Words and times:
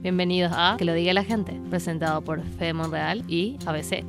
Bienvenidos 0.00 0.52
a 0.54 0.76
Que 0.78 0.84
lo 0.84 0.92
diga 0.94 1.12
la 1.12 1.24
gente, 1.24 1.60
presentado 1.70 2.22
por 2.22 2.42
Fede 2.58 2.72
Monreal 2.72 3.24
y 3.28 3.58
ABC. 3.66 4.04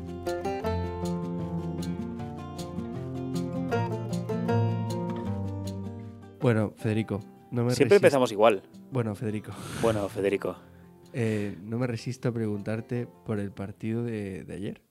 Bueno, 6.39 6.73
Federico, 6.77 7.19
no 7.51 7.63
me 7.65 7.71
Siempre 7.75 7.95
resisto- 7.95 7.95
empezamos 7.95 8.31
igual. 8.31 8.63
Bueno, 8.91 9.13
Federico, 9.15 9.51
Bueno, 9.81 10.07
Federico. 10.09 10.57
eh, 11.13 11.57
no 11.61 11.77
me 11.77 11.87
resisto 11.87 12.29
a 12.29 12.31
preguntarte 12.31 13.07
por 13.25 13.39
el 13.39 13.51
partido 13.51 14.03
de, 14.03 14.43
de 14.45 14.53
ayer. 14.55 14.81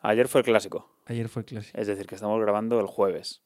Ayer 0.00 0.26
fue 0.28 0.40
el 0.40 0.46
clásico. 0.46 0.90
Ayer 1.06 1.28
fue 1.28 1.40
el 1.40 1.46
clásico. 1.46 1.78
Es 1.78 1.86
decir, 1.86 2.06
que 2.06 2.14
estamos 2.14 2.40
grabando 2.40 2.80
el 2.80 2.86
jueves. 2.86 3.42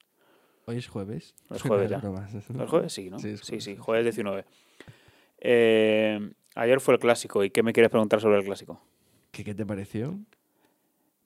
Hoy 0.67 0.77
es 0.77 0.87
jueves. 0.87 1.35
Es 1.51 1.63
jueves 1.63 1.91
No, 1.91 1.97
ya. 1.97 2.01
bromas. 2.01 2.33
¿El 2.35 2.67
jueves? 2.69 2.93
Sí, 2.93 3.11
¿no? 3.11 3.19
Sí, 3.19 3.31
es 3.31 3.41
sí, 3.41 3.47
jueves, 3.47 3.65
sí, 3.65 3.71
es 3.73 3.81
jueves 3.81 4.05
19. 4.05 4.45
Eh, 5.41 6.31
ayer 6.55 6.81
fue 6.81 6.95
el 6.95 7.01
clásico. 7.01 7.45
¿Y 7.45 7.51
qué 7.51 7.63
me 7.63 7.73
quieres 7.73 7.91
preguntar 7.91 8.21
sobre 8.21 8.39
el 8.39 8.45
clásico? 8.45 8.81
¿Qué, 9.31 9.45
qué 9.45 9.55
te 9.55 9.65
pareció? 9.67 10.19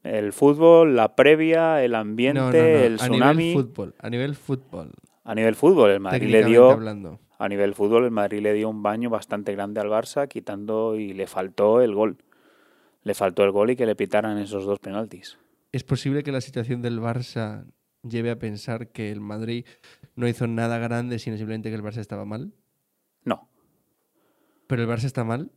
El 0.04 0.32
fútbol, 0.32 0.94
la 0.96 1.16
previa, 1.16 1.82
el 1.84 1.94
ambiente, 1.94 2.38
No, 2.40 2.46
no, 2.50 2.52
no. 2.52 2.58
el 2.84 2.94
a 2.94 2.96
tsunami. 2.98 3.44
nivel 3.48 3.64
fútbol. 3.64 3.94
A 3.98 4.10
nivel 4.10 4.34
fútbol. 4.36 4.92
A 5.24 5.34
nivel 5.34 5.54
fútbol, 5.56 5.90
el 5.90 6.00
Madrid 6.00 6.30
le 6.30 6.44
dio 6.44 6.70
hablando. 6.70 7.20
a 7.38 7.48
nivel 7.48 7.74
fútbol, 7.74 8.04
el 8.04 8.10
Madrid 8.10 8.40
le 8.40 8.54
dio 8.54 8.68
un 8.70 8.82
baño 8.82 9.10
bastante 9.10 9.52
grande 9.52 9.80
al 9.80 9.88
Barça, 9.88 10.26
quitando 10.28 10.96
y 10.96 11.12
le 11.12 11.26
faltó 11.26 11.82
el 11.82 11.94
gol. 11.94 12.16
Le 13.02 13.14
faltó 13.14 13.44
el 13.44 13.50
gol 13.50 13.70
y 13.70 13.76
que 13.76 13.86
le 13.86 13.94
pitaran 13.96 14.38
esos 14.38 14.64
dos 14.64 14.78
penaltis. 14.78 15.36
¿Es 15.72 15.84
posible 15.84 16.22
que 16.22 16.32
la 16.32 16.40
situación 16.40 16.80
del 16.80 17.00
Barça 17.00 17.66
lleve 18.02 18.30
a 18.30 18.38
pensar 18.38 18.88
que 18.88 19.10
el 19.12 19.20
Madrid 19.20 19.66
no 20.14 20.26
hizo 20.28 20.46
nada 20.46 20.78
grande, 20.78 21.18
sino 21.18 21.36
simplemente 21.36 21.68
que 21.68 21.74
el 21.76 21.82
Barça 21.82 21.98
estaba 21.98 22.24
mal? 22.24 22.52
¿Pero 24.68 24.82
el 24.82 24.88
Barça 24.88 25.04
está 25.06 25.24
mal? 25.24 25.50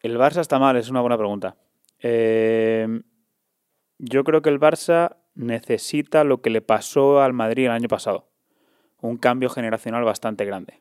El 0.00 0.16
Barça 0.18 0.40
está 0.40 0.58
mal, 0.58 0.76
es 0.76 0.90
una 0.90 1.00
buena 1.00 1.16
pregunta. 1.16 1.56
Eh, 2.00 2.88
yo 3.98 4.24
creo 4.24 4.42
que 4.42 4.48
el 4.50 4.58
Barça 4.58 5.18
necesita 5.36 6.24
lo 6.24 6.42
que 6.42 6.50
le 6.50 6.60
pasó 6.62 7.22
al 7.22 7.32
Madrid 7.32 7.66
el 7.66 7.70
año 7.70 7.86
pasado. 7.88 8.28
Un 9.00 9.16
cambio 9.16 9.48
generacional 9.48 10.02
bastante 10.04 10.44
grande. 10.44 10.80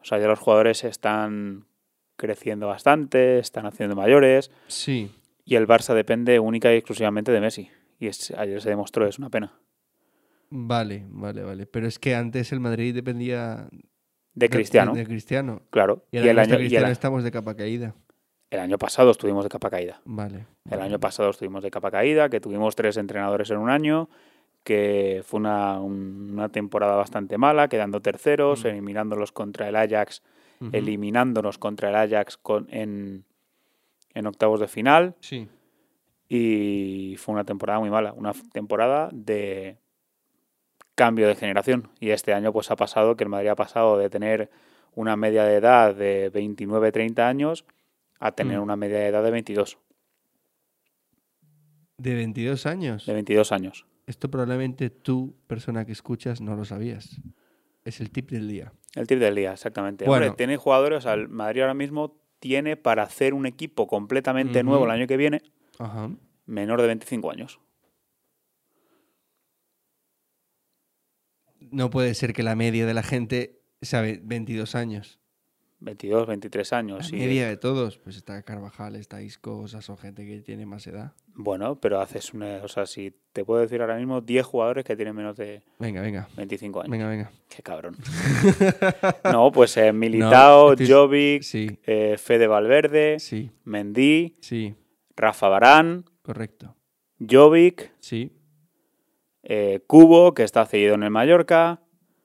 O 0.00 0.04
sea, 0.04 0.18
ya 0.18 0.26
los 0.26 0.38
jugadores 0.38 0.84
están 0.84 1.66
creciendo 2.16 2.66
bastante, 2.66 3.38
están 3.38 3.66
haciendo 3.66 3.96
mayores 3.96 4.50
Sí. 4.66 5.14
y 5.44 5.54
el 5.54 5.66
Barça 5.66 5.94
depende 5.94 6.38
única 6.38 6.72
y 6.72 6.76
exclusivamente 6.76 7.32
de 7.32 7.40
Messi. 7.40 7.70
Y 7.98 8.08
es- 8.08 8.32
ayer 8.32 8.60
se 8.60 8.68
demostró, 8.70 9.06
es 9.06 9.18
una 9.18 9.30
pena. 9.30 9.58
Vale, 10.50 11.06
vale, 11.08 11.42
vale. 11.42 11.66
Pero 11.66 11.86
es 11.86 11.98
que 11.98 12.14
antes 12.14 12.52
el 12.52 12.60
Madrid 12.60 12.94
dependía 12.94 13.68
De 14.34 14.48
Cristiano, 14.48 14.92
De, 14.94 15.00
de 15.00 15.06
Cristiano. 15.06 15.62
claro. 15.70 16.04
Y 16.10 16.18
el 16.18 16.38
año, 16.38 16.50
y 16.50 16.52
el, 16.54 16.58
Cristiano 16.60 16.88
estamos 16.88 17.22
de 17.24 17.30
capa 17.30 17.54
caída. 17.54 17.94
el 18.50 18.60
año 18.60 18.78
pasado 18.78 19.10
estuvimos 19.10 19.44
de 19.44 19.50
capa 19.50 19.68
caída. 19.70 20.00
Vale. 20.04 20.46
El 20.70 20.80
año 20.80 20.98
pasado 20.98 21.30
estuvimos 21.30 21.62
de 21.62 21.70
capa 21.70 21.90
caída, 21.90 22.28
que 22.28 22.40
tuvimos 22.40 22.74
tres 22.76 22.96
entrenadores 22.96 23.50
en 23.50 23.58
un 23.58 23.68
año, 23.70 24.08
que 24.64 25.22
fue 25.24 25.40
una, 25.40 25.80
un- 25.80 26.30
una 26.32 26.48
temporada 26.48 26.94
bastante 26.96 27.36
mala, 27.36 27.68
quedando 27.68 28.00
terceros, 28.00 28.64
Mm. 28.64 28.68
eliminándolos 28.68 29.32
contra 29.32 29.68
el 29.68 29.76
Ajax, 29.76 30.22
eliminándonos 30.72 31.58
contra 31.58 31.88
el 31.90 31.96
Ajax 31.96 32.36
con, 32.36 32.68
en, 32.70 33.24
en 34.14 34.26
octavos 34.26 34.60
de 34.60 34.68
final, 34.68 35.16
Sí. 35.20 35.48
y 36.28 37.16
fue 37.18 37.34
una 37.34 37.44
temporada 37.44 37.80
muy 37.80 37.90
mala, 37.90 38.12
una 38.12 38.32
temporada 38.52 39.08
de 39.12 39.76
cambio 41.04 41.26
de 41.26 41.34
generación. 41.34 41.88
Y 41.98 42.10
este 42.10 42.32
año 42.32 42.52
pues 42.52 42.70
ha 42.70 42.76
pasado 42.76 43.16
que 43.16 43.24
el 43.24 43.30
Madrid 43.30 43.48
ha 43.48 43.56
pasado 43.56 43.98
de 43.98 44.08
tener 44.08 44.50
una 44.94 45.16
media 45.16 45.42
de 45.44 45.56
edad 45.56 45.94
de 45.96 46.30
29-30 46.32 47.18
años 47.26 47.64
a 48.20 48.30
tener 48.32 48.58
Mm. 48.58 48.62
una 48.62 48.76
media 48.76 48.98
de 48.98 49.06
edad 49.08 49.24
de 49.24 49.30
22, 49.32 49.78
De 51.98 52.14
22 52.14 52.66
años. 52.66 53.06
de 53.06 53.12
22 53.14 53.52
años. 53.52 53.86
Esto 54.06 54.30
probablemente 54.30 54.90
tú, 54.90 55.34
persona 55.46 55.84
que 55.84 55.92
escuchas, 55.92 56.40
no 56.40 56.54
lo 56.56 56.64
sabías. 56.64 57.20
Es 57.84 58.00
el 58.00 58.10
tip 58.10 58.30
del 58.30 58.48
día. 58.48 58.72
El 58.94 59.06
tip 59.06 59.18
del 59.18 59.34
día, 59.34 59.52
exactamente. 59.52 60.04
Bueno. 60.04 60.26
Hombre, 60.26 60.36
tiene 60.36 60.56
jugadores, 60.56 60.98
o 60.98 61.00
sea, 61.00 61.14
el 61.14 61.28
Madrid 61.28 61.62
ahora 61.62 61.74
mismo 61.74 62.16
tiene 62.40 62.76
para 62.76 63.02
hacer 63.04 63.34
un 63.34 63.46
equipo 63.46 63.86
completamente 63.86 64.62
nuevo 64.62 64.84
el 64.84 64.90
año 64.90 65.06
que 65.06 65.16
viene, 65.16 65.42
Ajá. 65.78 66.10
menor 66.46 66.80
de 66.80 66.88
25 66.88 67.30
años. 67.30 67.60
No 71.72 71.90
puede 71.90 72.14
ser 72.14 72.32
que 72.32 72.42
la 72.42 72.54
media 72.54 72.86
de 72.86 72.94
la 72.94 73.02
gente 73.02 73.60
sabe 73.80 74.20
22 74.22 74.74
años. 74.74 75.18
22, 75.80 76.28
23 76.28 76.72
años. 76.74 77.10
La 77.10 77.18
media 77.18 77.48
de 77.48 77.56
todos. 77.56 77.98
Pues 77.98 78.14
está 78.16 78.40
Carvajal, 78.44 78.94
está 78.94 79.20
Isco, 79.20 79.58
o 79.58 79.66
sea, 79.66 79.82
son 79.82 79.98
gente 79.98 80.24
que 80.24 80.40
tiene 80.40 80.64
más 80.64 80.86
edad. 80.86 81.14
Bueno, 81.34 81.80
pero 81.80 82.00
haces 82.00 82.32
una. 82.34 82.60
O 82.62 82.68
sea, 82.68 82.86
si 82.86 83.12
te 83.32 83.44
puedo 83.44 83.60
decir 83.62 83.80
ahora 83.80 83.96
mismo 83.96 84.20
10 84.20 84.46
jugadores 84.46 84.84
que 84.84 84.94
tienen 84.94 85.16
menos 85.16 85.36
de 85.36 85.62
Venga, 85.80 86.00
venga. 86.00 86.28
25 86.36 86.80
años. 86.82 86.90
Venga, 86.92 87.08
venga. 87.08 87.32
Qué 87.48 87.62
cabrón. 87.64 87.96
no, 89.32 89.50
pues 89.50 89.76
eh, 89.76 89.92
Militao, 89.92 90.74
estoy- 90.74 90.88
Jovic, 90.88 91.42
Sí, 91.42 91.78
eh, 91.84 92.16
Fede 92.16 92.46
Valverde, 92.46 93.18
sí, 93.18 93.50
Mendy, 93.64 94.36
sí. 94.40 94.74
Rafa 95.16 95.48
Barán, 95.48 96.04
Correcto. 96.22 96.76
Jovic, 97.28 97.92
Sí. 97.98 98.30
Eh, 99.42 99.80
Cubo, 99.86 100.34
que 100.34 100.42
está 100.44 100.64
cedido 100.66 100.94
en 100.94 101.02
el 101.02 101.10
Mallorca. 101.10 101.80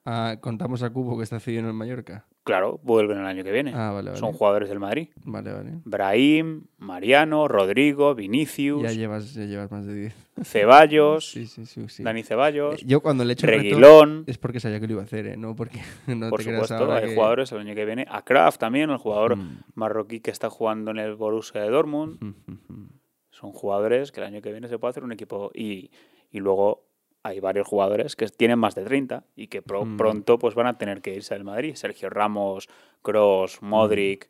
Ah, 0.05 0.37
contamos 0.39 0.83
a 0.83 0.89
Cubo 0.89 1.17
que 1.17 1.23
está 1.23 1.39
cedido 1.39 1.61
en 1.61 1.67
el 1.67 1.73
Mallorca. 1.73 2.25
Claro, 2.43 2.79
vuelven 2.81 3.17
el 3.17 3.25
año 3.25 3.43
que 3.43 3.51
viene. 3.51 3.73
Ah, 3.75 3.91
vale, 3.91 4.11
vale. 4.11 4.19
Son 4.21 4.31
jugadores 4.31 4.69
del 4.69 4.79
Madrid. 4.79 5.09
Vale, 5.25 5.51
vale. 5.51 5.71
Brahim, 5.83 6.63
Mariano, 6.77 7.49
Rodrigo, 7.49 8.15
Vinicius, 8.15 8.83
Ya 8.83 8.93
llevas, 8.93 9.33
ya 9.33 9.43
llevas 9.43 9.69
más 9.69 9.85
de 9.85 9.93
10. 9.93 10.15
Ceballos, 10.43 11.29
Sí, 11.29 11.45
sí, 11.45 11.65
sí. 11.65 11.89
sí. 11.89 12.03
Dani 12.03 12.23
Ceballos, 12.23 12.81
Eh, 12.81 12.85
Yo 12.87 13.01
cuando 13.01 13.25
le 13.25 13.31
he 13.31 13.33
hecho 13.33 13.47
Reguilón. 13.47 14.23
es 14.27 14.37
porque 14.37 14.61
sabía 14.61 14.79
que 14.79 14.87
lo 14.87 14.93
iba 14.93 15.01
a 15.01 15.05
hacer, 15.05 15.27
¿eh? 15.27 15.35
No 15.35 15.57
porque 15.57 15.79
no 16.07 16.29
por 16.29 16.39
te 16.39 16.45
supuesto, 16.45 16.75
ahora 16.75 16.97
hay 16.99 17.09
que- 17.09 17.15
jugadores 17.15 17.51
el 17.51 17.57
año 17.59 17.75
que 17.75 17.83
viene. 17.83 18.05
A 18.09 18.23
Kraft 18.23 18.61
también, 18.61 18.89
el 18.91 18.97
jugador 18.97 19.35
Mm. 19.35 19.57
marroquí 19.75 20.21
que 20.21 20.31
está 20.31 20.49
jugando 20.49 20.91
en 20.91 20.99
el 20.99 21.15
Borussia 21.15 21.59
de 21.61 21.69
Dortmund. 21.69 22.17
Mm. 22.21 22.85
Son 23.31 23.51
jugadores 23.51 24.13
que 24.13 24.21
el 24.21 24.27
año 24.27 24.41
que 24.41 24.53
viene 24.53 24.69
se 24.69 24.79
puede 24.79 24.91
hacer 24.91 25.03
un 25.03 25.11
equipo. 25.11 25.51
Y, 25.53 25.91
y 26.31 26.39
luego 26.39 26.86
hay 27.27 27.39
varios 27.39 27.67
jugadores 27.67 28.15
que 28.15 28.27
tienen 28.27 28.57
más 28.59 28.73
de 28.75 28.83
30 28.83 29.25
y 29.35 29.47
que 29.47 29.61
pro- 29.61 29.85
Mm. 29.85 29.97
pronto 29.97 30.39
pues 30.39 30.55
van 30.55 30.67
a 30.67 30.77
tener 30.77 31.01
que 31.01 31.13
irse 31.15 31.33
del 31.33 31.43
Madrid. 31.43 31.75
Sergio 31.75 32.09
Ramos, 32.09 32.67
Cross, 33.01 33.61
Modric, 33.61 34.29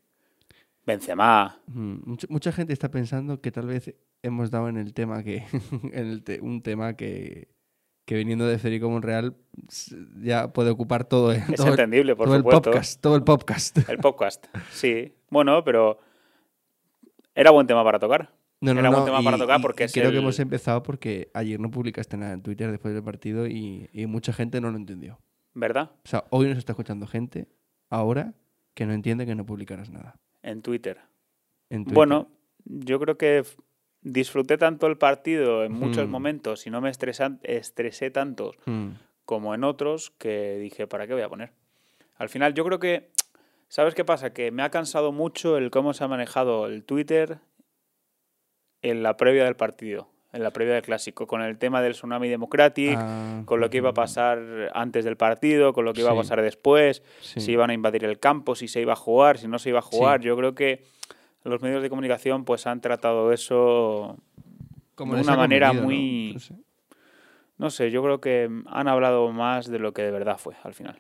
Benzema. 0.85 1.59
Mm, 1.68 1.97
Mucha, 2.09 2.28
mucha 2.30 2.52
gente 2.52 2.74
está 2.74 2.90
pensando 2.90 3.41
que 3.41 3.52
tal 3.52 3.68
vez 3.68 3.94
hemos 4.24 4.52
dado 4.52 4.69
en 4.69 4.78
el 4.78 4.94
tema 4.94 5.24
que. 5.24 5.44
en 5.94 6.07
el 6.07 6.24
te- 6.24 6.40
un 6.41 6.62
tema 6.62 6.96
que, 6.96 7.50
que 8.06 8.16
viniendo 8.16 8.47
de 8.47 8.57
Federico 8.57 8.90
Monreal 8.90 9.36
ya 10.22 10.53
puede 10.53 10.69
ocupar 10.69 11.03
todo, 11.03 11.31
el- 11.34 11.40
Es 11.40 11.56
todo, 11.57 11.68
el- 11.68 11.74
entendible, 11.74 12.16
por 12.16 12.25
todo 12.28 12.36
el 12.36 12.41
supuesto. 12.41 12.62
podcast. 12.72 13.02
Todo 13.02 13.16
el 13.16 13.24
podcast. 13.24 13.90
El 13.90 13.97
podcast, 14.00 14.46
sí. 14.72 15.13
Bueno, 15.30 15.63
pero 15.63 16.00
era 17.36 17.52
buen 17.52 17.68
tema 17.68 17.84
para 17.84 18.00
tocar. 18.00 18.31
No, 18.59 18.73
no, 18.73 18.79
Era 18.79 18.90
no, 18.90 19.06
tema 19.06 19.22
y- 19.22 19.23
para 19.25 19.38
tocar 19.38 19.62
porque 19.62 19.84
y 19.84 19.85
es 19.85 19.94
creo 19.94 20.12
que 20.12 20.18
hemos 20.18 20.40
empezado 20.40 20.81
porque 20.84 21.29
ayer 21.34 21.59
no 21.59 21.69
publicaste 21.69 22.18
nada 22.18 22.34
en 22.34 22.41
Twitter 22.41 22.72
después 22.72 22.94
del 22.94 23.03
partido 23.03 23.45
y, 23.47 23.90
y 23.94 24.06
mucha 24.07 24.34
gente 24.34 24.59
no 24.62 24.72
lo 24.72 24.78
entendió. 24.78 25.19
¿Verdad? 25.53 25.91
O 26.06 26.07
sea, 26.07 26.23
hoy 26.31 26.47
nos 26.47 26.57
está 26.57 26.72
escuchando 26.73 27.06
gente, 27.07 27.47
ahora, 27.90 28.34
que 28.73 28.85
no 28.85 28.94
entiende 28.94 29.25
que 29.25 29.35
no 29.35 29.45
publicaras 29.45 29.90
nada. 29.91 30.19
En 30.41 30.62
Twitter. 30.62 31.00
en 31.69 31.84
Twitter. 31.84 31.95
Bueno, 31.95 32.29
yo 32.66 33.00
creo 33.00 33.18
que 33.18 33.44
disfruté 34.01 34.57
tanto 34.57 34.88
el 34.88 34.97
partido 34.97 35.63
en 35.63 35.74
muchos 35.74 36.07
Hmm. 36.07 36.12
momentos 36.12 36.66
y 36.66 36.69
no 36.69 36.79
me 36.81 36.89
estresan- 36.89 37.39
estresé 37.44 38.09
tanto 38.12 38.53
Mm, 38.66 38.89
como 39.25 39.53
en 39.53 39.63
otros 39.63 40.12
que 40.18 40.57
dije, 40.59 40.88
¿para 40.88 41.06
qué 41.07 41.13
voy 41.13 41.24
a 41.24 41.29
poner? 41.29 41.51
Al 42.16 42.29
final 42.29 42.53
yo 42.53 42.63
creo 42.66 42.79
que, 42.79 43.09
¿sabes 43.68 43.94
qué 43.95 44.06
pasa? 44.06 44.31
Que 44.34 44.50
me 44.51 44.63
ha 44.63 44.69
cansado 44.72 45.12
mucho 45.12 45.57
el 45.57 45.69
cómo 45.71 45.94
se 45.94 46.03
ha 46.03 46.07
manejado 46.07 46.68
el 46.68 46.83
Twitter 46.86 47.39
en 48.81 49.03
la 49.03 49.18
previa 49.18 49.45
del 49.45 49.56
partido, 49.56 50.09
en 50.33 50.44
la 50.44 50.51
previa 50.51 50.75
del 50.75 50.83
clásico, 50.83 51.27
con 51.27 51.41
el 51.41 51.57
tema 51.57 51.81
del 51.81 51.94
tsunami 51.94 52.29
democratic, 52.29 52.97
ah, 52.97 53.41
con 53.45 53.59
lo 53.59 53.69
que 53.69 53.77
iba 53.77 53.89
a 53.89 53.91
mm, 53.91 53.95
pasar 53.95 54.39
antes 54.74 55.06
del 55.06 55.18
partido, 55.18 55.74
con 55.74 55.85
lo 55.85 55.94
que 55.94 56.01
iba 56.01 56.12
a 56.12 56.15
pasar 56.15 56.41
después, 56.41 57.01
sí. 57.21 57.39
si 57.41 57.51
iban 57.53 57.69
a 57.69 57.74
invadir 57.74 58.03
el 58.06 58.19
campo, 58.19 58.56
si 58.56 58.68
se 58.68 58.81
iba 58.81 58.94
a 58.94 58.97
jugar, 58.97 59.38
si 59.38 59.47
no 59.47 59.59
se 59.59 59.69
iba 59.69 59.79
a 59.79 59.83
jugar. 59.83 60.21
Sí. 60.21 60.27
Yo 60.27 60.38
creo 60.38 60.53
que 60.53 60.83
los 61.44 61.62
medios 61.62 61.81
de 61.81 61.89
comunicación 61.89 62.44
pues 62.45 62.68
han 62.68 62.81
tratado 62.81 63.31
eso 63.31 64.18
Como 64.95 65.15
de 65.15 65.21
una 65.21 65.35
manera 65.38 65.74
muy- 65.74 66.31
No 66.33 66.39
sé. 66.39 66.53
no 67.57 67.69
sé, 67.69 67.91
yo 67.91 68.03
creo 68.03 68.19
que 68.21 68.50
han 68.68 68.88
hablado 68.88 69.31
más 69.31 69.68
de 69.68 69.79
lo 69.79 69.94
que 69.94 70.01
de 70.03 70.12
verdad 70.12 70.38
fue 70.38 70.56
al 70.63 70.74
final. 70.74 71.00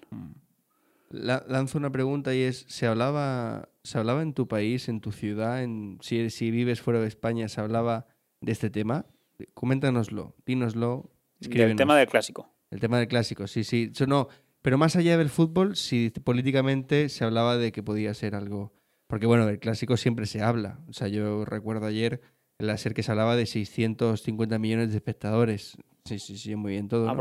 La- 1.09 1.43
lanzo 1.47 1.77
una 1.77 1.91
pregunta 1.91 2.33
y 2.35 2.41
es, 2.41 2.65
¿se 2.67 2.85
hablaba, 2.87 3.69
¿se 3.83 3.97
hablaba 3.97 4.21
en 4.21 4.33
tu 4.33 4.47
país, 4.47 4.89
en 4.89 4.99
tu 5.01 5.11
ciudad, 5.11 5.63
en, 5.63 5.97
si, 6.01 6.29
si 6.29 6.51
vives 6.51 6.81
fuera 6.81 6.99
de 6.99 7.07
España, 7.07 7.47
se 7.47 7.61
hablaba 7.61 8.07
de 8.41 8.51
este 8.51 8.69
tema? 8.69 9.05
Coméntanoslo, 9.53 10.35
dínoslo, 10.45 11.11
El 11.39 11.75
tema 11.75 11.97
del 11.97 12.07
clásico. 12.07 12.53
El 12.71 12.79
tema 12.79 12.97
del 12.99 13.07
clásico, 13.07 13.47
sí, 13.47 13.63
sí. 13.63 13.91
Eso 13.93 14.07
no, 14.07 14.27
pero 14.61 14.77
más 14.77 14.95
allá 14.95 15.17
del 15.17 15.29
fútbol, 15.29 15.75
si 15.75 16.09
políticamente 16.09 17.09
se 17.09 17.23
hablaba 17.23 17.57
de 17.57 17.71
que 17.71 17.83
podía 17.83 18.13
ser 18.13 18.35
algo 18.35 18.73
Porque 19.07 19.25
bueno, 19.25 19.45
del 19.45 19.59
clásico 19.59 19.95
siempre 19.95 20.25
se 20.25 20.41
habla. 20.41 20.79
O 20.89 20.93
sea, 20.93 21.07
yo 21.07 21.45
recuerdo 21.45 21.85
ayer 21.85 22.19
en 22.59 22.67
la 22.67 22.73
SER 22.73 22.93
que 22.93 23.03
se 23.03 23.11
hablaba 23.11 23.35
de 23.37 23.45
650 23.45 24.59
millones 24.59 24.89
de 24.89 24.97
espectadores. 24.97 25.77
Sí, 26.05 26.19
sí, 26.19 26.37
sí, 26.37 26.55
muy 26.55 26.73
bien 26.73 26.89
todo. 26.89 27.05
¿no? 27.05 27.11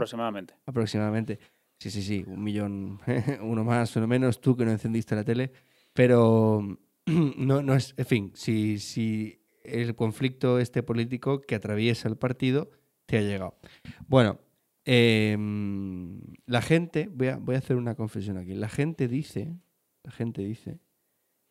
Aproximadamente. 0.67 1.39
Sí, 1.79 1.91
sí, 1.91 2.03
sí, 2.03 2.25
un 2.27 2.43
millón, 2.43 3.01
uno 3.43 3.65
más, 3.65 3.95
uno 3.97 4.07
menos, 4.07 4.41
tú 4.41 4.57
que 4.57 4.65
no 4.65 4.71
encendiste 4.71 5.15
la 5.15 5.25
tele. 5.25 5.53
Pero 5.93 6.79
no, 7.07 7.63
no 7.63 7.75
es, 7.75 7.95
en 7.97 8.07
fin, 8.07 8.33
si, 8.35 8.79
si 8.79 9.41
el 9.65 9.95
conflicto 9.95 10.59
este 10.59 10.83
político 10.83 11.41
que 11.41 11.55
atraviesa 11.55 12.09
el 12.09 12.17
partido 12.17 12.71
te 13.07 13.19
ha 13.19 13.23
llegado. 13.23 13.59
Bueno, 14.07 14.41
em, 14.85 16.21
la 16.47 16.63
gente, 16.63 17.09
voy 17.13 17.29
a, 17.29 17.37
voy 17.37 17.55
a 17.57 17.59
hacer 17.59 17.77
una 17.77 17.95
confesión 17.95 18.39
aquí, 18.39 18.55
la 18.55 18.69
gente 18.69 19.09
dice, 19.09 19.57
la 20.03 20.11
gente 20.13 20.43
dice 20.43 20.79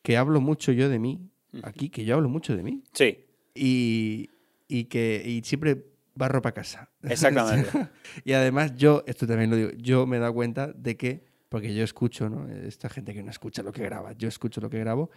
que 0.02 0.18
hablo 0.18 0.42
mucho 0.42 0.72
yo 0.72 0.90
de 0.90 1.00
mí, 1.00 1.30
aquí, 1.64 1.90
que 1.90 2.06
yo 2.06 2.16
hablo 2.16 2.30
mucho 2.30 2.56
de 2.56 2.64
mí, 2.64 2.84
Sí, 2.94 3.26
y, 3.54 4.30
y 4.68 4.86
que 4.86 5.24
y 5.26 5.42
siempre 5.44 5.95
barro 6.16 6.42
para 6.42 6.54
casa. 6.54 6.90
Exactamente. 7.04 7.70
y 8.24 8.34
además 8.34 8.76
yo, 8.76 9.04
esto 9.06 9.28
también 9.28 9.50
lo 9.50 9.56
digo, 9.56 9.70
yo 9.78 10.08
me 10.08 10.18
he 10.18 10.20
dado 10.20 10.34
cuenta 10.34 10.74
de 10.74 10.98
que, 10.98 11.26
porque 11.50 11.74
yo 11.76 11.84
escucho, 11.84 12.30
¿no? 12.30 12.48
Esta 12.48 12.90
gente 12.90 13.14
que 13.14 13.22
no 13.22 13.30
escucha 13.30 13.62
lo 13.62 13.72
que 13.72 13.84
graba, 13.84 14.14
yo 14.14 14.28
escucho 14.28 14.62
lo 14.62 14.70
que 14.70 14.80
grabo. 14.80 15.10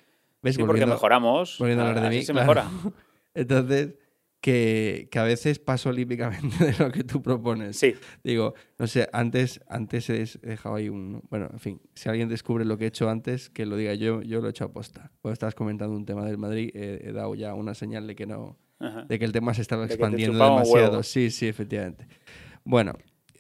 ¿Ves? 0.43 0.55
sí 0.55 0.63
porque 0.63 0.87
mejoramos. 0.87 1.57
volviendo 1.59 1.85
a 1.85 1.89
hablar 1.89 2.03
de 2.03 2.09
así 2.09 2.19
mí, 2.19 2.25
se 2.25 2.33
claro. 2.33 2.47
mejora. 2.47 2.71
Entonces, 3.35 3.95
que, 4.41 5.09
que 5.11 5.19
a 5.19 5.25
veces 5.25 5.59
paso 5.59 5.89
olímpicamente 5.89 6.65
de 6.65 6.79
lo 6.79 6.91
que 6.93 7.05
tú 7.05 7.23
propones. 7.23 7.77
Sí, 7.77 7.95
Digo, 8.23 8.55
no 8.79 8.87
sé, 8.87 9.09
antes, 9.13 9.61
antes 9.69 10.09
he 10.11 10.25
dejado 10.47 10.77
ahí 10.77 10.89
un... 10.89 11.23
Bueno, 11.29 11.49
en 11.53 11.59
fin, 11.59 11.81
si 11.95 12.09
alguien 12.09 12.29
descubre 12.29 12.65
lo 12.65 12.79
que 12.79 12.85
he 12.85 12.89
hecho 12.89 13.11
antes, 13.11 13.51
que 13.51 13.67
lo 13.67 13.77
diga 13.77 13.95
yo, 13.95 14.23
yo 14.23 14.41
lo 14.41 14.47
he 14.47 14.51
hecho 14.51 14.65
a 14.65 14.73
posta. 14.73 15.11
Cuando 15.21 15.33
estabas 15.33 15.55
comentando 15.55 15.97
un 15.97 16.05
tema 16.05 16.25
del 16.25 16.39
Madrid, 16.39 16.71
he, 16.75 17.09
he 17.09 17.13
dado 17.13 17.35
ya 17.35 17.55
una 17.55 17.75
señal 17.75 18.07
de 18.07 18.15
que 18.15 18.27
no, 18.27 18.59
Ajá. 18.81 19.03
de 19.09 19.19
que 19.19 19.25
el 19.25 19.33
tema 19.33 19.55
se 19.55 19.63
estaba 19.63 19.85
expandiendo 19.87 20.39
demasiado. 20.39 20.89
huevo. 20.91 21.03
Sí, 21.03 21.31
sí, 21.31 21.49
efectivamente. 21.49 22.07
Bueno, 22.65 22.93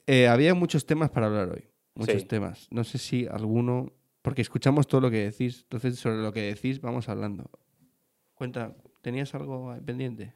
eh, 0.07 0.27
había 0.29 0.55
muchos 0.55 0.85
temas 0.87 1.11
para 1.11 1.27
hablar 1.27 1.51
hoy. 1.51 1.69
Muchos 1.95 2.23
Sí. 2.23 2.27
temas. 2.29 2.67
No 2.71 2.83
sé 2.85 2.99
si 2.99 3.27
alguno. 3.27 3.93
Porque 4.23 4.43
escuchamos 4.43 4.87
todo 4.89 5.01
lo 5.01 5.11
que 5.11 5.31
decís. 5.31 5.61
Entonces, 5.63 5.99
sobre 5.99 6.17
lo 6.19 6.33
que 6.33 6.43
decís, 6.43 6.81
vamos 6.81 7.09
hablando. 7.09 7.51
Cuenta, 8.35 8.75
¿tenías 9.01 9.35
algo 9.35 9.75
pendiente? 9.85 10.35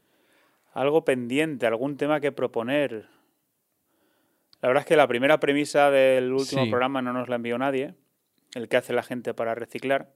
Algo 0.73 1.05
pendiente, 1.05 1.67
algún 1.67 1.97
tema 1.97 2.21
que 2.21 2.33
proponer. 2.33 3.07
La 4.61 4.69
verdad 4.69 4.83
es 4.83 4.87
que 4.87 4.97
la 4.97 5.09
primera 5.09 5.41
premisa 5.41 5.91
del 5.91 6.33
último 6.33 6.65
Sí. 6.65 6.71
programa 6.71 7.03
no 7.03 7.13
nos 7.13 7.29
la 7.29 7.37
envió 7.37 7.59
nadie. 7.59 7.95
El 8.55 8.69
que 8.69 8.77
hace 8.77 8.93
la 8.93 9.03
gente 9.03 9.35
para 9.35 9.55
reciclar. 9.55 10.15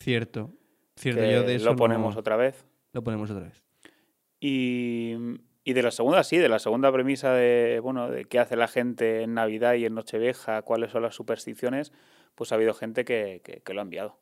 Cierto. 0.00 0.52
Cierto, 0.96 1.20
que 1.22 1.32
yo 1.32 1.42
de 1.44 1.54
eso 1.56 1.64
lo 1.64 1.70
no- 1.72 1.76
ponemos 1.78 2.16
otra 2.16 2.36
vez. 2.36 2.66
Lo 2.92 3.02
ponemos 3.02 3.30
otra 3.30 3.44
vez. 3.44 3.62
Y, 4.40 5.14
y 5.64 5.72
de 5.72 5.82
la 5.82 5.90
segunda, 5.90 6.22
sí, 6.24 6.36
de 6.38 6.48
la 6.48 6.58
segunda 6.58 6.92
premisa 6.92 7.32
de, 7.32 7.80
bueno, 7.82 8.10
de 8.10 8.24
qué 8.24 8.38
hace 8.38 8.56
la 8.56 8.68
gente 8.68 9.22
en 9.22 9.34
Navidad 9.34 9.74
y 9.74 9.84
en 9.84 9.94
Nochevieja, 9.94 10.62
cuáles 10.62 10.92
son 10.92 11.02
las 11.02 11.14
supersticiones, 11.14 11.92
pues 12.34 12.52
ha 12.52 12.54
habido 12.54 12.74
gente 12.74 13.04
que, 13.04 13.40
que- 13.44 13.60
que 13.60 13.74
lo 13.74 13.80
ha 13.80 13.82
enviado. 13.82 14.18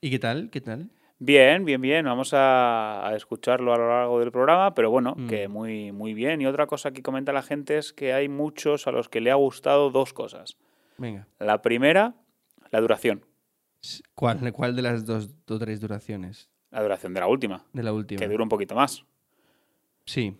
¿Y 0.00 0.10
qué 0.10 0.18
tal? 0.18 0.50
¿Qué 0.50 0.60
tal? 0.60 0.90
Bien, 1.18 1.64
bien, 1.64 1.80
bien. 1.80 2.04
Vamos 2.04 2.34
a, 2.34 3.06
a 3.08 3.14
escucharlo 3.14 3.72
a 3.72 3.78
lo 3.78 3.88
largo 3.88 4.18
del 4.18 4.32
programa, 4.32 4.74
pero 4.74 4.90
bueno, 4.90 5.14
Mm. 5.16 5.28
que 5.28 5.46
muy, 5.48 5.92
muy 5.92 6.14
bien. 6.14 6.40
Y 6.40 6.46
otra 6.46 6.66
cosa 6.66 6.90
que 6.90 7.02
comenta 7.02 7.32
la 7.32 7.42
gente 7.42 7.78
es 7.78 7.92
que 7.92 8.12
hay 8.12 8.28
muchos 8.28 8.86
a 8.88 8.90
los 8.92 9.08
que 9.08 9.20
le 9.20 9.30
ha 9.30 9.36
gustado 9.36 9.90
dos 9.90 10.12
cosas. 10.12 10.56
Venga. 10.98 11.28
La 11.38 11.62
primera, 11.62 12.14
la 12.70 12.80
duración. 12.80 13.24
¿Cuál, 14.14 14.52
cuál 14.52 14.74
de 14.76 14.82
las 14.82 15.04
dos 15.06 15.30
o 15.48 15.58
tres 15.58 15.80
duraciones? 15.80 16.50
La 16.70 16.82
duración 16.82 17.14
de 17.14 17.20
la 17.20 17.26
última, 17.28 17.64
De 17.72 17.82
la 17.82 17.92
última. 17.92 18.18
que 18.18 18.28
dura 18.28 18.42
un 18.42 18.48
poquito 18.48 18.74
más. 18.74 19.04
Sí. 20.04 20.36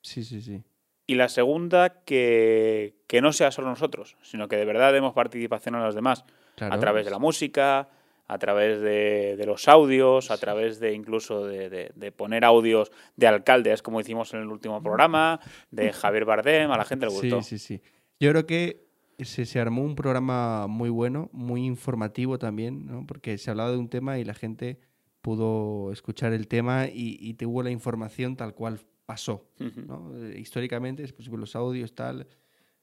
Sí, 0.00 0.24
sí, 0.24 0.40
sí. 0.42 0.62
Y 1.06 1.16
la 1.16 1.28
segunda, 1.28 2.02
que, 2.04 2.94
que 3.06 3.20
no 3.20 3.32
sea 3.32 3.50
solo 3.50 3.68
nosotros, 3.68 4.16
sino 4.22 4.48
que 4.48 4.56
de 4.56 4.64
verdad 4.64 4.92
demos 4.92 5.12
participación 5.12 5.74
a 5.74 5.84
los 5.84 5.94
demás. 5.94 6.24
Claro. 6.56 6.74
A 6.74 6.78
través 6.78 7.04
de 7.04 7.10
la 7.10 7.18
música, 7.18 7.88
a 8.26 8.38
través 8.38 8.80
de, 8.80 9.36
de 9.36 9.46
los 9.46 9.68
audios, 9.68 10.30
a 10.30 10.38
través 10.38 10.80
de 10.80 10.94
incluso 10.94 11.44
de, 11.46 11.68
de- 11.68 11.92
de 11.94 12.12
poner 12.12 12.44
audios 12.44 12.90
de 13.16 13.26
alcaldes, 13.26 13.82
como 13.82 14.00
hicimos 14.00 14.32
en 14.32 14.40
el 14.40 14.48
último 14.48 14.82
programa, 14.82 15.40
de 15.70 15.92
Javier 15.92 16.24
Bardem, 16.24 16.70
a 16.70 16.78
la 16.78 16.84
gente 16.86 17.06
le 17.06 17.12
gustó. 17.12 17.42
Sí, 17.42 17.58
sí, 17.58 17.76
sí. 17.78 17.82
Yo 18.20 18.30
creo 18.30 18.46
que 18.46 18.86
se, 19.18 19.44
se 19.44 19.60
armó 19.60 19.82
un 19.82 19.94
programa 19.96 20.66
muy 20.68 20.88
bueno, 20.88 21.28
muy 21.32 21.64
informativo 21.66 22.38
también, 22.38 22.86
¿no? 22.86 23.06
porque 23.06 23.36
se 23.36 23.50
hablaba 23.50 23.70
de 23.72 23.76
un 23.78 23.88
tema 23.90 24.18
y 24.18 24.24
la 24.24 24.34
gente 24.34 24.78
pudo 25.20 25.92
escuchar 25.92 26.32
el 26.32 26.48
tema 26.48 26.86
y, 26.86 27.18
y 27.20 27.34
tuvo 27.34 27.62
la 27.62 27.70
información 27.70 28.36
tal 28.36 28.54
cual 28.54 28.80
pasó. 29.06 29.50
Ujú. 29.60 29.80
¿no? 29.82 30.12
Eh, 30.26 30.38
Históricamente, 30.38 31.04
los 31.32 31.56
audios, 31.56 31.94
tal. 31.94 32.20
En 32.22 32.26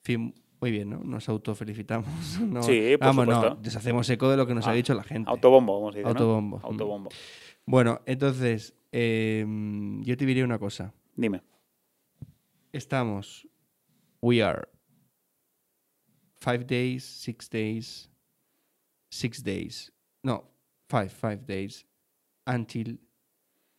fin, 0.04 0.36
muy 0.60 0.72
bien, 0.72 0.90
¿no? 0.90 1.04
Nos 1.04 1.28
autofelicitamos. 1.30 2.40
¿no? 2.42 2.64
Sí, 2.64 2.96
por 2.98 3.08
Vamos, 3.08 3.28
no, 3.28 3.56
deshacemos 3.56 4.10
eco 4.10 4.30
de 4.30 4.38
lo 4.38 4.46
que 4.48 4.54
nos 4.56 4.68
ha 4.68 4.72
Ah, 4.72 4.76
dicho 4.76 4.94
la 4.94 5.04
gente. 5.04 5.30
Autobombo, 5.30 5.74
vamos 5.76 5.96
a 5.96 5.98
decir. 5.98 6.04
¿no? 6.06 6.10
Autobombo. 6.12 6.58
Mm. 6.60 6.66
Autobombo. 6.66 7.10
Bueno, 7.66 8.02
entonces, 8.06 8.74
eh, 8.92 9.46
yo 10.02 10.18
te 10.18 10.26
diría 10.26 10.44
una 10.46 10.60
cosa. 10.60 10.94
Dime. 11.16 11.42
Estamos. 12.72 13.48
We 14.22 14.42
are. 14.44 14.68
Five 16.40 16.66
days, 16.66 17.04
six 17.04 17.48
days, 17.50 18.10
six 19.12 19.44
days. 19.44 19.92
No, 20.24 20.50
five, 20.90 21.10
five 21.10 21.46
days 21.46 21.86
until 22.48 23.00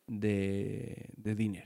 the, 0.07 1.09
the 1.21 1.35
dinner, 1.35 1.65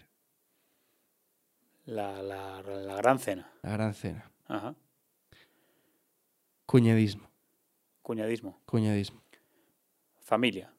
La, 1.86 2.20
la- 2.22 2.62
la 2.62 2.96
gran 2.96 3.18
cena. 3.18 3.50
la 3.62 3.70
gran 3.72 3.94
cena. 3.94 4.30
Ajá. 4.46 4.74
Cuñadismo, 6.66 7.30
Cuñadismo. 8.02 8.60
cuñadismo. 8.66 9.22
Familia. 10.20 10.72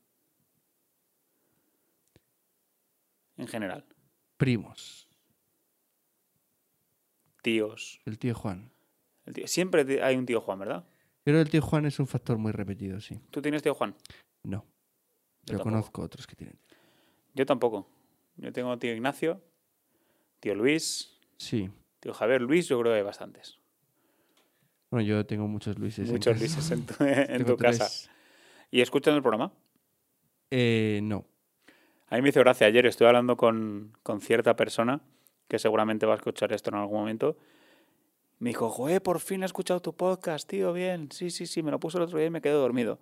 En 3.38 3.48
general. 3.48 3.86
Primos, 4.38 5.08
Tíos. 7.42 8.02
el 8.06 8.20
tío 8.20 8.36
Juan. 8.36 8.72
El 9.26 9.34
tío- 9.34 9.48
Siempre 9.48 10.04
hay 10.04 10.16
un 10.18 10.26
tío 10.26 10.42
Juan, 10.42 10.60
¿verdad? 10.60 10.86
Pero 11.24 11.40
el 11.40 11.50
tío 11.50 11.62
Juan 11.62 11.86
es 11.86 12.00
un 12.00 12.08
factor 12.08 12.38
muy 12.38 12.52
repetido, 12.52 13.00
sí. 13.00 13.20
¿Tú 13.32 13.42
tienes 13.42 13.64
tío 13.64 13.74
Juan? 13.74 13.96
No. 14.44 14.66
Yo 15.46 15.58
Yo 15.58 15.64
conozco 15.64 16.02
otros 16.02 16.28
que 16.28 16.36
tienen. 16.36 16.60
Yo 17.34 17.46
tampoco. 17.46 17.88
Yo 18.36 18.52
tengo 18.52 18.78
tío 18.78 18.94
Ignacio, 18.94 19.42
tío 20.40 20.56
Luis, 20.56 21.18
Sí. 21.38 21.70
tío 22.00 22.14
Javier 22.14 22.42
Luis, 22.42 22.68
yo 22.68 22.80
creo 22.80 22.94
que 22.94 22.98
hay 22.98 23.04
bastantes. 23.04 23.58
Bueno, 24.90 25.06
yo 25.06 25.26
tengo 25.26 25.48
muchos 25.48 25.78
Luises. 25.78 26.08
en 26.08 26.14
Muchos 26.14 26.34
casa. 26.34 26.40
Luises 26.46 26.72
en 26.72 26.86
tu, 26.86 26.94
en 27.04 27.46
tu 27.46 27.58
casa. 27.58 28.10
¿Y 28.72 28.82
escuchan 28.82 29.16
el 29.16 29.22
programa? 29.22 29.52
Eh, 30.52 31.00
no. 31.04 31.26
A 32.10 32.16
mí 32.16 32.22
me 32.22 32.30
hizo 32.30 32.40
gracia 32.40 32.68
ayer, 32.68 32.86
estoy 32.86 33.08
hablando 33.08 33.36
con, 33.36 33.92
con 34.04 34.22
cierta 34.22 34.56
persona 34.56 35.02
que 35.50 35.60
seguramente 35.60 36.06
va 36.06 36.14
a 36.14 36.18
escuchar 36.18 36.54
esto 36.54 36.70
en 36.70 36.76
algún 36.78 37.00
momento. 37.00 37.38
Me 38.40 38.52
dijo, 38.52 38.70
joder, 38.70 39.02
por 39.02 39.20
fin 39.20 39.44
he 39.44 39.46
escuchado 39.46 39.82
tu 39.82 39.94
podcast, 39.94 40.48
tío, 40.48 40.72
bien. 40.72 41.12
Sí, 41.12 41.32
sí, 41.32 41.48
sí, 41.48 41.64
me 41.64 41.72
lo 41.72 41.80
puse 41.80 41.98
el 41.98 42.04
otro 42.04 42.18
día 42.18 42.28
y 42.28 42.30
me 42.30 42.42
quedé 42.42 42.54
dormido. 42.54 43.00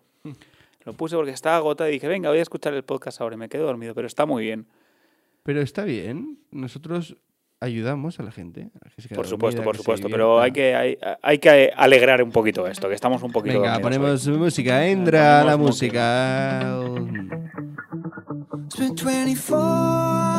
Lo 0.86 0.94
puse 0.94 1.16
porque 1.16 1.32
estaba 1.32 1.58
agotado 1.58 1.90
y 1.90 1.94
dije, 1.94 2.08
venga, 2.08 2.30
voy 2.30 2.40
a 2.40 2.42
escuchar 2.42 2.74
el 2.74 2.84
podcast 2.84 3.20
ahora 3.22 3.36
y 3.36 3.38
me 3.38 3.50
quedé 3.50 3.62
dormido, 3.62 3.94
pero 3.94 4.08
está 4.08 4.26
muy 4.26 4.44
bien. 4.44 4.66
Pero 5.46 5.62
está 5.62 5.84
bien. 5.84 6.40
Nosotros 6.52 7.18
ayudamos 7.60 8.20
a 8.20 8.24
la 8.24 8.32
gente. 8.32 8.72
a 8.84 8.90
que 8.90 9.02
se 9.04 9.14
Por 9.14 9.28
supuesto, 9.28 9.62
dormida, 9.62 9.64
por 9.64 9.78
supuesto, 9.78 10.10
pero 10.10 10.42
hay 10.42 10.52
que, 10.52 10.76
hay, 10.76 10.98
hay 11.22 11.38
que 11.38 11.72
alegrar 11.76 12.24
un 12.24 12.32
poquito 12.32 12.66
esto, 12.66 12.90
que 12.90 12.96
estamos 12.96 13.22
un 13.22 13.32
poquito 13.32 13.62
Venga, 13.62 13.80
ponemos 13.80 14.26
hoy. 14.26 14.38
música. 14.38 14.88
Entra 14.88 15.44
la 15.44 15.56
música. 15.56 16.80
It's 18.66 18.76
been 18.80 18.96
24 18.96 19.56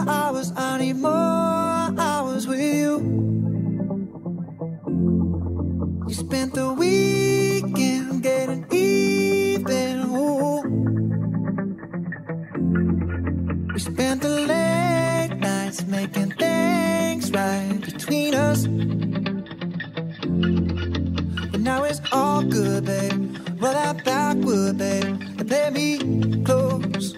hours, 0.08 0.52
I 0.56 0.78
need 0.78 0.96
more 0.96 1.94
hours 1.96 2.48
with 2.48 2.58
you. 2.58 2.98
You 6.08 6.14
spent 6.14 6.52
the 6.54 6.72
weekend 6.72 7.25
it's 21.98 22.12
all 22.12 22.42
good, 22.42 22.84
babe. 22.84 23.36
Roll 23.60 23.72
that 23.72 24.04
backward, 24.04 24.78
babe, 24.78 25.04
and 25.38 25.48
play 25.48 25.70
me 25.70 26.42
close. 26.44 27.14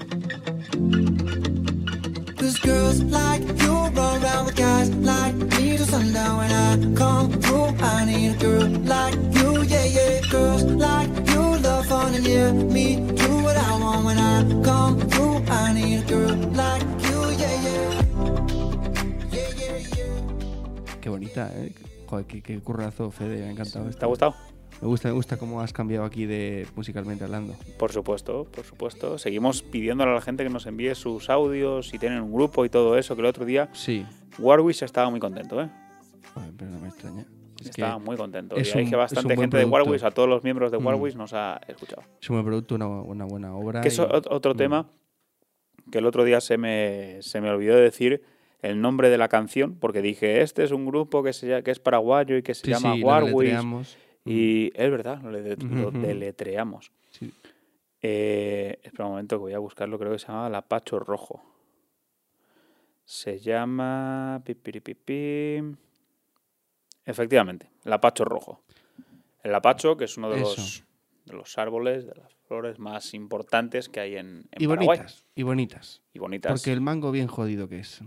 Cause 2.38 2.58
girls 2.58 3.02
like 3.04 3.42
you 3.62 3.72
run 3.72 4.22
around 4.22 4.46
with 4.46 4.56
guys 4.56 4.90
like 4.94 5.34
me 5.34 5.76
till 5.76 5.86
sundown 5.86 6.38
when 6.38 6.52
I 6.52 6.94
come 6.94 7.32
through. 7.32 7.68
I 7.80 8.04
need 8.04 8.34
a 8.34 8.38
girl 8.38 8.68
like 8.94 9.14
you, 9.38 9.62
yeah, 9.62 9.84
yeah. 9.84 10.20
Girls 10.30 10.62
like 10.64 11.10
you 11.30 11.42
love 11.66 11.86
fun 11.86 12.14
and 12.14 12.26
yeah, 12.26 12.52
me 12.52 12.96
do 12.96 13.42
what 13.42 13.56
I 13.56 13.78
want 13.80 14.04
when 14.04 14.18
I 14.18 14.62
come 14.62 15.00
through. 15.10 15.36
I 15.48 15.72
need 15.72 16.02
a 16.02 16.06
girl 16.06 16.36
like 16.62 16.82
you, 17.06 17.20
yeah, 17.42 17.62
yeah. 17.66 18.02
Yeah, 19.32 19.50
yeah, 19.60 19.78
yeah. 19.96 21.00
Qué 21.00 21.08
bonita, 21.08 21.50
¿eh? 21.54 21.72
Joder, 22.06 22.24
qué, 22.26 22.42
qué 22.42 22.58
currazo, 22.60 23.10
Fede, 23.10 23.40
me 23.40 23.48
ha 23.48 23.50
encantado 23.50 23.90
¿Te 23.90 24.04
ha 24.04 24.08
gustado? 24.08 24.47
Me 24.80 24.86
gusta, 24.86 25.08
me 25.08 25.14
gusta 25.14 25.36
cómo 25.38 25.60
has 25.60 25.72
cambiado 25.72 26.04
aquí 26.04 26.24
de 26.26 26.66
musicalmente 26.76 27.24
hablando. 27.24 27.54
Por 27.78 27.90
supuesto, 27.90 28.46
por 28.50 28.64
supuesto. 28.64 29.18
Seguimos 29.18 29.62
pidiéndole 29.62 30.12
a 30.12 30.14
la 30.14 30.20
gente 30.20 30.44
que 30.44 30.50
nos 30.50 30.66
envíe 30.66 30.94
sus 30.94 31.28
audios, 31.30 31.88
si 31.88 31.98
tienen 31.98 32.22
un 32.22 32.32
grupo 32.32 32.64
y 32.64 32.68
todo 32.68 32.96
eso, 32.96 33.16
que 33.16 33.20
el 33.22 33.26
otro 33.26 33.44
día 33.44 33.68
Sí, 33.72 34.06
Warwish 34.38 34.84
estaba 34.84 35.10
muy 35.10 35.18
contento, 35.18 35.60
¿eh? 35.60 35.68
Joder, 36.32 36.50
pero 36.56 36.70
no 36.70 36.78
me 36.78 36.88
extraña. 36.88 37.24
Es 37.60 37.62
que 37.70 37.82
Estaba 37.82 37.98
muy 37.98 38.16
contento. 38.16 38.54
es 38.54 38.68
y 38.72 38.78
hay 38.78 38.84
un- 38.84 38.90
que 38.90 38.94
es 38.94 38.98
bastante 38.98 39.36
gente 39.36 39.56
de 39.56 39.64
producto. 39.64 39.84
Warwish, 39.90 40.04
a 40.04 40.10
todos 40.12 40.28
los 40.28 40.44
miembros 40.44 40.70
de 40.70 40.78
Mm. 40.78 40.86
Warwish 40.86 41.16
nos 41.16 41.32
ha 41.34 41.60
escuchado. 41.66 42.02
es 42.22 42.30
un 42.30 42.36
buen 42.36 42.46
producto, 42.46 42.76
una, 42.76 42.86
una 42.86 43.24
buena 43.24 43.56
obra. 43.56 43.80
Que 43.80 43.88
es 43.88 43.98
y- 43.98 44.02
otro 44.02 44.54
Mm. 44.54 44.56
tema 44.56 44.88
que 45.90 45.98
el 45.98 46.06
otro 46.06 46.22
día 46.22 46.40
se 46.40 46.56
me, 46.56 47.16
se 47.20 47.40
me 47.40 47.50
olvidó 47.50 47.74
de 47.74 47.82
decir 47.82 48.22
el 48.62 48.80
nombre 48.80 49.08
de 49.10 49.18
la 49.18 49.26
canción, 49.28 49.74
porque 49.80 50.02
dije, 50.02 50.42
este 50.42 50.62
es 50.62 50.70
un 50.70 50.86
grupo 50.86 51.24
que, 51.24 51.32
se, 51.32 51.64
que 51.64 51.72
es 51.72 51.80
paraguayo 51.80 52.36
y 52.36 52.42
que 52.44 52.54
se 52.54 52.66
Sí, 52.66 52.70
llama 52.70 52.94
sí. 52.94 53.00
Y 54.28 54.72
es 54.74 54.90
verdad, 54.90 55.20
lo, 55.22 55.90
deletreamos. 55.90 56.92
Sí. 57.10 57.32
Eh, 58.02 58.78
espera 58.82 59.06
un 59.06 59.12
momento 59.12 59.36
que 59.36 59.40
voy 59.40 59.52
a 59.54 59.58
buscarlo, 59.58 59.98
creo 59.98 60.12
que 60.12 60.18
se 60.18 60.26
llama 60.28 60.48
Lapacho 60.48 60.98
Rojo. 60.98 61.42
Se 63.04 63.38
llama... 63.38 64.42
pipiripipi. 64.44 65.62
Efectivamente, 67.06 67.70
Lapacho 67.84 68.24
Rojo. 68.24 68.60
El 69.42 69.52
lapacho, 69.52 69.96
que 69.96 70.04
es 70.04 70.16
uno 70.18 70.28
de 70.30 70.42
Eso. 70.42 70.48
los, 70.56 70.84
de 71.24 71.32
los 71.32 71.56
árboles, 71.58 72.06
de 72.06 72.14
las 72.14 72.34
flores 72.46 72.78
más 72.78 73.14
importantes 73.14 73.88
que 73.88 74.00
hay 74.00 74.16
en, 74.16 74.46
en 74.50 74.62
Y 74.62 74.66
Paraguay. 74.66 74.98
bonitas, 74.98 75.24
y 75.34 75.42
bonitas. 75.42 76.02
Y 76.12 76.18
bonitas. 76.18 76.52
Porque 76.52 76.72
el 76.72 76.80
mango 76.80 77.10
bien 77.10 77.28
jodido 77.28 77.68
que 77.68 77.78
es. 77.78 78.02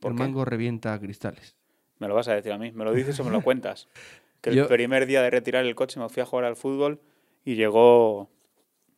¿Por 0.00 0.12
el 0.12 0.16
qué? 0.16 0.22
mango 0.24 0.44
revienta 0.44 0.98
cristales. 0.98 1.56
Me 1.98 2.08
lo 2.08 2.14
vas 2.14 2.26
a 2.28 2.34
decir 2.34 2.50
a 2.52 2.58
mí, 2.58 2.72
me 2.72 2.84
lo 2.84 2.92
dices 2.92 3.20
o 3.20 3.24
me 3.24 3.30
lo 3.30 3.42
cuentas. 3.42 3.88
Que 4.40 4.50
el 4.50 4.66
primer 4.66 5.06
día 5.06 5.22
de 5.22 5.30
retirar 5.30 5.64
el 5.66 5.74
coche 5.74 6.00
me 6.00 6.08
fui 6.08 6.22
a 6.22 6.26
jugar 6.26 6.44
al 6.46 6.56
fútbol 6.56 7.00
y 7.44 7.54
llegó 7.56 8.30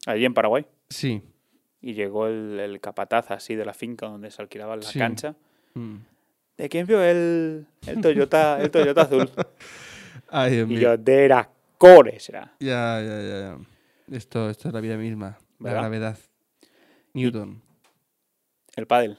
allí 0.07 0.25
en 0.25 0.35
Paraguay. 0.35 0.67
Sí. 0.89 1.23
Y 1.81 1.95
llegó 1.95 2.27
el, 2.29 2.61
el 2.61 2.81
capataz 2.81 3.31
así 3.33 3.55
de 3.57 3.65
la 3.65 3.75
finca 3.75 4.07
donde 4.07 4.31
se 4.31 4.41
alquilaba 4.41 4.77
la 4.77 4.83
Sí. 4.83 4.99
cancha. 4.99 5.35
Mm. 5.75 5.97
¿De 6.59 6.69
quién 6.69 6.87
vio 6.87 7.03
el, 7.03 7.67
el 7.87 8.01
Toyota, 8.01 8.61
el 8.63 8.71
Toyota 8.71 9.03
azul? 9.03 9.29
Ay, 10.29 10.53
Dios 10.53 10.67
Y 10.71 10.75
mío. 10.75 10.81
yo, 10.81 10.97
de 10.97 11.25
Eracore 11.25 12.21
será. 12.21 12.55
Ya, 12.61 13.01
ya, 13.03 13.21
ya, 13.23 13.39
ya. 13.41 14.17
Esto, 14.17 14.49
esto 14.51 14.69
es 14.69 14.75
la 14.75 14.81
vida 14.81 14.97
misma. 14.97 15.39
La 15.59 15.73
gravedad. 15.73 16.19
Newton. 17.15 17.61
El 18.77 18.87
pádel. 18.87 19.19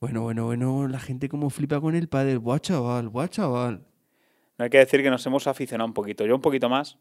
Bueno, 0.00 0.22
bueno, 0.22 0.44
bueno. 0.46 0.86
La 0.88 1.00
gente 1.00 1.28
como 1.28 1.50
flipa 1.50 1.80
con 1.80 1.94
el 1.94 2.08
padre. 2.08 2.36
Buah, 2.36 2.58
chaval, 2.60 3.08
buah, 3.08 3.28
chaval. 3.28 3.84
No 4.58 4.64
hay 4.64 4.70
que 4.70 4.78
decir 4.78 5.02
que 5.02 5.10
nos 5.10 5.24
hemos 5.26 5.46
aficionado 5.46 5.86
un 5.86 5.94
poquito. 5.94 6.26
Yo 6.26 6.34
un 6.34 6.40
poquito 6.40 6.68
más. 6.68 6.98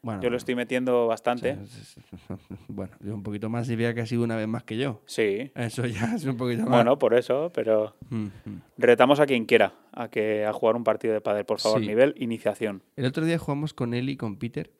Bueno, 0.00 0.22
Yo 0.22 0.30
lo 0.30 0.36
estoy 0.36 0.54
metiendo 0.54 1.06
bastante. 1.08 1.58
Bueno, 2.68 2.92
yo 3.00 3.14
un 3.14 3.22
poquito 3.24 3.48
más 3.48 3.66
diría 3.66 3.92
que 3.94 4.02
ha 4.02 4.06
sido 4.06 4.22
una 4.22 4.36
vez 4.36 4.46
más 4.46 4.62
que 4.62 4.76
yo. 4.76 5.02
Sí. 5.06 5.50
Eso 5.56 5.86
ya 5.86 6.14
es 6.14 6.24
un 6.24 6.36
poquito 6.36 6.60
más. 6.62 6.70
Bueno, 6.70 6.98
por 6.98 7.14
eso, 7.14 7.50
pero 7.52 7.96
Mm, 8.10 8.26
mm. 8.44 8.62
retamos 8.76 9.18
a 9.20 9.26
quien 9.26 9.46
quiera 9.46 9.74
a 9.92 10.08
que 10.08 10.44
a 10.46 10.52
jugar 10.52 10.76
un 10.76 10.84
partido 10.84 11.14
de 11.14 11.20
pádel, 11.20 11.44
por 11.44 11.58
favor, 11.60 11.80
Sí. 11.80 11.86
nivel 11.88 12.14
iniciación. 12.18 12.82
El 12.94 13.06
otro 13.06 13.24
día 13.24 13.38
jugamos 13.38 13.74
con 13.74 13.94
él 13.94 14.08
y 14.10 14.16
con 14.16 14.36
Peter. 14.36 14.70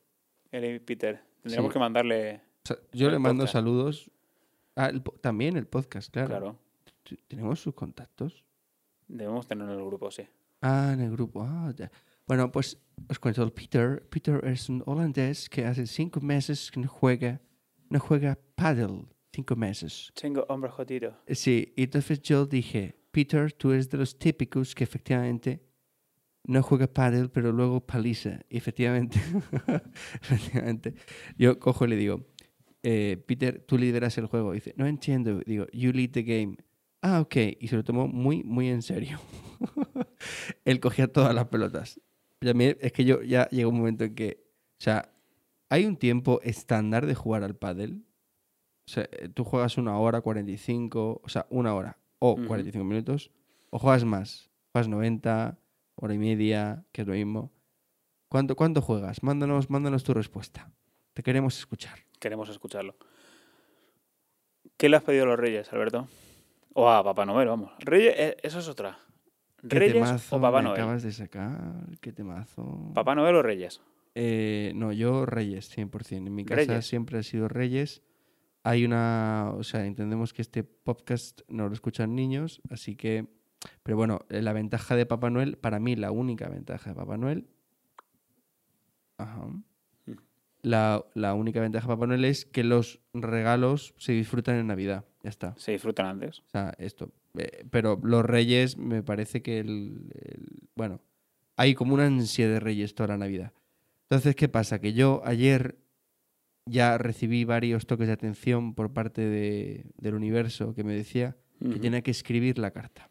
Él 0.53 0.65
y 0.67 0.79
Peter, 0.79 1.21
tendríamos 1.43 1.71
Sí. 1.71 1.73
que 1.73 1.79
mandarle, 1.81 2.41
O 2.65 2.69
sea, 2.69 2.77
yo 2.93 3.11
le 3.11 3.19
mando 3.19 3.43
podcast. 3.45 3.53
saludos. 3.55 4.11
Ah, 4.77 4.87
el 4.87 5.03
también 5.03 5.57
el 5.57 5.67
podcast, 5.67 6.13
claro. 6.13 6.29
claro, 6.29 6.59
¿Tenemos 7.27 7.59
sus 7.61 7.75
contactos? 7.75 8.45
debemos 9.09 9.49
tener 9.49 9.67
en 9.69 9.75
el 9.79 9.85
grupo, 9.85 10.11
sí. 10.13 10.23
Ah, 10.61 10.91
en 10.93 11.01
el 11.01 11.11
grupo. 11.11 11.43
Ah, 11.43 11.73
ya. 11.75 11.91
Bueno, 12.29 12.53
pues 12.53 12.79
os 13.09 13.19
cuento. 13.19 13.43
El 13.43 13.53
Peter, 13.53 14.07
Peter 14.11 14.45
es 14.45 14.69
un 14.69 14.83
holandés 14.85 15.49
que 15.49 15.65
hace 15.65 15.87
cinco 15.87 16.21
meses 16.21 16.71
que 16.71 16.79
no 16.79 16.87
juega, 16.87 17.41
no 17.89 17.99
juega 17.99 18.39
paddle. 18.55 19.07
Cinco 19.33 19.57
meses. 19.57 20.13
Tengo 20.15 20.45
hombre 20.49 20.71
jodido. 20.71 21.17
Eh, 21.27 21.35
Sí, 21.35 21.73
y 21.75 21.85
entonces 21.85 22.21
yo 22.21 22.45
dije, 22.45 22.97
Peter, 23.11 23.53
tú 23.53 23.73
eres 23.73 23.89
de 23.89 23.97
los 23.99 24.19
típicos 24.19 24.75
que 24.75 24.85
efectivamente 24.85 25.63
no 26.45 26.63
juega 26.63 26.87
paddle, 26.87 27.29
pero 27.31 27.51
luego 27.51 27.81
paliza. 27.81 28.41
Y 28.51 28.59
efectivamente, 28.59 29.19
efectivamente, 30.23 30.95
yo 31.39 31.59
cojo 31.59 31.87
y 31.87 31.89
le 31.89 31.97
digo, 31.97 32.27
eh, 32.83 33.23
Peter, 33.27 33.65
tú 33.67 33.79
lideras 33.79 34.19
el 34.19 34.27
juego. 34.27 34.53
Y 34.53 34.59
dice, 34.59 34.75
no 34.77 34.87
entiendo. 34.87 35.41
Digo, 35.47 35.67
you 35.73 35.93
lead 35.93 36.11
the 36.11 36.23
game. 36.23 36.57
Ah, 37.01 37.21
ok. 37.21 37.37
Y 37.59 37.69
se 37.69 37.77
lo 37.77 37.85
tomó 37.85 38.07
muy, 38.07 38.43
muy 38.45 38.69
en 38.69 38.83
serio. 38.83 39.19
Él 40.65 40.81
cogía 40.81 41.11
todas 41.11 41.35
las 41.35 41.47
pelotas. 41.47 42.01
Mí 42.41 42.75
es 42.81 42.93
que 42.93 43.05
yo 43.05 43.23
ya 43.23 43.49
llegó 43.49 43.71
un 43.71 43.79
momento 43.79 44.05
en 44.05 44.15
que, 44.15 44.45
o 44.79 44.83
sea, 44.83 45.13
hay 45.69 45.87
un 45.87 45.97
tiempo 45.97 46.41
estándar 46.43 47.07
de 47.07 47.15
jugar 47.15 47.43
al 47.43 47.57
pádel. 47.57 48.05
O 48.87 48.91
sea, 48.91 49.09
eh, 49.11 49.29
tú 49.29 49.45
juegas 49.45 49.77
una 49.77 49.99
hora, 49.99 50.21
45, 50.21 51.21
o 51.23 51.29
sea, 51.29 51.47
una 51.51 51.75
hora 51.75 51.99
o 52.21 52.33
Ujú. 52.33 52.47
45 52.47 52.85
minutos, 52.85 53.31
o 53.71 53.79
juegas 53.79 54.05
más, 54.05 54.51
juegas 54.73 54.89
90, 54.89 55.59
hora 55.95 56.15
y 56.15 56.19
media, 56.19 56.85
que 56.93 57.03
es 57.03 57.09
lo 57.09 57.15
mismo. 57.15 57.53
¿Cuánto, 58.29 58.57
cuánto 58.57 58.83
juegas? 58.83 59.23
Mándanos, 59.23 59.71
mándanos 59.71 60.05
tu 60.05 60.15
respuesta. 60.15 60.71
Te 61.15 61.23
queremos 61.23 61.59
escuchar. 61.59 61.99
Queremos 62.19 62.49
escucharlo. 62.49 62.97
¿Qué 64.77 64.89
le 64.89 64.97
has 64.97 65.03
pedido 65.03 65.25
a 65.25 65.27
los 65.29 65.39
Reyes, 65.39 65.73
Alberto? 65.73 66.09
O 66.75 66.89
a 66.89 67.03
Papá 67.03 67.25
Noel, 67.27 67.49
vamos. 67.49 67.73
Reyes, 67.81 68.15
eh, 68.17 68.37
eso 68.43 68.59
es 68.59 68.69
otra. 68.69 68.99
¿Qué 69.69 69.79
¿Reyes 69.79 69.95
temazo 69.95 70.37
o 70.37 70.41
Papá 70.41 70.59
me 70.59 70.65
Noel? 70.69 70.81
acabas 70.81 71.03
de 71.03 71.13
sacar? 71.13 71.87
¿Qué 72.01 72.13
temazo? 72.13 72.93
¿Papá 72.95 73.15
Noel 73.15 73.35
o 73.37 73.43
Reyes? 73.43 73.81
Eh, 74.15 74.73
no, 74.75 74.93
yo 74.93 75.27
Reyes, 75.27 75.69
100%. 75.77 76.27
En 76.27 76.35
mi 76.35 76.45
casa 76.45 76.63
Reyes. 76.67 76.87
siempre 76.87 77.19
ha 77.19 77.23
sido 77.23 77.49
Reyes. 77.49 78.03
Hay 78.65 78.85
una, 78.85 79.53
o 79.57 79.63
sea, 79.65 79.87
entendemos 79.87 80.33
que 80.33 80.43
este 80.43 80.63
podcast 80.65 81.41
no 81.49 81.69
lo 81.69 81.75
escuchan 81.75 82.15
niños, 82.15 82.61
así 82.71 82.97
que, 82.97 83.27
pero 83.83 83.97
bueno, 83.97 84.21
eh, 84.29 84.43
la 84.43 84.53
ventaja 84.53 84.95
de 84.97 85.07
Papá 85.07 85.31
Noel, 85.31 85.57
para 85.59 85.79
mí 85.79 85.97
la 85.97 86.11
única 86.11 86.49
ventaja 86.49 86.91
de 86.91 86.97
Papá 86.97 87.17
Noel, 87.17 87.49
ajá, 89.17 89.47
Mm. 90.07 90.13
la, 90.63 91.05
la 91.15 91.35
única 91.35 91.61
ventaja 91.61 91.87
de 91.87 91.95
Papá 91.95 92.07
Noel 92.07 92.25
es 92.25 92.45
que 92.45 92.65
los 92.65 93.01
regalos 93.15 93.95
se 93.99 94.13
disfrutan 94.13 94.57
en 94.57 94.67
Navidad, 94.67 95.05
ya 95.29 95.31
está. 95.31 95.55
Se 95.59 95.73
disfrutan 95.73 96.07
antes. 96.07 96.41
O 96.41 96.45
sea, 96.51 96.73
esto. 96.79 97.13
Eh, 97.37 97.65
pero 97.71 98.01
los 98.03 98.25
reyes, 98.25 98.77
me 98.79 99.03
parece 99.03 99.43
que 99.43 99.59
el, 99.61 100.11
el- 100.15 100.47
Bueno, 100.75 101.01
hay 101.57 101.75
como 101.75 101.95
una 101.95 102.07
ansia 102.07 102.49
de 102.49 102.59
reyes 102.61 102.95
toda 102.95 103.09
la 103.09 103.19
Navidad. 103.19 103.53
Entonces, 104.11 104.35
¿qué 104.35 104.49
pasa? 104.49 104.81
Que 104.81 104.95
yo 104.95 105.21
ayer 105.25 105.77
ya 106.65 106.97
recibí 106.99 107.45
varios 107.45 107.87
toques 107.87 108.07
de 108.07 108.13
atención 108.15 108.75
por 108.75 108.93
parte 108.93 109.21
de- 109.23 109.85
del 109.99 110.15
universo 110.15 110.75
que 110.75 110.85
me 110.85 110.95
decía 110.95 111.37
que 111.61 111.79
tenía 111.81 112.03
que 112.03 112.11
escribir 112.13 112.59
la 112.59 112.71
carta. 112.71 113.11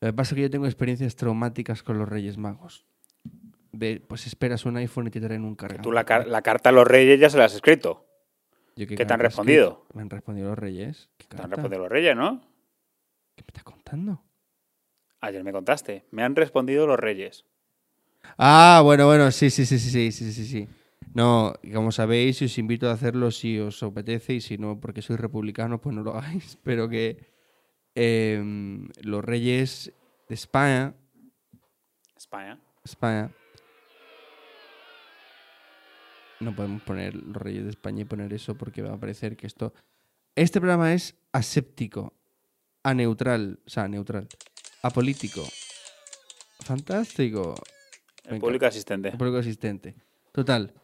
Lo 0.00 0.08
que 0.08 0.12
pasa 0.12 0.34
es 0.34 0.36
que 0.36 0.42
yo 0.42 0.50
tengo 0.50 0.66
experiencias 0.66 1.16
traumáticas 1.16 1.82
con 1.82 1.98
los 1.98 2.08
Reyes 2.08 2.36
Magos. 2.38 2.86
De, 3.72 4.00
pues 4.00 4.26
esperas 4.26 4.64
un 4.64 4.76
iPhone 4.76 5.08
y 5.08 5.10
te 5.10 5.20
traen 5.20 5.44
un 5.44 5.54
cargador. 5.54 5.82
tú 5.82 5.92
la, 5.92 6.04
car- 6.04 6.26
la 6.26 6.42
carta 6.42 6.70
a 6.70 6.72
los 6.72 6.86
Reyes 6.86 7.20
ya 7.20 7.28
se 7.30 7.36
la 7.38 7.44
has 7.46 7.54
escrito. 7.54 8.07
¿Qué, 8.86 8.94
¿Qué 8.96 9.06
te 9.06 9.12
han 9.12 9.20
respondido? 9.20 9.86
me 9.94 10.02
han 10.02 10.10
respondido 10.10 10.50
los 10.50 10.58
reyes. 10.58 11.10
¿Qué 11.16 11.26
te 11.26 11.42
han 11.42 11.50
respondido 11.50 11.82
los 11.82 11.90
reyes, 11.90 12.16
¿no? 12.16 12.40
¿Qué 13.34 13.42
me 13.42 13.48
estás 13.48 13.64
contando? 13.64 14.22
Ayer 15.20 15.42
me 15.42 15.52
contaste. 15.52 16.06
Me 16.10 16.22
han 16.22 16.36
respondido 16.36 16.86
los 16.86 16.98
reyes. 16.98 17.44
Ah, 18.36 18.80
bueno, 18.84 19.06
bueno, 19.06 19.30
sí, 19.30 19.50
sí, 19.50 19.66
sí, 19.66 19.78
sí, 19.78 20.12
sí, 20.12 20.32
sí, 20.32 20.44
sí. 20.46 20.68
No, 21.14 21.54
como 21.74 21.90
sabéis, 21.90 22.40
os 22.42 22.58
invito 22.58 22.88
a 22.88 22.92
hacerlo 22.92 23.30
si 23.30 23.58
os 23.58 23.82
apetece 23.82 24.34
y 24.34 24.40
si 24.40 24.58
no, 24.58 24.78
porque 24.78 25.02
sois 25.02 25.18
republicanos, 25.18 25.80
pues 25.80 25.94
no 25.96 26.02
lo 26.02 26.14
hagáis. 26.16 26.58
Pero 26.62 26.88
que 26.88 27.32
em, 27.94 28.88
los 29.02 29.24
reyes 29.24 29.92
de 30.28 30.34
España. 30.34 30.94
España. 32.16 32.60
España 32.84 33.30
no 36.40 36.54
podemos 36.54 36.82
poner 36.82 37.14
los 37.14 37.36
reyes 37.36 37.64
de 37.64 37.70
España 37.70 38.02
y 38.02 38.04
poner 38.04 38.32
eso 38.32 38.56
porque 38.56 38.82
va 38.82 38.94
a 38.94 39.00
parecer 39.00 39.36
que 39.36 39.46
esto... 39.46 39.74
Este 40.34 40.60
programa 40.60 40.94
es 40.94 41.16
aséptico, 41.32 42.14
aneutral, 42.84 43.60
o 43.66 43.70
sea, 43.70 43.88
neutral, 43.88 44.28
apolítico, 44.82 45.42
fantástico. 46.60 47.54
El 48.24 48.38
público 48.38 48.66
asistente. 48.66 49.08
El 49.08 49.18
público 49.18 49.38
asistente. 49.38 49.96
Total, 50.32 50.74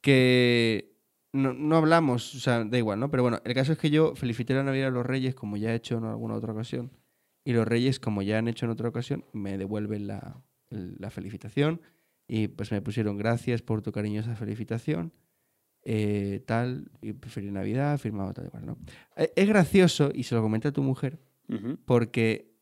que 0.00 0.94
no, 1.32 1.52
no 1.54 1.76
hablamos, 1.76 2.34
o 2.34 2.38
sea, 2.38 2.64
da 2.64 2.78
igual, 2.78 3.00
¿no? 3.00 3.10
Pero 3.10 3.24
bueno, 3.24 3.40
el 3.44 3.54
caso 3.54 3.72
es 3.72 3.78
que 3.78 3.90
yo 3.90 4.14
felicité 4.14 4.54
la 4.54 4.62
Navidad 4.62 4.88
a 4.88 4.92
los 4.92 5.06
Reyes, 5.06 5.34
como 5.34 5.56
ya 5.56 5.72
he 5.72 5.76
hecho 5.76 5.98
en 5.98 6.04
alguna 6.04 6.34
otra 6.34 6.52
ocasión, 6.52 6.92
y 7.44 7.52
los 7.52 7.66
Reyes, 7.66 7.98
como 7.98 8.22
ya 8.22 8.38
han 8.38 8.48
hecho 8.48 8.66
en 8.66 8.72
otra 8.72 8.88
ocasión, 8.88 9.24
me 9.32 9.58
devuelven 9.58 10.06
la, 10.06 10.42
la 10.68 11.10
felicitación, 11.10 11.80
y 12.32 12.46
pues 12.46 12.70
me 12.70 12.80
pusieron 12.80 13.16
gracias 13.18 13.60
por 13.60 13.82
tu 13.82 13.90
cariñosa 13.90 14.36
felicitación, 14.36 15.12
eh, 15.82 16.44
tal, 16.46 16.92
y 17.02 17.12
preferí 17.12 17.50
Navidad, 17.50 17.98
firmado 17.98 18.32
tal 18.32 18.46
y 18.46 18.50
cual, 18.50 18.66
¿no? 18.66 18.78
Eh, 19.16 19.32
Es 19.34 19.48
gracioso, 19.48 20.12
y 20.14 20.22
se 20.22 20.36
lo 20.36 20.42
comenté 20.42 20.68
a 20.68 20.72
tu 20.72 20.82
mujer, 20.84 21.18
Ujú. 21.48 21.76
porque 21.84 22.52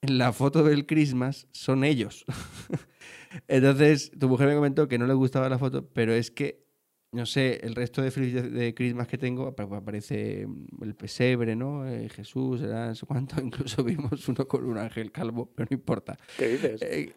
en 0.00 0.16
la 0.16 0.32
foto 0.32 0.64
del 0.64 0.86
Christmas 0.86 1.46
son 1.52 1.84
ellos. 1.84 2.24
Entonces, 3.48 4.10
tu 4.18 4.28
mujer 4.28 4.48
me 4.48 4.54
comentó 4.54 4.88
que 4.88 4.98
no 4.98 5.06
le 5.06 5.14
gustaba 5.14 5.48
la 5.48 5.58
foto, 5.58 5.86
pero 5.92 6.12
es 6.14 6.30
que, 6.30 6.64
no 7.12 7.26
sé, 7.26 7.60
el 7.64 7.74
resto 7.74 8.00
de, 8.02 8.10
de 8.10 8.74
Christmas 8.74 9.08
que 9.08 9.18
tengo 9.18 9.46
apa- 9.48 9.64
aparece 9.64 10.46
mm, 10.46 10.82
el 10.84 10.94
pesebre, 10.94 11.54
¿no? 11.56 11.86
Eh, 11.86 12.08
Jesús, 12.08 12.60
no 12.62 12.94
sé 12.94 13.06
cuánto. 13.06 13.36
Incluso 13.42 13.84
vimos 13.84 14.26
uno 14.28 14.46
con 14.48 14.64
un 14.64 14.78
ángel 14.78 15.10
calvo, 15.12 15.50
pero 15.54 15.68
no 15.70 15.74
importa. 15.74 16.16
¿Qué 16.38 16.48
dices? 16.48 16.80
Eh, 16.82 17.12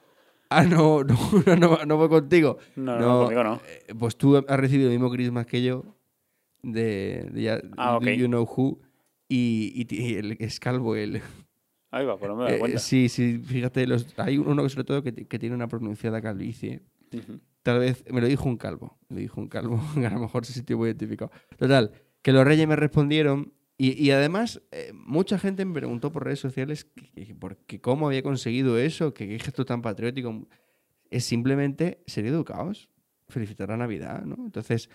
ah, 0.50 0.64
no, 0.70 1.04
no, 1.04 1.16
no, 1.58 1.86
no, 1.86 1.98
fue 1.98 2.10
contigo. 2.10 2.58
no, 2.75 3.00
no, 3.00 3.20
conmigo 3.24 3.44
no. 3.44 3.62
Eh, 3.68 3.94
Pues 3.98 4.16
tú 4.18 4.38
has 4.38 4.60
recibido 4.60 4.90
el 4.90 4.96
mismo 4.98 5.12
Christmas 5.12 5.46
que 5.46 5.64
yo, 5.64 5.84
de, 6.64 7.30
de 7.32 7.62
Ah, 7.78 7.98
ok. 7.98 8.04
Do 8.04 8.12
You 8.12 8.28
Know 8.28 8.44
Who, 8.44 8.80
y, 9.28 9.72
y 9.90 9.96
y 9.96 10.16
el 10.16 10.38
es 10.40 10.60
calvo, 10.60 10.96
el, 10.96 11.22
Ahí 11.92 12.06
va, 12.06 12.18
pues 12.18 12.30
no 12.30 12.36
me 12.36 12.44
doy 12.44 12.54
eh, 12.54 12.60
cuenta. 12.60 12.80
sí, 12.80 13.08
sí, 13.10 13.38
fíjate, 13.40 13.88
los, 13.88 14.08
hay 14.20 14.38
uno 14.38 14.64
que 14.64 14.70
sobre 14.70 14.84
todo 14.84 15.02
que, 15.04 15.14
que 15.14 15.40
tiene 15.40 15.56
una 15.56 15.68
pronunciada 15.68 16.22
calvicie. 16.22 16.82
Tal 17.64 17.80
vez, 17.80 18.04
me 18.12 18.20
lo 18.20 18.28
dijo 18.28 18.50
un 18.50 18.58
calvo, 18.58 18.98
me 19.08 19.16
lo 19.16 19.22
dijo 19.22 19.40
un 19.40 19.48
calvo, 19.48 19.80
a 19.96 20.10
lo 20.10 20.20
mejor 20.20 20.46
se 20.46 20.54
sintió 20.54 20.78
muy 20.78 20.88
identificado. 20.90 21.32
Total, 21.58 21.92
que 22.22 22.34
los 22.34 22.44
reyes 22.44 22.68
me 22.68 22.75
respondieron 22.75 23.54
y, 23.77 23.91
y 24.01 24.12
además 24.12 24.62
eh, 24.72 24.91
mucha 24.94 25.38
gente 25.38 25.65
me 25.65 25.74
preguntó 25.74 26.12
por 26.12 26.24
redes 26.25 26.39
sociales 26.39 26.86
que, 26.86 27.25
que- 27.25 27.36
por 27.36 27.58
qué 27.58 27.82
cómo 27.82 28.08
había 28.08 28.24
conseguido 28.24 28.77
eso, 28.77 29.13
que 29.13 29.27
qué 29.27 29.39
gesto 29.39 29.65
tan 29.65 29.82
patriótico. 29.82 30.48
Es 31.10 31.24
simplemente 31.25 32.01
ser 32.08 32.25
educados, 32.25 32.89
felicitar 33.29 33.70
la 33.70 33.77
Navidad, 33.77 34.24
¿no? 34.25 34.36
Entonces, 34.46 34.89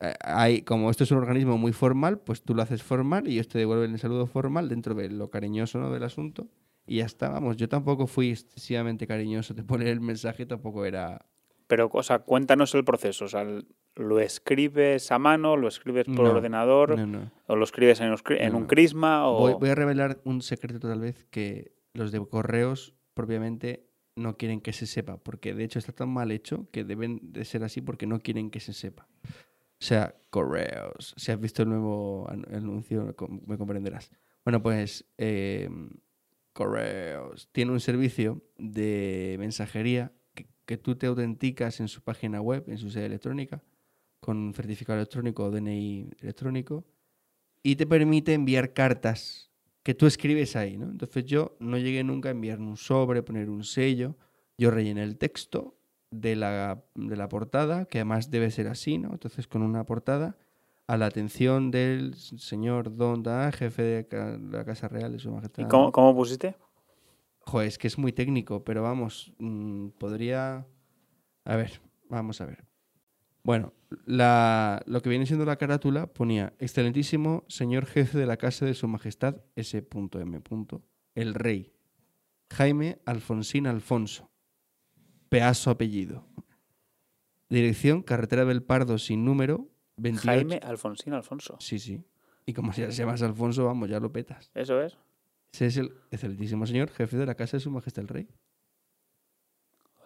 eh, 0.00 0.14
hay, 0.20 0.62
como 0.62 0.90
esto 0.90 1.04
es 1.04 1.10
un 1.10 1.18
organismo 1.18 1.58
muy 1.58 1.72
formal, 1.72 2.18
pues 2.20 2.42
tú 2.42 2.54
lo 2.54 2.62
haces 2.62 2.82
formal 2.82 3.28
y 3.28 3.32
ellos 3.34 3.48
te 3.48 3.58
devuelven 3.58 3.92
el 3.92 3.98
saludo 3.98 4.26
formal 4.26 4.68
dentro 4.68 4.94
de 4.94 5.10
lo 5.10 5.28
cariñoso 5.30 5.78
¿no? 5.78 5.90
del 5.92 6.02
asunto. 6.04 6.48
Y 6.86 6.96
ya 6.98 7.04
está, 7.06 7.28
vamos, 7.28 7.56
yo 7.56 7.68
tampoco 7.68 8.06
fui 8.06 8.30
excesivamente 8.30 9.06
cariñoso 9.06 9.54
de 9.54 9.62
poner 9.64 9.88
el 9.88 10.00
mensaje, 10.00 10.46
tampoco 10.46 10.84
era... 10.84 11.26
Pero, 11.66 11.88
o 11.92 12.02
sea, 12.02 12.20
cuéntanos 12.20 12.74
el 12.74 12.84
proceso. 12.84 13.26
O 13.26 13.28
sea, 13.28 13.46
¿lo 13.96 14.20
escribes 14.20 15.10
a 15.12 15.18
mano, 15.18 15.56
lo 15.56 15.68
escribes 15.68 16.06
por 16.06 16.24
No, 16.26 16.30
ordenador, 16.32 16.96
No, 16.98 17.06
no. 17.06 17.32
o 17.46 17.56
lo 17.56 17.64
escribes 17.64 18.00
en, 18.00 18.14
en 18.38 18.54
un 18.54 18.66
crisma? 18.66 19.26
O... 19.28 19.38
Voy, 19.40 19.54
voy 19.54 19.68
a 19.70 19.74
revelar 19.74 20.20
un 20.24 20.42
secreto 20.42 20.88
tal 20.88 21.00
vez 21.00 21.24
que 21.30 21.72
los 21.92 22.12
de 22.12 22.20
correos 22.26 22.94
propiamente 23.14 23.86
no 24.16 24.36
quieren 24.36 24.60
que 24.60 24.72
se 24.72 24.86
sepa, 24.86 25.16
porque 25.18 25.54
de 25.54 25.64
hecho 25.64 25.78
está 25.78 25.92
tan 25.92 26.08
mal 26.10 26.30
hecho 26.30 26.68
que 26.70 26.84
deben 26.84 27.20
de 27.32 27.44
ser 27.44 27.64
así 27.64 27.80
porque 27.80 28.06
no 28.06 28.20
quieren 28.20 28.50
que 28.50 28.60
se 28.60 28.72
sepa. 28.72 29.08
O 29.24 29.82
sea, 29.82 30.14
correos. 30.30 31.14
Si 31.16 31.32
has 31.32 31.40
visto 31.40 31.62
el 31.62 31.70
nuevo 31.70 32.28
an- 32.30 32.44
anuncio, 32.54 33.14
me 33.46 33.56
comprenderás. 33.56 34.10
Bueno, 34.44 34.62
pues 34.62 35.06
eh, 35.16 35.68
correos 36.52 37.48
tiene 37.52 37.72
un 37.72 37.80
servicio 37.80 38.42
de 38.58 39.36
mensajería 39.38 40.12
que, 40.34 40.46
que 40.66 40.76
tú 40.76 40.96
te 40.96 41.06
autenticas 41.06 41.80
en 41.80 41.88
su 41.88 42.02
página 42.02 42.40
web, 42.40 42.64
en 42.68 42.78
su 42.78 42.90
sede 42.90 43.06
electrónica, 43.06 43.62
con 44.20 44.36
un 44.36 44.54
certificado 44.54 44.98
electrónico 44.98 45.44
o 45.44 45.50
DNI 45.50 46.10
electrónico, 46.20 46.84
y 47.62 47.76
te 47.76 47.86
permite 47.86 48.34
enviar 48.34 48.72
cartas 48.72 49.50
que 49.82 49.94
tú 49.94 50.06
escribes 50.06 50.56
ahí, 50.56 50.76
¿no? 50.76 50.86
Entonces 50.86 51.24
yo 51.24 51.56
no 51.58 51.78
llegué 51.78 52.04
nunca 52.04 52.28
a 52.28 52.32
enviar 52.32 52.58
un 52.58 52.76
sobre, 52.76 53.22
poner 53.22 53.48
un 53.48 53.64
sello, 53.64 54.16
yo 54.58 54.70
rellené 54.70 55.02
el 55.02 55.16
texto 55.16 55.76
de 56.10 56.36
la, 56.36 56.84
de 56.94 57.16
la 57.16 57.28
portada, 57.28 57.86
que 57.86 57.98
además 57.98 58.30
debe 58.30 58.50
ser 58.50 58.68
así, 58.68 58.98
¿no? 58.98 59.10
Entonces 59.12 59.46
con 59.46 59.62
una 59.62 59.84
portada 59.84 60.36
a 60.86 60.96
la 60.96 61.06
atención 61.06 61.70
del 61.70 62.14
señor 62.16 62.96
Don 62.96 63.22
Da, 63.22 63.52
jefe 63.52 63.82
de 63.82 64.38
la 64.50 64.64
Casa 64.64 64.88
Real 64.88 65.12
de 65.12 65.18
Su 65.18 65.30
Majestad. 65.30 65.62
¿Y 65.62 65.68
cómo, 65.68 65.92
cómo 65.92 66.14
pusiste? 66.14 66.56
Joder, 67.40 67.68
es 67.68 67.78
que 67.78 67.86
es 67.86 67.96
muy 67.96 68.12
técnico, 68.12 68.64
pero 68.64 68.82
vamos, 68.82 69.32
mm, 69.38 69.88
podría... 69.98 70.66
A 71.44 71.56
ver, 71.56 71.80
vamos 72.08 72.40
a 72.40 72.46
ver. 72.46 72.69
Bueno, 73.42 73.72
la, 74.04 74.82
lo 74.86 75.00
que 75.02 75.08
viene 75.08 75.26
siendo 75.26 75.44
la 75.44 75.56
carátula 75.56 76.06
ponía, 76.06 76.52
excelentísimo 76.58 77.44
señor 77.48 77.86
jefe 77.86 78.18
de 78.18 78.26
la 78.26 78.36
Casa 78.36 78.66
de 78.66 78.74
Su 78.74 78.86
Majestad 78.88 79.36
S.M. 79.56 80.42
El 81.14 81.34
Rey, 81.34 81.72
Jaime 82.50 83.00
Alfonsín 83.06 83.66
Alfonso, 83.66 84.30
peazo 85.28 85.70
apellido. 85.70 86.26
Dirección, 87.48 88.02
carretera 88.02 88.44
del 88.44 88.62
Pardo 88.62 88.98
sin 88.98 89.24
número, 89.24 89.68
28... 89.96 90.26
Jaime 90.26 90.60
Alfonsín 90.62 91.14
Alfonso. 91.14 91.56
Sí, 91.58 91.78
sí. 91.78 92.04
Y 92.46 92.52
como 92.52 92.72
ya 92.72 92.90
se 92.90 92.98
llamas 92.98 93.22
Alfonso, 93.22 93.64
vamos, 93.64 93.88
ya 93.88 93.98
lo 93.98 94.12
petas. 94.12 94.50
Eso 94.54 94.80
es. 94.80 94.96
Ese 95.52 95.66
es 95.66 95.76
el 95.78 95.92
excelentísimo 96.10 96.66
señor 96.66 96.90
jefe 96.90 97.16
de 97.16 97.26
la 97.26 97.34
Casa 97.34 97.56
de 97.56 97.60
Su 97.60 97.70
Majestad 97.70 98.02
el 98.02 98.08
Rey. 98.08 98.28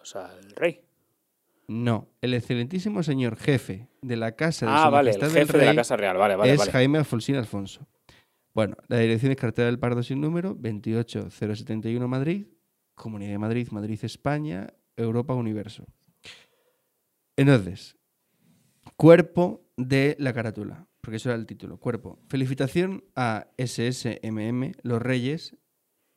O 0.01 0.05
sea, 0.05 0.31
el 0.39 0.51
rey. 0.51 0.84
No, 1.67 2.09
el 2.21 2.33
excelentísimo 2.33 3.01
señor 3.03 3.37
jefe 3.37 3.87
de 4.01 4.15
la 4.15 4.35
casa 4.35 4.65
de 4.65 4.71
Ah, 4.71 4.85
su 4.85 4.91
vale, 4.91 5.11
el 5.11 5.17
majestad 5.19 5.41
el 5.41 5.47
jefe 5.47 5.57
de 5.57 5.65
la 5.65 5.75
Casa 5.75 5.95
Real. 5.97 6.17
Vale, 6.17 6.35
vale, 6.35 6.53
es 6.53 6.59
vale. 6.59 6.71
Jaime 6.71 6.97
Alfonsín 6.99 7.35
Alfonso. 7.35 7.87
Bueno, 8.53 8.77
la 8.87 8.99
dirección 8.99 9.31
es 9.31 9.37
Cartera 9.37 9.65
del 9.65 9.79
Pardo 9.79 10.01
sin 10.03 10.21
número, 10.21 10.53
28071 10.53 12.07
Madrid, 12.07 12.47
Comunidad 12.93 13.31
de 13.31 13.37
Madrid, 13.39 13.67
Madrid, 13.71 13.99
España, 14.03 14.67
Europa, 14.95 15.33
Universo. 15.33 15.85
Entonces, 17.35 17.97
cuerpo 18.95 19.65
de 19.75 20.15
la 20.19 20.33
carátula, 20.33 20.87
porque 21.01 21.17
eso 21.17 21.29
era 21.29 21.37
el 21.37 21.45
título, 21.45 21.77
cuerpo. 21.79 22.19
Felicitación 22.29 23.03
a 23.15 23.47
SSMM, 23.57 24.71
los 24.83 25.01
Reyes, 25.01 25.57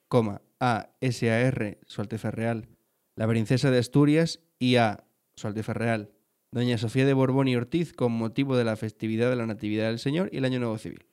coma, 0.09 0.43
a 0.61 0.91
SAR, 1.01 1.79
Su 1.87 2.01
Alteza 2.01 2.31
Real, 2.31 2.69
la 3.17 3.27
Princesa 3.27 3.71
de 3.71 3.79
Asturias 3.79 4.41
y 4.59 4.77
a 4.77 5.05
Su 5.39 5.47
Alteza 5.47 5.73
Real, 5.73 6.11
Doña 6.51 6.77
Sofía 6.77 7.07
de 7.07 7.15
Borbón 7.15 7.49
y 7.49 7.57
Ortiz 7.57 7.93
con 7.93 8.13
motivo 8.13 8.57
de 8.57 8.65
la 8.65 8.77
festividad 8.77 9.31
de 9.31 9.37
la 9.37 9.47
Natividad 9.47 9.89
del 9.89 9.99
Señor 9.99 10.29
y 10.33 10.39
el 10.39 10.45
Año 10.45 10.59
Nuevo 10.61 10.77
Civil. 10.79 11.07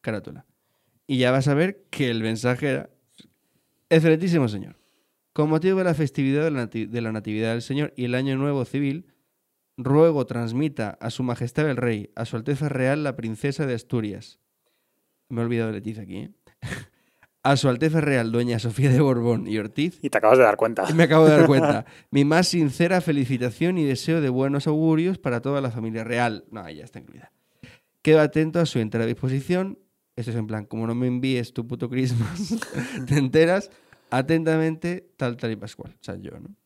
Carátula. 0.00 0.46
Y 1.06 1.18
ya 1.18 1.30
vas 1.30 1.48
a 1.48 1.54
ver 1.54 1.84
que 1.90 2.10
el 2.10 2.22
mensaje 2.22 2.68
era, 2.70 2.90
excelentísimo 3.90 4.48
Señor, 4.48 4.76
con 5.32 5.50
motivo 5.50 5.78
de 5.78 5.84
la 5.84 5.94
festividad 5.94 6.44
de 6.44 6.50
la, 6.50 6.66
nati- 6.68 6.88
de 6.88 7.00
la 7.00 7.12
Natividad 7.12 7.52
del 7.52 7.62
Señor 7.62 7.92
y 7.96 8.04
el 8.04 8.14
Año 8.14 8.36
Nuevo 8.36 8.64
Civil, 8.64 9.06
ruego 9.76 10.24
transmita 10.26 10.96
a 11.00 11.10
Su 11.10 11.22
Majestad 11.22 11.68
el 11.68 11.76
Rey, 11.76 12.10
a 12.14 12.24
Su 12.24 12.36
Alteza 12.36 12.68
Real 12.68 13.02
la 13.02 13.16
Princesa 13.16 13.66
de 13.66 13.74
Asturias. 13.74 14.38
Me 15.28 15.40
he 15.40 15.44
olvidado 15.44 15.68
de 15.68 15.78
Leticia 15.78 16.02
aquí, 16.04 16.16
¿eh? 16.18 16.30
A 17.44 17.58
Su 17.58 17.68
Alteza 17.68 18.00
Real, 18.00 18.32
Doña 18.32 18.58
Sofía 18.58 18.90
de 18.90 19.02
Borbón 19.02 19.46
y 19.46 19.58
Ortiz, 19.58 19.98
Y 20.00 20.08
te 20.08 20.16
acabas 20.16 20.38
de 20.38 20.44
dar 20.44 20.56
cuenta. 20.56 20.86
me 20.94 21.02
acabo 21.02 21.26
de 21.26 21.36
dar 21.36 21.46
cuenta. 21.46 21.84
Mi 22.10 22.24
más 22.24 22.48
sincera 22.48 23.02
felicitación 23.02 23.76
y 23.76 23.84
deseo 23.84 24.22
de 24.22 24.30
buenos 24.30 24.66
augurios 24.66 25.18
para 25.18 25.42
toda 25.42 25.60
la 25.60 25.70
familia 25.70 26.04
real. 26.04 26.46
No, 26.50 26.68
ya 26.70 26.82
está 26.82 27.00
incluida. 27.00 27.30
Quedo 28.00 28.22
atento 28.22 28.60
a 28.60 28.66
su 28.66 28.78
entera 28.78 29.04
disposición. 29.04 29.78
Esto 30.16 30.30
es 30.30 30.38
en 30.38 30.46
plan, 30.46 30.64
como 30.64 30.86
no 30.86 30.94
me 30.94 31.06
envíes 31.06 31.52
tu 31.52 31.66
puto 31.66 31.90
Christmas, 31.90 32.56
te 33.06 33.18
enteras. 33.18 33.70
Atentamente, 34.08 35.10
tal, 35.18 35.36
tal 35.36 35.52
y 35.52 35.56
pascual. 35.56 35.94
Sea, 36.00 36.16
yo, 36.16 36.30
¿no? 36.40 36.56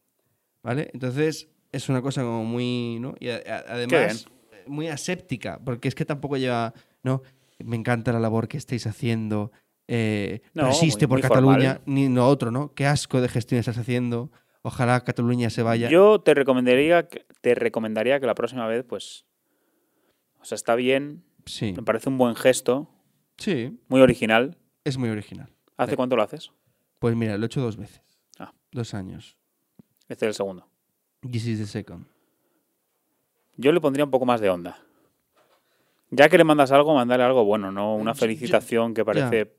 ¿Vale? 0.63 0.91
Entonces, 0.93 1.49
es 1.73 1.89
una 1.89 2.03
cosa 2.03 2.23
como 2.23 2.45
muy, 2.45 2.99
¿no? 3.01 3.17
Y 3.19 3.31
además, 3.31 4.27
muy 4.67 4.87
aséptica, 4.87 5.59
porque 5.65 5.89
es 5.89 5.97
que 5.97 6.05
tampoco 6.05 6.37
lleva, 6.37 6.73
¿no? 7.03 7.23
Me 7.59 7.75
encanta 7.75 8.13
la 8.13 8.21
labor 8.21 8.47
que 8.47 8.59
estáis 8.59 8.87
haciendo. 8.87 9.51
Eh, 9.89 10.43
No, 10.55 10.67
resiste 10.67 11.07
muy- 11.07 11.09
por 11.09 11.19
muy 11.19 11.23
Cataluña, 11.23 11.75
formal. 11.77 11.83
ni 11.95 12.09
lo 12.09 12.27
otro, 12.29 12.51
¿no? 12.51 12.75
Qué 12.75 12.87
asco 12.87 13.21
de 13.21 13.29
gestión 13.29 13.59
estás 13.59 13.79
haciendo. 13.79 14.31
Ojalá 14.63 15.03
Cataluña 15.03 15.49
se 15.51 15.63
vaya. 15.63 15.89
Yo 15.89 16.21
te 16.21 16.35
recomendaría, 16.35 17.09
que, 17.09 17.25
te 17.41 17.55
recomendaría 17.55 18.21
que 18.21 18.27
la 18.27 18.35
próxima 18.35 18.67
vez, 18.67 18.85
pues. 18.85 19.25
O 20.41 20.45
sea, 20.45 20.57
está 20.57 20.75
bien. 20.75 21.25
Sí, 21.47 21.73
Me 21.75 21.83
parece 21.83 22.09
un 22.11 22.19
buen 22.19 22.35
gesto. 22.37 22.89
sí, 23.39 23.79
Muy 23.89 24.01
original. 24.03 24.59
es 24.85 24.99
muy 24.99 25.09
original. 25.09 25.51
¿Hace 25.79 25.93
Sí. 25.93 25.97
cuánto 25.97 26.17
lo 26.17 26.23
haces? 26.23 26.51
Pues 26.99 27.17
mira, 27.17 27.37
lo 27.39 27.45
he 27.45 27.47
hecho 27.47 27.61
dos 27.63 27.77
veces. 27.77 28.03
Ah. 28.39 28.53
Dos 28.73 28.93
años. 28.95 29.39
Este 30.09 30.27
es 30.27 30.29
el 30.31 30.35
segundo. 30.35 30.69
This 31.23 31.47
is 31.47 31.59
the 31.61 31.67
second. 31.67 32.07
Yo 33.57 33.73
le 33.73 33.81
pondría 33.81 34.05
un 34.05 34.11
poco 34.11 34.27
más 34.27 34.41
de 34.41 34.51
onda. 34.51 34.79
Ya 36.11 36.29
que 36.29 36.39
le 36.39 36.45
mandas 36.45 36.73
algo, 36.73 36.95
mandale 36.95 37.23
algo 37.23 37.45
bueno, 37.45 37.71
no 37.73 37.95
una 37.95 38.15
felicitación 38.15 38.95
que 38.95 39.05
parece, 39.05 39.53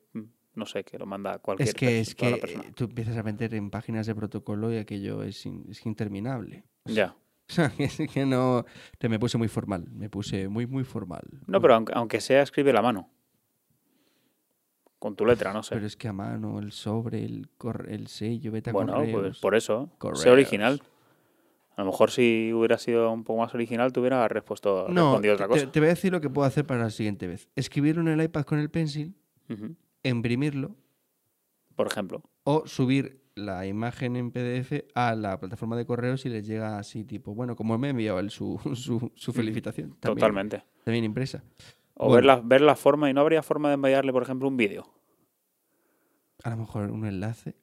no 0.56 0.66
sé, 0.66 0.84
que 0.84 0.98
lo 0.98 1.06
manda 1.06 1.40
cualquier 1.40 1.70
Es 1.70 1.74
que, 1.76 2.00
es 2.00 2.16
toda 2.16 2.32
la 2.32 2.38
que 2.38 2.42
persona. 2.42 2.64
eh, 2.68 2.72
tú 2.76 2.84
empiezas 2.86 3.18
a 3.18 3.24
meter 3.24 3.54
en 3.54 3.70
páginas 3.70 4.06
de 4.08 4.16
protocolo 4.16 4.74
y 4.74 4.78
aquello 4.78 5.24
es, 5.24 5.46
in- 5.46 5.66
es 5.70 5.86
interminable. 5.86 6.64
Ya. 6.86 7.16
O 7.50 7.52
sea, 7.52 7.72
es 7.80 7.98
que 8.14 8.28
no... 8.28 8.64
Te 9.00 9.10
me 9.10 9.18
puse 9.18 9.40
muy 9.40 9.48
formal. 9.48 9.90
Me 9.92 10.08
puse 10.08 10.48
muy, 10.50 10.68
muy 10.68 10.84
formal. 10.84 11.24
No, 11.48 11.60
pero 11.60 11.74
aunque, 11.74 11.94
aunque 11.96 12.22
sea, 12.22 12.44
escribe 12.44 12.72
la 12.72 12.84
mano. 12.84 13.10
Con 15.00 15.16
tu 15.16 15.26
letra, 15.26 15.54
no 15.54 15.64
sé. 15.64 15.74
Pero 15.76 15.88
es 15.88 15.96
que 15.96 16.08
a 16.10 16.14
mano, 16.14 16.60
el 16.60 16.72
sobre, 16.74 17.24
el, 17.24 17.50
corre- 17.58 17.94
el 17.96 18.08
sello, 18.08 18.52
vete 18.52 18.70
a 18.70 18.74
bueno, 18.74 18.94
correos. 18.94 19.22
pues 19.22 19.40
por 19.40 19.56
eso. 19.56 19.90
Correos. 19.98 20.22
Sé 20.22 20.30
original. 20.30 20.82
A 21.78 21.82
lo 21.84 21.88
mejor 21.92 22.12
si 22.12 22.52
hubiera 22.54 22.78
sido 22.78 23.10
un 23.12 23.24
poco 23.24 23.40
más 23.42 23.56
original, 23.56 23.94
te 23.94 24.00
hubiera 24.02 24.28
respuesto, 24.28 24.88
No, 24.90 25.06
respondido 25.12 25.34
otra 25.36 25.48
te, 25.48 25.54
cosa. 25.54 25.72
te 25.72 25.80
voy 25.80 25.88
a 25.88 25.92
decir 25.92 26.12
lo 26.12 26.20
que 26.20 26.30
puedo 26.30 26.46
hacer 26.46 26.66
para 26.66 26.82
la 26.84 26.90
siguiente 26.90 27.26
vez. 27.28 27.50
Escribirlo 27.56 28.02
en 28.02 28.10
el 28.10 28.22
iPad 28.22 28.44
con 28.44 28.60
el 28.60 28.70
pencil, 28.70 29.16
Ujú. 29.50 29.76
Imprimirlo 30.04 30.76
Por 31.76 31.88
ejemplo. 31.88 32.22
o 32.44 32.66
subir 32.68 33.22
la 33.36 33.66
imagen 33.66 34.16
en 34.18 34.32
PDF 34.32 34.86
a 34.96 35.16
la 35.16 35.40
plataforma 35.40 35.78
de 35.78 35.86
correos 35.86 36.26
y 36.26 36.30
les 36.30 36.46
llega 36.46 36.78
así 36.78 37.04
tipo, 37.06 37.34
bueno, 37.34 37.56
como 37.56 37.78
me 37.78 37.88
ha 37.88 37.92
enviado 37.92 38.20
él 38.20 38.30
su, 38.32 38.60
su, 38.76 39.12
su 39.16 39.34
felicitación. 39.34 39.92
También, 40.00 40.16
Totalmente. 40.20 40.64
También 40.84 41.06
impresa. 41.06 41.44
O 41.94 42.08
Bueno. 42.10 42.16
ver, 42.16 42.26
la, 42.26 42.36
ver 42.42 42.62
la 42.62 42.76
forma, 42.76 43.10
y 43.10 43.14
no 43.14 43.22
habría 43.22 43.42
forma 43.44 43.70
de 43.70 43.76
enviarle, 43.76 44.12
por 44.12 44.24
ejemplo, 44.24 44.48
un 44.48 44.58
vídeo. 44.58 44.88
A 46.44 46.50
lo 46.52 46.58
mejor 46.58 46.92
un 46.92 47.06
enlace 47.06 47.56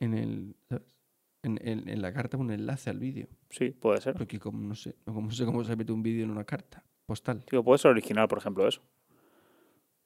en 0.00 0.14
el... 0.14 0.56
¿sabes? 0.68 0.96
En, 1.42 1.58
en- 1.62 1.88
en 1.88 2.02
la 2.02 2.12
carta 2.12 2.36
un 2.36 2.50
enlace 2.50 2.90
al 2.90 2.98
vídeo. 2.98 3.28
Sí, 3.50 3.70
puede 3.70 4.00
ser. 4.00 4.14
Porque 4.14 4.40
como 4.40 4.58
no 4.60 4.74
sé, 4.74 4.96
no 5.06 5.14
como 5.14 5.30
sé 5.30 5.44
cómo 5.44 5.62
se 5.64 5.76
mete 5.76 5.92
un 5.92 6.02
vídeo 6.02 6.24
en 6.24 6.30
una 6.30 6.42
carta 6.44 6.84
postal. 7.06 7.44
Digo, 7.50 7.62
puede 7.62 7.78
ser 7.78 7.92
original, 7.92 8.26
por 8.26 8.38
ejemplo, 8.38 8.66
eso. 8.66 8.82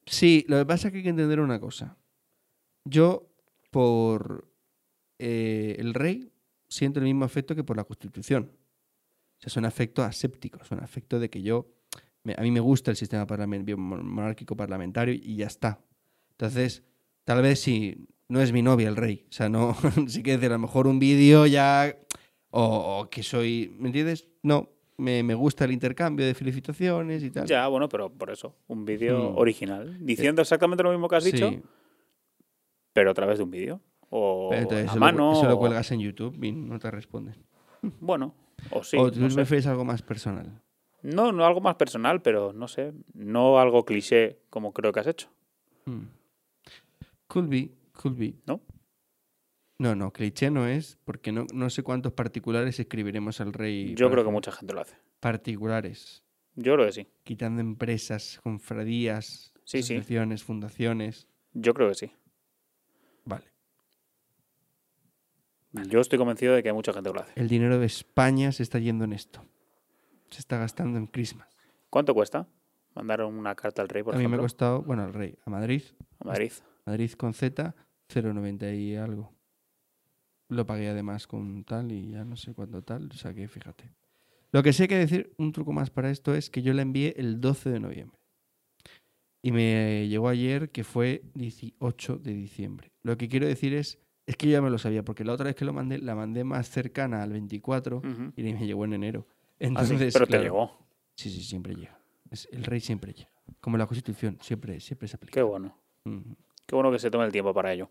Sí, 0.07 0.45
lo 0.49 0.59
que 0.59 0.67
pasa 0.67 0.89
es 0.89 0.93
que 0.93 0.99
hay 0.99 1.05
que 1.05 1.11
entender 1.11 1.41
una 1.41 1.61
cosa. 1.61 1.97
Yo, 2.85 3.31
por 3.71 4.49
eh, 5.19 5.77
el 5.79 5.95
rey, 5.95 6.33
siento 6.69 6.99
el 7.01 7.05
mismo 7.05 7.25
afecto 7.25 7.55
que 7.55 7.65
por 7.65 7.77
la 7.77 7.85
Constitución. 7.85 8.51
O 8.53 9.41
sea, 9.41 9.49
es 9.49 9.57
un 9.57 9.65
afecto 9.65 10.03
aséptico, 10.03 10.61
es 10.63 10.71
un 10.71 10.81
afecto 10.81 11.21
de 11.21 11.31
que 11.31 11.43
yo, 11.43 11.69
a 12.37 12.43
mí 12.43 12.51
me 12.51 12.61
gusta 12.61 12.91
el 12.91 12.97
sistema 12.97 13.27
monárquico 13.77 14.57
parlamentario 14.57 15.15
y 15.15 15.37
ya 15.37 15.47
está. 15.47 15.81
Entonces, 16.33 16.83
tal 17.25 17.43
vez 17.43 17.61
si 17.61 18.09
no 18.29 18.41
es 18.41 18.53
mi 18.53 18.63
novia 18.63 18.89
el 18.89 18.97
rey, 18.97 19.27
o 19.29 19.33
sea, 19.33 19.49
no, 19.49 19.77
sí 20.09 20.23
que 20.23 20.33
decir, 20.33 20.51
a 20.51 20.55
lo 20.55 20.61
mejor 20.61 20.87
un 20.87 20.99
vídeo 20.99 21.47
ya, 21.47 21.97
o 22.51 23.09
que 23.11 23.23
soy, 23.23 23.75
¿me 23.79 23.89
entiendes? 23.89 24.29
No, 24.43 24.72
me, 24.99 25.23
me 25.23 25.35
gusta 25.35 25.65
el 25.65 25.73
intercambio 25.73 26.25
de 26.27 26.35
felicitaciones 26.35 27.23
y 27.23 27.31
tal. 27.31 27.47
Ya, 27.47 27.67
bueno, 27.69 27.89
pero 27.89 28.11
por 28.11 28.31
eso, 28.31 28.55
un 28.69 28.85
vídeo 28.85 29.33
Hmm. 29.33 29.39
original, 29.39 29.97
diciendo 30.01 30.43
exactamente 30.43 30.83
lo 30.83 30.91
mismo 30.91 31.09
que 31.09 31.17
has 31.17 31.25
dicho, 31.25 31.49
Sí. 31.51 31.63
pero 32.93 33.11
a 33.11 33.15
través 33.15 33.39
de 33.39 33.45
un 33.45 33.51
vídeo. 33.51 33.81
O 34.11 34.51
entonces 34.53 34.89
a 34.89 34.91
eso, 34.93 35.01
mano. 35.01 35.31
lo, 35.33 35.39
eso 35.39 35.49
lo 35.49 35.59
cuelgas 35.59 35.91
en 35.93 36.01
YouTube 36.01 36.37
y 36.45 36.53
no 36.53 36.79
te 36.79 36.91
responden. 36.91 37.37
Bueno, 38.01 38.35
o 38.71 38.85
sí. 38.85 38.97
o 38.97 39.11
tú 39.11 39.19
no, 39.21 39.29
sé. 39.31 39.35
prefieres 39.37 39.67
algo 39.67 39.85
más 39.85 40.03
personal. 40.03 40.61
no, 41.03 41.33
no 41.33 41.45
algo 41.45 41.61
más 41.61 41.75
personal, 41.77 42.23
pero 42.23 42.53
no 42.53 42.69
sé. 42.69 42.93
No 43.15 43.59
algo 43.59 43.85
cliché 43.85 44.39
como 44.51 44.73
creo 44.73 44.93
que 44.93 45.01
has 45.01 45.07
hecho. 45.09 45.29
Mm. 45.87 46.03
Could 47.27 47.49
be, 47.49 47.71
could 48.01 48.17
be. 48.17 48.35
¿No? 48.47 48.61
No, 49.83 49.97
no, 49.97 50.13
cliché 50.13 50.49
no 50.49 50.69
es, 50.69 50.97
porque 51.05 51.33
no, 51.33 51.45
no 51.53 51.69
sé 51.69 51.83
cuántos 51.83 52.13
particulares 52.13 52.79
escribiremos 52.79 53.41
al 53.41 53.53
rey. 53.53 53.97
Yo 53.97 54.09
creo 54.13 54.25
que 54.25 54.31
mucha 54.31 54.53
gente 54.53 54.73
lo 54.75 54.81
hace. 54.81 54.95
Particulares, 55.19 56.23
Yo 56.55 56.75
creo 56.75 56.87
que 56.87 56.93
sí. 56.93 57.09
quitando 57.25 57.61
empresas, 57.61 58.39
confradías, 58.45 59.53
Sí, 59.65 59.83
fundaciones. 60.45 61.27
Yo 61.53 61.75
creo 61.75 61.89
que 61.89 61.97
sí. 61.97 62.13
Vale. 63.25 63.47
Yo 65.73 66.01
estoy 66.01 66.17
convencido 66.17 66.55
de 66.55 66.63
que 66.63 66.73
mucha 66.73 66.93
gente 66.93 67.13
lo 67.13 67.21
hace. 67.21 67.33
El 67.35 67.49
dinero 67.49 67.81
de 67.81 67.87
España 67.87 68.53
se 68.53 68.63
está 68.63 68.79
yendo 68.79 69.05
en 69.05 69.13
esto. 69.13 69.45
Se 70.31 70.39
está 70.39 70.59
gastando 70.59 70.97
en 70.97 71.09
Christmas. 71.09 71.49
¿Cuánto 71.91 72.15
cuesta 72.15 72.47
mandar 72.95 73.25
una 73.25 73.57
carta 73.57 73.83
al 73.83 73.89
rey, 73.89 74.05
por 74.05 74.15
a 74.15 74.17
mí 74.17 74.23
me 74.23 74.27
ha 74.27 74.29
ejemplo? 74.29 74.45
costado, 74.45 74.83
bueno, 74.83 75.03
al 75.03 75.13
rey, 75.13 75.37
a 75.45 75.51
Madrid, 75.51 75.83
A 76.21 76.27
Madrid. 76.29 76.53
Madrid 76.87 77.11
con 77.15 77.35
Z, 77.35 77.75
0,90 78.09 78.79
y 78.79 78.95
algo. 78.95 79.33
Lo 80.53 80.67
pagué 80.67 80.89
además 80.89 81.27
con 81.27 81.65
tal 81.65 81.91
y 81.93 82.11
ya 82.11 82.25
no 82.25 82.37
sé 82.37 82.53
cuánto 82.55 82.83
tal, 82.83 83.09
o 83.11 83.15
sea 83.15 83.33
que 83.35 83.49
fíjate. 83.49 83.91
Lo 84.53 84.63
que 84.63 84.73
sí 84.73 84.83
hay 84.83 84.89
que 84.89 84.99
decir, 84.99 85.33
un 85.39 85.53
truco 85.53 85.73
más 85.73 85.91
para 85.91 86.11
esto 86.11 86.35
es 86.35 86.51
que 86.51 86.63
yo 86.63 86.75
la 86.75 86.83
envié 86.83 87.15
el 87.17 87.41
12 87.41 87.71
de 87.71 87.81
noviembre. 87.81 88.19
Y 89.43 89.51
me 89.51 90.07
llegó 90.09 90.29
ayer 90.29 90.71
que 90.71 90.85
fue 90.85 91.23
18 91.35 92.17
de 92.19 92.35
diciembre. 92.35 92.93
Lo 93.03 93.17
que 93.17 93.29
quiero 93.29 93.47
decir 93.47 93.75
es, 93.75 93.99
es 94.27 94.37
que 94.37 94.47
yo 94.47 94.53
ya 94.53 94.63
me 94.63 94.71
lo 94.71 94.79
sabía, 94.79 95.05
porque 95.05 95.25
la 95.25 95.33
otra 95.33 95.47
vez 95.47 95.57
que 95.57 95.65
lo 95.65 95.73
mandé, 95.73 95.99
la 95.99 96.15
mandé 96.15 96.45
más 96.45 96.69
cercana 96.69 97.23
al 97.23 97.33
24 97.33 97.99
Ujú. 97.99 98.33
y 98.37 98.43
me 98.43 98.67
llegó 98.67 98.85
en 98.85 98.93
enero. 98.93 99.27
Ah, 99.29 99.35
sí, 99.59 99.67
Entonces, 99.67 100.13
pero 100.13 100.27
claro, 100.27 100.41
te 100.43 100.45
llegó. 100.45 100.87
Sí, 101.17 101.31
sí, 101.31 101.43
siempre 101.43 101.75
llega. 101.75 101.99
Es- 102.31 102.49
el 102.53 102.63
rey 102.65 102.81
siempre 102.81 103.13
llega. 103.15 103.31
Como 103.61 103.77
la 103.79 103.87
Constitución, 103.87 104.39
siempre, 104.41 104.79
siempre 104.81 105.09
se 105.09 105.17
aplica. 105.17 105.33
Qué 105.35 105.43
bueno. 105.43 105.77
Qué 106.67 106.75
bueno 106.75 106.91
que 106.93 106.99
se 106.99 107.11
tome 107.11 107.25
el 107.25 107.33
tiempo 107.33 107.53
para 107.53 107.73
ello. 107.73 107.91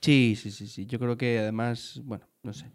Sí, 0.00 0.36
sí, 0.36 0.50
sí, 0.50 0.66
sí. 0.66 0.86
Yo 0.86 0.98
creo 0.98 1.16
que 1.16 1.38
además, 1.38 2.00
bueno, 2.04 2.28
no 2.42 2.52
sé. 2.52 2.70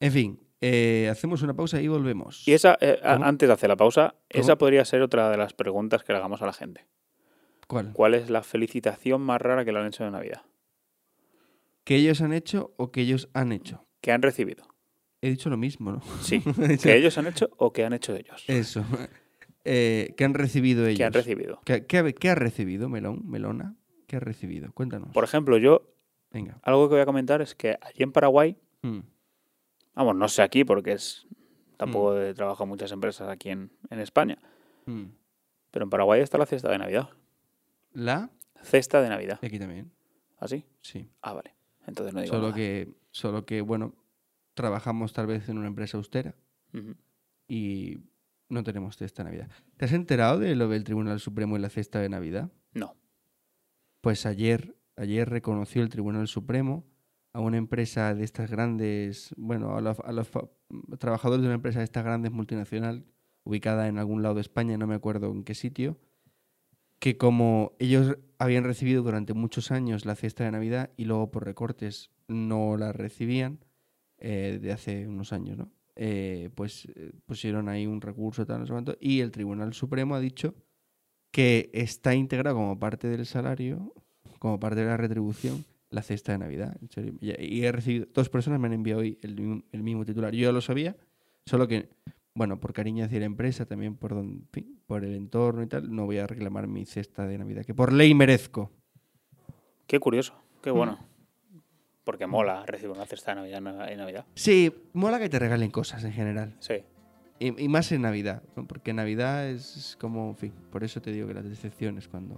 En 0.00 0.12
fin, 0.12 0.40
eh, 0.60 1.08
hacemos 1.10 1.42
una 1.42 1.54
pausa 1.54 1.80
y 1.80 1.88
volvemos. 1.88 2.46
Y 2.46 2.52
esa, 2.52 2.76
eh, 2.80 3.00
antes 3.02 3.48
de 3.48 3.52
hacer 3.52 3.68
la 3.68 3.76
pausa, 3.76 4.14
¿Cómo? 4.30 4.42
esa 4.42 4.56
podría 4.56 4.84
ser 4.84 5.02
otra 5.02 5.30
de 5.30 5.36
las 5.36 5.52
preguntas 5.54 6.04
que 6.04 6.12
le 6.12 6.18
hagamos 6.18 6.42
a 6.42 6.46
la 6.46 6.52
gente. 6.52 6.86
¿Cuál? 7.66 7.92
¿Cuál 7.92 8.14
es 8.14 8.30
la 8.30 8.42
felicitación 8.42 9.22
más 9.22 9.40
rara 9.40 9.64
que 9.64 9.72
le 9.72 9.78
han 9.78 9.86
hecho 9.86 10.04
de 10.04 10.10
Navidad? 10.10 10.42
¿Que 11.84 11.96
ellos 11.96 12.20
han 12.20 12.32
hecho 12.32 12.74
o 12.76 12.90
que 12.90 13.02
ellos 13.02 13.28
han 13.32 13.52
hecho? 13.52 13.86
¿Que 14.00 14.12
han 14.12 14.22
recibido? 14.22 14.64
He 15.22 15.30
dicho 15.30 15.50
lo 15.50 15.56
mismo, 15.56 15.92
¿no? 15.92 16.02
Sí. 16.22 16.42
¿Que 16.82 16.96
ellos 16.96 17.16
han 17.18 17.26
hecho 17.26 17.50
o 17.58 17.72
que 17.72 17.84
han 17.84 17.92
hecho 17.92 18.14
ellos? 18.14 18.44
Eso. 18.48 18.84
Eh, 19.64 20.14
¿Qué 20.16 20.24
han 20.24 20.34
recibido 20.34 20.86
ellos? 20.86 20.98
Que 20.98 21.04
han 21.04 21.12
recibido. 21.12 21.60
¿Qué, 21.64 21.86
qué 21.86 22.14
qué 22.14 22.30
ha 22.30 22.34
recibido, 22.34 22.88
Melón? 22.88 23.22
¿Melona? 23.28 23.76
¿Qué 24.06 24.16
ha 24.16 24.20
recibido? 24.20 24.72
Cuéntanos. 24.72 25.12
Por 25.12 25.24
ejemplo, 25.24 25.58
yo, 25.58 25.92
Venga. 26.32 26.58
algo 26.62 26.88
que 26.88 26.94
voy 26.94 27.02
a 27.02 27.06
comentar 27.06 27.42
es 27.42 27.54
que 27.54 27.76
allí 27.80 28.02
en 28.02 28.12
Paraguay, 28.12 28.56
Mm, 28.82 29.00
vamos, 29.94 30.16
no 30.16 30.26
sé 30.28 30.40
aquí 30.40 30.64
porque 30.64 30.92
es 30.92 31.26
tampoco 31.76 32.18
he 32.18 32.32
trabajado 32.32 32.66
muchas 32.66 32.90
empresas 32.92 33.28
aquí 33.28 33.50
en, 33.50 33.70
en 33.90 34.00
España, 34.00 34.38
mm. 34.86 35.04
pero 35.70 35.84
en 35.84 35.90
Paraguay 35.90 36.20
está 36.22 36.38
la 36.38 36.46
cesta 36.46 36.70
de 36.70 36.78
Navidad. 36.78 37.10
¿La? 37.92 38.30
Cesta 38.62 39.02
de 39.02 39.08
Navidad. 39.10 39.38
Y 39.42 39.46
aquí 39.46 39.58
también. 39.58 39.90
¿Así? 40.38 40.64
Sí. 40.80 41.10
Ah, 41.20 41.34
vale. 41.34 41.54
Entonces 41.86 42.14
no 42.14 42.20
digo 42.22 42.32
Solo 42.34 42.48
nada. 42.48 42.54
que, 42.56 42.88
solo 43.10 43.44
que, 43.44 43.60
bueno, 43.60 43.94
trabajamos 44.54 45.12
tal 45.12 45.26
vez 45.26 45.48
en 45.48 45.58
una 45.58 45.66
empresa 45.66 45.96
austera 45.98 46.34
y 47.48 47.98
no 48.48 48.62
tenemos 48.62 48.96
cesta 48.96 49.22
de 49.24 49.30
Navidad. 49.30 49.50
¿Te 49.76 49.84
has 49.84 49.92
enterado 49.92 50.38
de 50.38 50.54
lo 50.54 50.68
del 50.68 50.84
Tribunal 50.84 51.20
Supremo 51.20 51.56
y 51.56 51.60
la 51.60 51.68
cesta 51.68 51.98
de 52.00 52.08
Navidad? 52.08 52.50
No. 52.72 52.96
Pues 54.00 54.24
ayer, 54.26 54.74
ayer 55.00 55.28
reconoció 55.28 55.82
el 55.82 55.88
Tribunal 55.88 56.28
Supremo 56.28 56.84
a 57.32 57.40
una 57.40 57.56
empresa 57.56 58.14
de 58.14 58.24
estas 58.24 58.50
grandes, 58.50 59.34
bueno, 59.36 59.76
a 59.76 59.80
los, 59.80 59.98
a 60.00 60.12
los 60.12 60.30
trabajadores 60.98 61.42
de 61.42 61.48
una 61.48 61.54
empresa 61.54 61.78
de 61.78 61.84
estas 61.84 62.04
grandes 62.04 62.32
multinacional, 62.32 63.04
ubicada 63.44 63.88
en 63.88 63.98
algún 63.98 64.22
lado 64.22 64.34
de 64.34 64.42
España, 64.42 64.76
no 64.76 64.86
me 64.86 64.94
acuerdo 64.94 65.30
en 65.30 65.44
qué 65.44 65.54
sitio, 65.54 65.98
que 66.98 67.16
como 67.16 67.72
ellos 67.78 68.18
habían 68.38 68.64
recibido 68.64 69.02
durante 69.02 69.32
muchos 69.32 69.70
años 69.70 70.04
la 70.04 70.16
cesta 70.16 70.44
de 70.44 70.50
Navidad 70.50 70.90
y 70.96 71.06
luego 71.06 71.30
por 71.30 71.44
recortes 71.44 72.10
no 72.28 72.76
la 72.76 72.92
recibían, 72.92 73.64
eh, 74.18 74.58
de 74.60 74.72
hace 74.72 75.08
unos 75.08 75.32
años, 75.32 75.56
¿no? 75.56 75.72
Eh, 75.96 76.50
pues 76.54 76.86
eh, 76.94 77.12
pusieron 77.26 77.68
ahí 77.68 77.86
un 77.86 78.00
recurso 78.00 78.46
tal, 78.46 78.66
no 78.66 78.84
y 79.00 79.20
el 79.20 79.30
Tribunal 79.30 79.72
Supremo 79.72 80.14
ha 80.14 80.20
dicho 80.20 80.54
que 81.30 81.70
está 81.72 82.14
integrado 82.14 82.56
como 82.56 82.78
parte 82.78 83.08
del 83.08 83.26
salario, 83.26 83.94
como 84.38 84.58
parte 84.60 84.80
de 84.80 84.86
la 84.86 84.96
retribución, 84.96 85.64
la 85.90 86.02
cesta 86.02 86.32
de 86.32 86.38
Navidad. 86.38 86.76
En 86.80 86.90
serio. 86.90 87.14
Y 87.20 87.64
he 87.64 87.72
recibido, 87.72 88.06
dos 88.14 88.28
personas 88.28 88.60
me 88.60 88.66
han 88.68 88.72
enviado 88.74 89.00
hoy 89.00 89.18
el, 89.22 89.34
mismo- 89.36 89.62
el 89.72 89.82
mismo 89.82 90.04
titular. 90.04 90.34
Yo 90.34 90.48
ya 90.48 90.52
lo 90.52 90.60
sabía, 90.60 90.96
solo 91.46 91.66
que, 91.68 91.88
bueno, 92.34 92.60
por 92.60 92.72
cariño 92.72 93.04
hacia 93.04 93.18
la 93.20 93.26
empresa, 93.26 93.66
también 93.66 93.96
por, 93.96 94.14
don- 94.14 94.28
en 94.30 94.48
fin, 94.52 94.80
por 94.86 95.04
el 95.04 95.14
entorno 95.14 95.62
y 95.62 95.66
tal, 95.66 95.94
no 95.94 96.06
voy 96.06 96.18
a 96.18 96.26
reclamar 96.26 96.66
mi 96.68 96.84
cesta 96.86 97.26
de 97.26 97.38
Navidad, 97.38 97.64
que 97.64 97.74
por 97.74 97.92
ley 97.92 98.14
merezco. 98.14 98.70
Qué 99.86 99.98
curioso. 99.98 100.34
Mm. 100.34 100.60
Qué 100.62 100.70
bueno. 100.70 100.98
Porque 102.04 102.26
mola 102.26 102.64
recibir 102.66 102.90
una 102.96 103.06
cesta 103.06 103.32
de 103.32 103.36
Navidad 103.36 103.58
en 103.58 103.64
Nav- 103.64 103.88
en 103.92 103.98
Navidad. 103.98 104.24
Sí, 104.34 104.72
mola 104.94 105.18
que 105.18 105.28
te 105.28 105.38
regalen 105.38 105.70
cosas 105.70 106.02
en 106.04 106.12
general. 106.12 106.56
Sí. 106.60 106.74
Y, 107.38 107.62
y 107.64 107.68
más 107.68 107.90
en 107.92 108.02
Navidad, 108.02 108.42
¿no? 108.56 108.66
porque 108.66 108.92
Navidad 108.92 109.48
es, 109.48 109.76
es 109.76 109.96
como, 109.96 110.28
en 110.30 110.36
fin, 110.36 110.52
por 110.70 110.84
eso 110.84 111.00
te 111.00 111.10
digo 111.12 111.26
que 111.26 111.34
las 111.34 111.44
decepciones 111.48 112.06
cuando... 112.08 112.36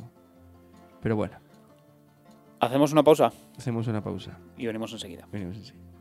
Pero 1.01 1.17
bueno, 1.17 1.39
Hacemos 2.63 2.93
una 2.93 3.03
pausa 3.03 3.33
hacemos 3.59 3.89
una 3.89 4.03
pausa. 4.05 4.39
y 4.57 4.67
venimos 4.67 4.93
enseguida. 4.93 5.27
Venimos 5.33 5.57
enseguida. 5.57 5.92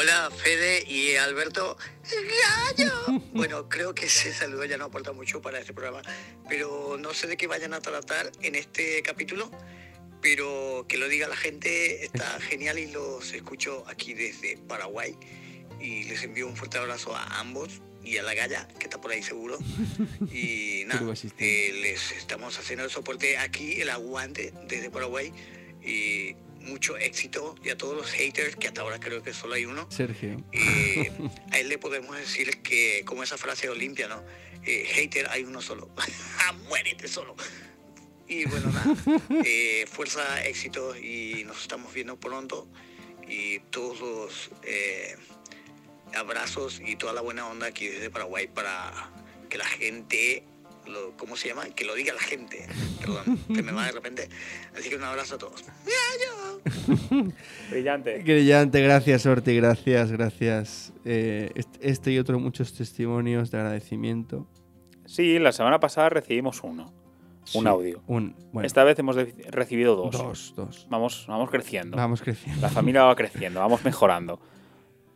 Hola, 0.00 0.30
Fede 0.30 0.84
y 0.86 1.16
Alberto. 1.16 1.76
¡Gallo! 2.04 2.92
Bueno, 3.32 3.68
creo 3.68 3.96
que 3.96 4.06
ese 4.06 4.32
saludo 4.32 4.64
ya 4.64 4.78
no 4.78 4.84
aporta 4.84 5.10
mucho 5.10 5.42
para 5.42 5.58
este 5.58 5.74
programa, 5.74 6.02
pero 6.48 6.96
no 7.00 7.12
sé 7.14 7.26
de 7.26 7.36
qué 7.36 7.48
vayan 7.48 7.74
a 7.74 7.80
tratar 7.80 8.30
en 8.40 8.54
este 8.54 9.02
capítulo. 9.02 9.50
pero 10.22 10.86
que 10.88 10.98
lo 10.98 11.08
diga 11.08 11.26
la 11.26 11.34
gente 11.34 12.04
está 12.04 12.38
genial 12.48 12.78
y 12.78 12.92
los 12.92 13.32
escucho 13.32 13.82
aquí 13.88 14.14
desde 14.14 14.56
Paraguay. 14.56 15.16
Y 15.80 16.04
les 16.04 16.22
envío 16.22 16.46
un 16.46 16.56
fuerte 16.56 16.78
abrazo 16.78 17.16
a 17.16 17.40
ambos 17.40 17.82
y 18.04 18.18
a 18.18 18.22
la 18.22 18.34
Galla, 18.34 18.68
que 18.78 18.84
está 18.84 19.00
por 19.00 19.10
ahí 19.10 19.24
seguro. 19.24 19.58
Y 20.32 20.84
nada, 20.86 21.12
eh, 21.38 21.72
les 21.82 22.12
estamos 22.12 22.56
haciendo 22.56 22.84
el 22.84 22.90
soporte 22.92 23.36
aquí, 23.36 23.80
el 23.80 23.90
aguante 23.90 24.52
desde 24.68 24.90
Paraguay. 24.90 25.32
Y 25.82 26.36
mucho 26.68 26.96
éxito 26.96 27.54
y 27.64 27.70
a 27.70 27.76
todos 27.76 27.96
los 27.96 28.10
haters, 28.10 28.56
que 28.56 28.68
hasta 28.68 28.82
ahora 28.82 29.00
creo 29.00 29.22
que 29.22 29.32
solo 29.32 29.54
hay 29.54 29.64
uno. 29.64 29.90
Sergio. 29.90 30.42
Eh, 30.52 31.10
a 31.50 31.58
él 31.58 31.68
le 31.68 31.78
podemos 31.78 32.16
decir 32.16 32.62
que, 32.62 33.02
como 33.04 33.22
esa 33.22 33.36
frase 33.36 33.66
de 33.66 33.72
Olimpia, 33.72 34.08
¿no? 34.08 34.22
Eh, 34.64 34.84
hater 34.86 35.28
hay 35.30 35.44
uno 35.44 35.62
solo. 35.62 35.88
Muérete 36.68 37.08
solo. 37.08 37.34
Y 38.26 38.44
bueno, 38.44 38.70
nada. 38.70 38.94
eh, 39.44 39.86
fuerza, 39.90 40.44
éxito 40.44 40.96
y 40.96 41.44
nos 41.46 41.62
estamos 41.62 41.92
viendo 41.94 42.20
pronto. 42.20 42.68
Y 43.26 43.60
todos 43.70 44.00
los 44.00 44.50
eh, 44.62 45.16
abrazos 46.14 46.80
y 46.84 46.96
toda 46.96 47.12
la 47.12 47.20
buena 47.20 47.46
onda 47.46 47.66
aquí 47.68 47.88
desde 47.88 48.10
Paraguay 48.10 48.46
para 48.46 49.10
que 49.48 49.58
la 49.58 49.66
gente, 49.66 50.44
lo, 50.88 51.16
¿cómo 51.16 51.36
se 51.36 51.48
llama? 51.48 51.64
Que 51.66 51.84
lo 51.84 51.94
diga 51.94 52.12
la 52.14 52.20
gente. 52.20 52.66
Perdón, 53.00 53.38
se 53.54 53.62
me 53.62 53.72
va 53.72 53.86
de 53.86 53.92
repente. 53.92 54.28
Así 54.76 54.88
que 54.88 54.96
un 54.96 55.04
abrazo 55.04 55.36
a 55.36 55.38
todos. 55.38 55.64
Brillante. 57.70 58.18
Brillante, 58.22 58.80
gracias 58.80 59.26
Orti, 59.26 59.54
gracias, 59.56 60.10
gracias. 60.12 60.92
Eh, 61.04 61.50
est- 61.54 61.76
este 61.80 62.12
y 62.12 62.18
otros 62.18 62.40
muchos 62.40 62.74
testimonios 62.74 63.50
de 63.50 63.58
agradecimiento. 63.58 64.46
Sí, 65.06 65.38
la 65.38 65.52
semana 65.52 65.80
pasada 65.80 66.10
recibimos 66.10 66.62
uno. 66.62 66.92
Un 67.54 67.62
Sí, 67.62 67.66
audio. 67.66 68.02
Un, 68.06 68.34
bueno, 68.52 68.66
Esta 68.66 68.84
vez 68.84 68.98
hemos 68.98 69.16
recibido 69.16 69.96
dos. 69.96 70.12
dos, 70.12 70.52
dos. 70.54 70.86
Vamos, 70.90 71.24
vamos 71.28 71.48
creciendo. 71.50 71.96
Vamos 71.96 72.20
creciendo. 72.20 72.60
La 72.60 72.68
familia 72.68 73.04
va 73.04 73.16
creciendo, 73.16 73.60
vamos 73.60 73.84
mejorando. 73.84 74.38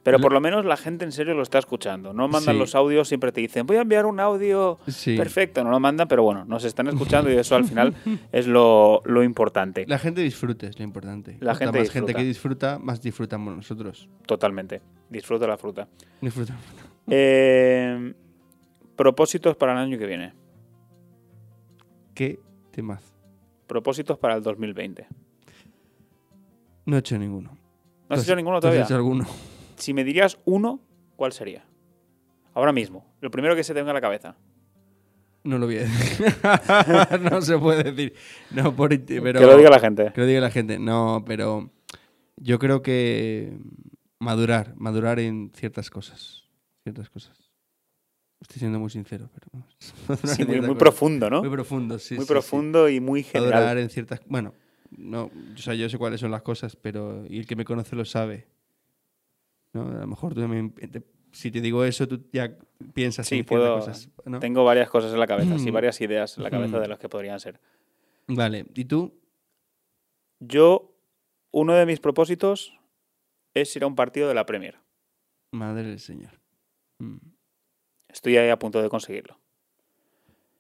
Pero 0.03 0.19
por 0.19 0.33
lo 0.33 0.41
menos 0.41 0.65
la 0.65 0.77
gente 0.77 1.05
en 1.05 1.13
serio 1.13 1.35
lo 1.35 1.43
está 1.43 1.59
escuchando. 1.59 2.13
No 2.13 2.27
mandan 2.27 2.55
Sí. 2.55 2.59
los 2.59 2.75
audios, 2.75 3.07
siempre 3.07 3.31
te 3.31 3.41
dicen, 3.41 3.67
voy 3.67 3.77
a 3.77 3.83
enviar 3.83 4.05
un 4.05 4.19
audio 4.19 4.79
Sí. 4.89 5.17
perfecto. 5.17 5.63
No 5.63 5.71
lo 5.71 5.79
mandan, 5.79 6.09
pero 6.09 6.25
bueno, 6.25 6.45
nos 6.45 6.65
están 6.65 6.89
escuchando 6.89 7.31
y 7.33 7.37
eso 7.37 7.55
al 7.55 7.65
final 7.65 7.95
es 8.33 8.49
lo, 8.49 9.01
lo 9.05 9.23
importante. 9.23 9.85
La 9.87 9.99
gente 9.99 10.21
disfrute, 10.21 10.67
es 10.67 10.79
lo 10.79 10.85
importante. 10.85 11.37
La 11.41 11.55
gente 11.55 11.79
más 11.79 11.91
gente 11.91 12.15
que 12.15 12.25
disfruta, 12.25 12.79
más 12.81 13.01
disfrutamos 13.01 13.55
nosotros. 13.55 14.09
Totalmente. 14.27 14.83
Disfruta 15.09 15.47
la 15.47 15.57
fruta. 15.57 15.89
Disfruta. 16.21 16.57
Eh, 17.09 18.15
propósitos 18.95 19.57
para 19.57 19.73
el 19.73 19.79
año 19.79 19.99
que 19.99 20.07
viene. 20.07 20.33
¿Qué 22.15 22.39
temazo? 22.71 23.13
Propósitos 23.67 24.19
para 24.19 24.37
el 24.37 24.43
2020. 24.43 25.07
No 26.87 26.97
he 26.97 26.99
hecho 27.01 27.19
ninguno. 27.19 27.51
¿No 28.09 28.15
has 28.15 28.21
¿Tú 28.21 28.25
hecho 28.31 28.37
ninguno 28.37 28.61
tú 28.61 28.67
has 28.69 28.71
todavía? 28.73 28.85
hecho 28.85 28.95
alguno? 28.95 29.27
Si 29.83 29.93
me 29.93 30.05
dirías 30.05 30.39
uno, 30.45 30.79
¿cuál 31.17 31.33
sería? 31.33 31.65
Ahora 32.55 32.73
mismo. 32.73 33.05
Lo 33.21 33.33
primero 33.33 33.57
que 33.57 33.65
se 33.65 33.75
te 33.75 33.81
venga 33.81 33.91
a 33.91 33.95
la 33.95 34.01
cabeza. 34.01 34.37
No 35.43 35.59
lo 35.59 35.67
voy 35.67 35.79
a 35.79 35.81
decir. 35.81 36.33
no 37.33 37.43
se 37.43 37.59
puede 37.59 37.91
decir. 37.91 38.15
No, 38.53 38.77
por, 38.77 38.91
pero, 38.91 39.41
que 39.41 39.45
lo 39.45 39.57
diga 39.57 39.71
la 39.71 39.81
gente. 39.81 40.13
Que 40.15 40.21
lo 40.21 40.27
diga 40.29 40.41
la 40.41 40.53
gente. 40.53 40.79
No, 40.79 41.25
pero 41.27 41.73
yo 42.37 42.61
creo 42.61 42.81
que 42.81 43.59
madurar, 44.21 44.73
madurar 44.77 45.19
en 45.19 45.51
ciertas 45.53 45.91
cosas. 45.91 46.45
Ciertas 46.85 47.11
cosas. 47.11 47.37
Estoy 48.41 48.61
siendo 48.61 48.79
muy 48.79 48.91
sincero, 48.91 49.31
pero... 49.35 49.65
madurar 50.07 50.37
Sí, 50.37 50.43
en 50.43 50.49
muy, 50.49 50.61
muy 50.61 50.77
profundo, 50.77 51.29
¿no? 51.29 51.41
Muy 51.41 51.51
profundo, 51.51 51.99
sí. 51.99 52.15
muy 52.15 52.23
sí, 52.23 52.29
sí. 52.29 52.33
profundo 52.33 52.89
y 52.89 53.01
muy 53.01 53.27
Madurar 53.35 53.53
general. 53.53 53.79
en 53.79 53.91
ciertas... 53.91 54.21
Bueno, 54.29 54.55
no, 54.97 55.25
o 55.25 55.59
sea, 55.59 55.75
yo 55.75 55.89
sé 55.89 55.99
cuáles 55.99 56.21
son 56.21 56.31
las 56.31 56.43
cosas, 56.43 56.77
pero... 56.77 57.27
Y 57.29 57.41
el 57.41 57.49
que 57.49 57.57
me 57.57 57.65
conoce 57.65 57.97
lo 57.97 58.05
sabe. 58.05 58.47
¿No? 59.73 59.89
A 59.89 60.01
lo 60.01 60.07
mejor 60.07 60.35
tú 60.35 60.41
también... 60.41 60.71
te- 60.73 61.03
si 61.33 61.51
te 61.51 61.63
digo 61.63 61.83
eso, 61.85 62.07
tú 62.07 62.27
ya 62.31 62.59
piensas 62.93 63.27
Sí, 63.27 63.39
en 63.39 63.45
puedo. 63.47 63.77
cosas. 63.77 64.11
¿no? 64.27 64.39
Tengo 64.39 64.65
varias 64.65 64.91
cosas 64.91 65.13
en 65.15 65.19
la 65.21 65.27
cabeza, 65.27 65.59
sí, 65.59 65.71
Mm. 65.71 65.75
varias 65.75 65.99
ideas 66.03 66.37
en 66.37 66.43
la 66.45 66.51
cabeza 66.51 66.77
Mm. 66.77 66.81
de 66.83 66.89
las 66.89 66.99
que 66.99 67.09
podrían 67.09 67.41
ser. 67.41 67.59
Vale, 68.27 68.67
¿y 68.75 68.85
tú? 68.85 69.15
Yo, 70.41 70.95
uno 71.53 71.75
de 71.75 71.87
mis 71.87 72.01
propósitos 72.01 72.79
es 73.55 73.75
ir 73.77 73.85
a 73.85 73.87
un 73.87 73.95
partido 73.95 74.29
de 74.29 74.35
la 74.35 74.45
Premier. 74.45 74.77
Madre 75.53 75.85
del 75.89 76.01
Señor. 76.01 76.39
Mm. 76.99 77.17
Estoy 78.09 78.37
ahí 78.37 78.51
a 78.51 78.59
punto 78.59 78.83
de 78.83 78.91
conseguirlo. 78.91 79.39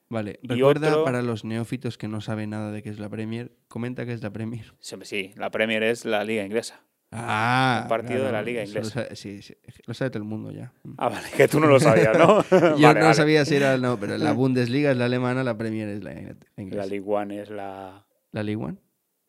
Vale, 0.08 0.38
recuerda 0.42 0.88
otro- 0.88 1.04
para 1.04 1.22
los 1.22 1.44
neófitos 1.44 1.96
que 1.98 2.08
no 2.08 2.20
saben 2.20 2.50
nada 2.50 2.70
de 2.70 2.82
qué 2.82 2.90
es 2.90 2.98
la 2.98 3.08
Premier, 3.08 3.52
comenta 3.68 4.04
qué 4.06 4.12
es 4.12 4.22
la 4.22 4.30
Premier. 4.30 4.72
Sí, 4.80 5.32
la 5.36 5.50
Premier 5.50 5.82
es 5.82 6.04
la 6.04 6.22
liga 6.24 6.44
inglesa. 6.44 6.80
Ah, 7.14 7.80
Un 7.84 7.88
partido 7.88 8.24
de 8.24 8.32
la 8.32 8.40
Liga 8.42 8.62
lo 8.62 8.68
Inglesa. 8.68 8.90
sabe- 8.90 9.16
sí, 9.16 9.42
sí, 9.42 9.54
lo 9.86 9.92
sabe 9.92 10.10
todo 10.10 10.22
el 10.22 10.28
mundo 10.28 10.50
ya. 10.50 10.72
Mm. 10.82 10.94
Ah, 10.96 11.08
vale, 11.10 11.28
que 11.36 11.46
tú 11.46 11.60
no 11.60 11.66
lo 11.66 11.78
sabías, 11.78 12.16
¿no? 12.18 12.42
Yo 12.50 12.58
Vale, 12.60 13.00
no 13.00 13.04
vale. 13.06 13.14
sabía 13.14 13.44
si 13.44 13.56
era 13.56 13.76
no, 13.76 13.98
pero 14.00 14.16
la 14.16 14.32
Bundesliga 14.32 14.90
es 14.92 14.96
la 14.96 15.04
alemana, 15.04 15.44
la 15.44 15.56
Premier 15.58 15.88
es 15.88 16.02
la 16.02 16.14
ingl- 16.14 16.36
la 16.56 16.62
inglesa. 16.62 16.82
La 16.84 16.90
Ligue 16.90 17.04
1 17.06 17.34
es 17.34 17.50
la 17.50 18.06
¿La 18.32 18.42
Ligue 18.42 18.56
1? 18.56 18.78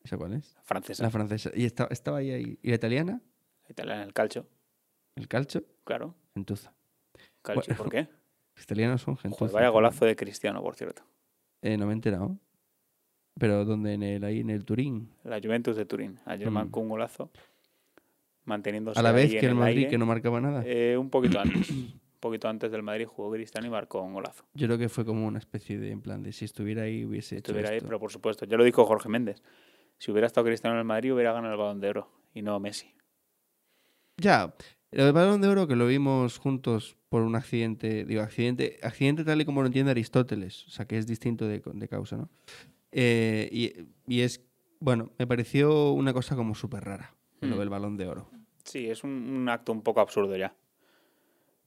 ¿Esa 0.02 0.16
cuál 0.16 0.32
es? 0.34 0.56
francesa. 0.64 1.02
La 1.02 1.10
francesa. 1.10 1.50
¿Y 1.54 1.64
estaba, 1.66 1.88
estaba 1.90 2.18
ahí, 2.18 2.30
ahí? 2.30 2.58
¿Y 2.62 2.68
la 2.70 2.74
italiana? 2.76 3.20
La 3.64 3.72
italiana, 3.72 4.02
el 4.02 4.12
calcio. 4.12 4.46
¿El 5.16 5.28
calcio? 5.28 5.64
Claro. 5.84 6.14
Gentuza. 6.34 6.72
Calcio, 7.42 7.74
Bueno. 7.74 7.76
¿por 7.84 7.90
qué? 7.92 8.08
Los 8.56 8.64
italianos 8.64 9.02
son 9.02 9.16
Joder, 9.16 9.30
gentuza. 9.30 9.52
vaya 9.54 9.68
golazo 9.68 10.04
de 10.06 10.16
Cristiano, 10.16 10.62
por 10.62 10.74
cierto. 10.76 11.02
Eh, 11.62 11.76
no 11.76 11.86
me 11.86 11.92
he 11.92 11.94
enterado. 11.94 12.38
Pero 13.38 13.64
¿dónde? 13.64 13.94
En 13.94 14.02
el, 14.02 14.24
ahí 14.24 14.40
en 14.40 14.50
el 14.50 14.64
Turín. 14.64 15.10
La 15.24 15.40
Juventus 15.40 15.76
de 15.76 15.84
Turín. 15.86 16.18
Ayer 16.24 16.48
Mm. 16.50 16.52
marcó 16.54 16.80
un 16.80 16.88
golazo. 16.88 17.30
Manteniéndose 18.46 18.98
A 18.98 19.02
la 19.02 19.10
ahí 19.10 19.14
vez 19.14 19.32
en 19.34 19.40
que 19.40 19.46
el 19.46 19.54
Madrid, 19.54 19.76
aire. 19.78 19.90
que 19.90 19.98
no 19.98 20.06
marcaba 20.06 20.40
nada. 20.40 20.62
Eh, 20.66 20.96
un 20.98 21.10
poquito 21.10 21.38
antes. 21.40 21.70
un 21.70 22.00
poquito 22.20 22.48
antes 22.48 22.70
del 22.70 22.82
Madrid 22.82 23.06
jugó 23.06 23.32
Cristiano 23.32 23.66
y 23.66 23.70
marcó 23.70 24.02
un 24.02 24.14
golazo. 24.14 24.44
Yo 24.54 24.66
creo 24.66 24.78
que 24.78 24.88
fue 24.88 25.04
como 25.04 25.26
una 25.26 25.38
especie 25.38 25.78
de, 25.78 25.90
en 25.90 26.00
plan, 26.00 26.22
de 26.22 26.32
si 26.32 26.44
estuviera 26.44 26.82
ahí 26.82 27.04
hubiese 27.04 27.36
hecho 27.36 27.52
Estuviera 27.52 27.70
ahí, 27.70 27.76
esto. 27.78 27.86
pero 27.88 27.98
por 28.00 28.10
supuesto. 28.12 28.44
Ya 28.46 28.56
lo 28.56 28.64
dijo 28.64 28.84
Jorge 28.84 29.08
Méndez. 29.08 29.42
Si 29.98 30.10
hubiera 30.10 30.26
estado 30.26 30.46
Cristiano 30.46 30.74
en 30.76 30.80
el 30.80 30.84
Madrid, 30.84 31.14
hubiera 31.14 31.32
ganado 31.32 31.52
el 31.54 31.58
balón 31.58 31.80
de 31.80 31.88
oro. 31.88 32.10
Y 32.34 32.42
no 32.42 32.58
Messi. 32.60 32.92
Ya, 34.16 34.54
el 34.90 35.12
balón 35.12 35.40
de 35.40 35.48
oro 35.48 35.66
que 35.66 35.76
lo 35.76 35.86
vimos 35.86 36.38
juntos 36.38 36.96
por 37.08 37.22
un 37.22 37.34
accidente, 37.36 38.04
digo, 38.04 38.22
accidente, 38.22 38.78
accidente 38.82 39.24
tal 39.24 39.40
y 39.40 39.44
como 39.44 39.60
lo 39.62 39.66
entiende 39.66 39.90
Aristóteles, 39.90 40.66
o 40.66 40.70
sea, 40.70 40.86
que 40.86 40.98
es 40.98 41.06
distinto 41.06 41.46
de, 41.46 41.62
de 41.64 41.88
causa, 41.88 42.16
¿no? 42.16 42.28
Eh, 42.92 43.48
y, 43.50 43.72
y 44.06 44.20
es, 44.20 44.40
bueno, 44.80 45.10
me 45.18 45.26
pareció 45.26 45.92
una 45.92 46.12
cosa 46.12 46.36
como 46.36 46.54
súper 46.54 46.84
rara, 46.84 47.14
lo 47.48 47.56
Mm. 47.56 47.58
del 47.60 47.68
balón 47.68 47.96
de 47.96 48.06
oro. 48.08 48.28
Sí, 48.64 48.88
es 48.90 49.04
un, 49.04 49.10
un 49.10 49.48
acto 49.48 49.72
un 49.72 49.82
poco 49.82 50.00
absurdo 50.00 50.36
ya. 50.36 50.54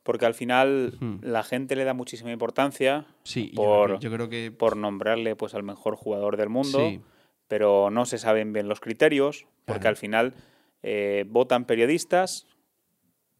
Porque 0.03 0.25
al 0.25 0.33
final 0.33 0.93
Ujú. 0.95 1.19
la 1.21 1.43
gente 1.43 1.75
le 1.75 1.83
da 1.83 1.93
muchísima 1.93 2.31
importancia 2.31 3.05
Sí, 3.23 3.51
Por- 3.55 3.99
yo, 3.99 4.09
creo 4.11 4.29
que... 4.29 4.51
por 4.51 4.77
nombrarle 4.77 5.35
pues 5.35 5.53
al 5.53 5.63
mejor 5.63 5.95
jugador 5.97 6.37
del 6.37 6.47
mundo, 6.49 6.79
Sí, 6.79 7.01
pero 7.49 7.89
no 7.91 8.05
se 8.05 8.17
saben 8.17 8.53
bien 8.53 8.67
los 8.69 8.79
criterios, 8.79 9.45
porque 9.65 9.81
Claro. 9.81 9.89
al 9.89 9.97
final 9.97 10.33
eh, 10.83 11.25
votan 11.27 11.65
periodistas. 11.65 12.47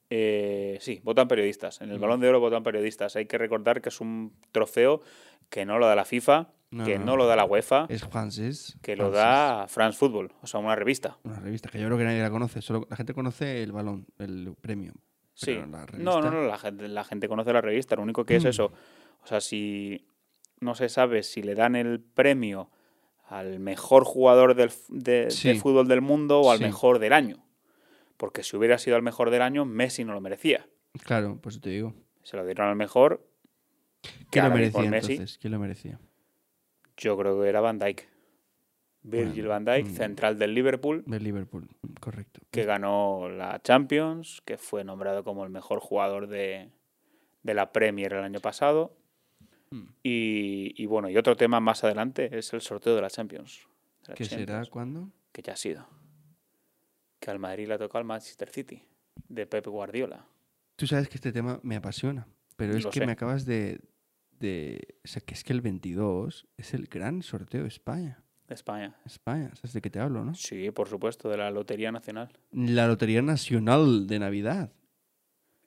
eh, 0.09 0.77
sí, 0.79 1.01
votan 1.03 1.27
periodistas. 1.27 1.81
En 1.81 1.89
el 1.91 1.97
Mm. 1.97 2.01
Balón 2.01 2.19
de 2.21 2.29
Oro 2.29 2.39
votan 2.39 2.63
periodistas. 2.63 3.15
Hay 3.17 3.25
que 3.25 3.37
recordar 3.37 3.81
que 3.81 3.89
es 3.89 3.99
un 3.99 4.31
trofeo 4.53 5.01
que 5.49 5.65
no 5.65 5.79
lo 5.79 5.85
da 5.87 5.95
la 5.95 6.05
FIFA, 6.05 6.47
No, 6.77 6.85
que 6.85 6.97
no. 6.99 7.05
no, 7.05 7.15
lo 7.17 7.27
da 7.27 7.35
la 7.35 7.45
UEFA, 7.45 7.85
es 7.89 8.03
Francis. 8.05 8.77
que 8.81 8.95
lo 8.95 9.11
da 9.11 9.67
France 9.67 9.97
Football, 9.97 10.31
o 10.41 10.47
sea, 10.47 10.59
una 10.59 10.75
revista. 10.75 11.17
Una 11.23 11.39
revista 11.39 11.69
que 11.69 11.79
yo 11.79 11.85
creo 11.87 11.97
que 11.97 12.03
nadie 12.03 12.21
la 12.21 12.29
conoce, 12.29 12.61
solo 12.61 12.85
la 12.89 12.95
gente 12.95 13.13
conoce 13.13 13.63
el 13.63 13.71
balón, 13.71 14.05
el 14.19 14.53
premio. 14.61 14.93
Sí. 15.33 15.57
No, 15.97 16.21
no, 16.21 16.31
no, 16.31 16.41
la 16.43 16.57
gente, 16.57 16.87
la 16.87 17.03
gente 17.03 17.27
conoce 17.27 17.53
la 17.53 17.61
revista. 17.61 17.95
Lo 17.95 18.01
único 18.01 18.25
que 18.25 18.37
es 18.37 18.43
Mm. 18.43 18.47
eso. 18.47 18.71
O 19.23 19.27
sea, 19.27 19.39
si 19.39 20.07
no 20.59 20.73
se 20.73 20.89
sabe 20.89 21.21
si 21.23 21.43
le 21.43 21.53
dan 21.53 21.75
el 21.75 21.99
premio 21.99 22.71
al 23.29 23.59
mejor 23.59 24.03
jugador 24.03 24.55
del, 24.55 24.71
de, 24.89 25.29
fútbol 25.61 25.87
del 25.87 26.01
mundo 26.01 26.41
o 26.41 26.51
al 26.51 26.57
Sí. 26.57 26.63
mejor 26.63 26.97
del 26.99 27.13
año. 27.13 27.43
Porque 28.17 28.41
si 28.41 28.55
hubiera 28.57 28.77
sido 28.79 28.95
el 28.97 29.03
mejor 29.03 29.29
del 29.29 29.43
año, 29.43 29.63
Messi 29.65 30.03
no 30.03 30.13
lo 30.13 30.21
merecía. 30.21 30.67
Claro, 31.03 31.37
pues 31.41 31.61
te 31.61 31.69
digo. 31.69 31.93
Se 32.23 32.35
lo 32.35 32.43
dieron 32.45 32.67
al 32.69 32.75
mejor. 32.75 33.23
¿Quién 34.31 34.45
lo 34.45 34.51
merecía 34.51 34.89
Messi, 34.89 35.13
entonces? 35.13 35.37
¿Quién 35.37 35.53
lo 35.53 35.59
merecía? 35.59 35.99
Yo 36.97 37.17
creo 37.17 37.41
que 37.41 37.47
era 37.47 37.61
Van 37.61 37.79
Dijk. 37.79 38.07
Virgil 39.03 39.47
Van 39.47 39.63
Dijk, 39.63 39.85
mm. 39.87 39.95
central 39.95 40.37
del 40.37 40.53
Liverpool, 40.53 41.03
Del 41.05 41.23
Liverpool, 41.23 41.69
correcto. 42.01 42.41
que 42.51 42.65
ganó 42.65 43.29
la 43.29 43.61
Champions, 43.61 44.41
que 44.43 44.57
fue 44.57 44.83
nombrado 44.83 45.23
como 45.23 45.45
el 45.45 45.49
mejor 45.49 45.79
jugador 45.79 46.27
de, 46.27 46.71
de 47.43 47.53
la 47.53 47.71
Premier 47.71 48.13
el 48.13 48.23
año 48.23 48.39
pasado. 48.41 48.97
Mm. 49.71 49.83
Y, 50.03 50.73
y 50.81 50.85
bueno, 50.87 51.09
y 51.09 51.15
otro 51.15 51.37
tema 51.37 51.59
más 51.61 51.83
adelante 51.85 52.37
es 52.37 52.51
el 52.53 52.59
sorteo 52.61 52.95
de 52.95 53.01
la 53.01 53.09
Champions. 53.09 53.67
de 54.03 54.09
la 54.09 54.15
¿Qué 54.15 54.25
será? 54.25 54.65
¿Cuándo? 54.65 55.09
Que 55.31 55.41
ya 55.41 55.53
ha 55.53 55.57
sido. 55.57 55.87
Que 57.19 57.31
al 57.31 57.39
Madrid 57.39 57.67
le 57.67 57.75
ha 57.75 57.77
tocado 57.77 57.99
al 57.99 58.05
Manchester 58.05 58.49
City, 58.49 58.83
de 59.29 59.45
Pep 59.47 59.67
Guardiola. 59.67 60.25
Tú 60.75 60.85
sabes 60.85 61.07
que 61.07 61.15
este 61.15 61.31
tema 61.31 61.59
me 61.63 61.77
apasiona, 61.77 62.27
pero 62.57 62.75
es 62.75 62.83
Lo 62.83 62.91
que 62.91 62.99
sé. 62.99 63.05
me 63.05 63.13
acabas 63.13 63.45
de, 63.45 63.79
de... 64.39 64.95
O 65.03 65.07
sea, 65.07 65.21
que 65.21 65.33
es 65.33 65.43
que 65.43 65.53
el 65.53 65.61
22 65.61 66.47
es 66.57 66.73
el 66.73 66.87
gran 66.87 67.21
sorteo 67.23 67.61
de 67.63 67.67
España. 67.67 68.23
de 68.47 68.53
España. 68.55 68.95
España, 69.05 69.51
¿sabes 69.55 69.73
de 69.73 69.81
qué 69.81 69.89
te 69.89 69.99
hablo, 69.99 70.23
no? 70.25 70.33
Sí, 70.35 70.71
por 70.71 70.87
supuesto, 70.89 71.29
de 71.29 71.37
la 71.37 71.51
Lotería 71.51 71.91
Nacional. 71.91 72.29
La 72.51 72.87
Lotería 72.87 73.21
Nacional 73.21 74.07
de 74.07 74.19
Navidad. 74.19 74.71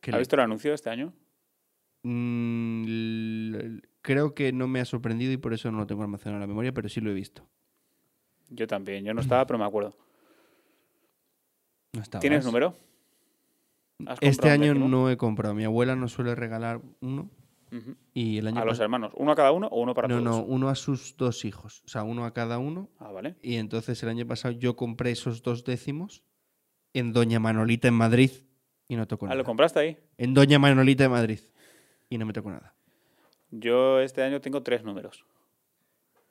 ¿Has 0.02 0.08
le- 0.12 0.18
visto 0.18 0.36
el 0.36 0.42
anuncio 0.42 0.70
de 0.70 0.74
este 0.76 0.90
año? 0.90 1.12
Mm, 2.02 3.78
creo 4.02 4.34
que 4.34 4.52
no 4.52 4.66
me 4.68 4.80
ha 4.80 4.84
sorprendido 4.84 5.32
y 5.32 5.36
por 5.36 5.52
eso 5.52 5.70
no 5.70 5.78
lo 5.78 5.86
tengo 5.86 6.02
almacenado 6.02 6.36
en 6.36 6.40
la 6.40 6.46
memoria, 6.46 6.72
pero 6.72 6.88
sí 6.88 7.00
lo 7.00 7.10
he 7.10 7.14
visto. 7.14 7.46
Yo 8.48 8.66
también. 8.66 9.04
Yo 9.04 9.12
no 9.14 9.20
estaba, 9.20 9.46
pero 9.46 9.58
me 9.58 9.64
acuerdo. 9.64 9.94
No 11.92 12.02
estabas. 12.02 12.22
¿Tienes 12.22 12.44
número? 12.44 12.76
¿Has 14.06 14.18
Este 14.22 14.48
año 14.48 14.74
no 14.74 15.10
he 15.10 15.16
comprado. 15.16 15.54
Mi 15.54 15.64
abuela 15.64 15.94
nos 15.94 16.12
suele 16.12 16.34
regalar 16.34 16.80
uno 17.00 17.30
Y 18.14 18.38
el 18.38 18.48
año 18.48 18.60
A 18.60 18.64
los 18.64 18.80
hermanos. 18.80 19.12
¿Uno 19.16 19.32
a 19.32 19.36
cada 19.36 19.52
uno 19.52 19.68
o 19.68 19.80
uno 19.80 19.94
para 19.94 20.08
No, 20.08 20.20
todos? 20.20 20.24
no, 20.24 20.42
uno 20.44 20.68
a 20.68 20.74
sus 20.74 21.16
dos 21.16 21.44
hijos. 21.44 21.82
O 21.84 21.88
sea, 21.88 22.02
uno 22.02 22.24
a 22.24 22.32
cada 22.32 22.58
uno. 22.58 22.88
Ah, 22.98 23.12
vale. 23.12 23.36
Y 23.42 23.56
entonces 23.56 24.02
el 24.02 24.08
año 24.08 24.26
pasado 24.26 24.52
yo 24.52 24.76
compré 24.76 25.12
esos 25.12 25.42
dos 25.42 25.64
décimos 25.64 26.22
en 26.94 27.12
Doña 27.12 27.38
Manolita 27.38 27.88
en 27.88 27.94
Madrid 27.94 28.30
y 28.88 28.96
no 28.96 29.06
tocó 29.06 29.26
Ah, 29.26 29.30
nada. 29.30 29.38
¿lo 29.38 29.44
compraste 29.44 29.78
ahí? 29.78 29.98
En 30.18 30.34
Doña 30.34 30.58
Manolita 30.58 31.04
de 31.04 31.08
Madrid 31.08 31.40
y 32.08 32.18
no 32.18 32.26
me 32.26 32.32
tocó 32.32 32.50
nada. 32.50 32.74
Yo 33.52 34.00
este 34.00 34.22
año 34.22 34.40
tengo 34.40 34.62
tres 34.62 34.82
números. 34.84 35.24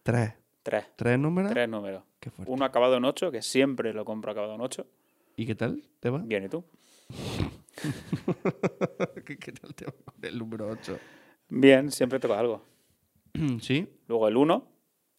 Tres. 0.04 0.34
Tres. 0.64 0.86
¿Tres 0.96 1.18
números? 1.18 1.52
Tres 1.52 1.70
números. 1.70 2.04
Qué 2.20 2.30
fuerte. 2.32 2.52
Uno 2.52 2.66
acabado 2.66 2.98
en 2.98 3.06
8, 3.06 3.32
que 3.32 3.42
siempre 3.42 3.94
lo 3.94 4.04
compro 4.04 4.32
acabado 4.32 4.56
en 4.56 4.62
8. 4.62 4.86
¿Y 5.38 5.46
qué 5.46 5.56
tal 5.56 5.82
te 6.02 6.10
va? 6.10 6.20
Bien, 6.20 6.44
¿y 6.44 6.50
tú? 6.50 6.66
¿Qué, 9.26 9.38
qué 9.38 9.52
tal 9.54 9.74
te 9.74 9.86
va 9.86 9.94
con 10.06 10.26
el 10.26 10.38
número 10.38 10.68
8? 10.68 10.98
Bien, 11.50 11.92
siempre 11.92 12.20
toca 12.20 12.40
algo. 12.40 12.64
¿Sí? 13.62 13.88
Luego 14.08 14.28
el 14.28 14.38
1. 14.38 14.68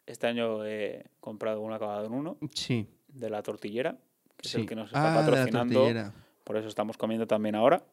Este 0.06 0.26
año 0.26 0.64
he 0.66 1.04
comprado 1.20 1.60
uno 1.60 1.74
acabado 1.74 2.06
en 2.06 2.12
1 2.12 2.38
Sí. 2.54 2.86
de 3.08 3.30
la 3.30 3.42
tortillera, 3.42 3.96
que 4.36 4.46
es 4.48 4.52
sí. 4.52 4.60
el 4.60 4.66
que 4.66 4.74
nos 4.74 4.86
está 4.86 5.00
Ah, 5.02 5.22
de 5.22 5.30
la 5.30 5.36
patrocinando. 5.36 6.12
Por 6.44 6.56
eso 6.56 6.68
estamos 6.68 6.96
comiendo 6.96 7.26
también 7.26 7.54
ahora. 7.54 7.84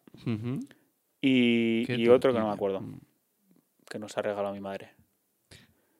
Y, 1.21 2.07
otro 2.09 2.33
que 2.33 2.39
no 2.39 2.47
me 2.47 2.53
acuerdo, 2.53 2.81
Mm. 2.81 2.99
que 3.89 3.99
nos 3.99 4.17
ha 4.17 4.21
regalado 4.21 4.53
mi 4.53 4.59
madre. 4.59 4.91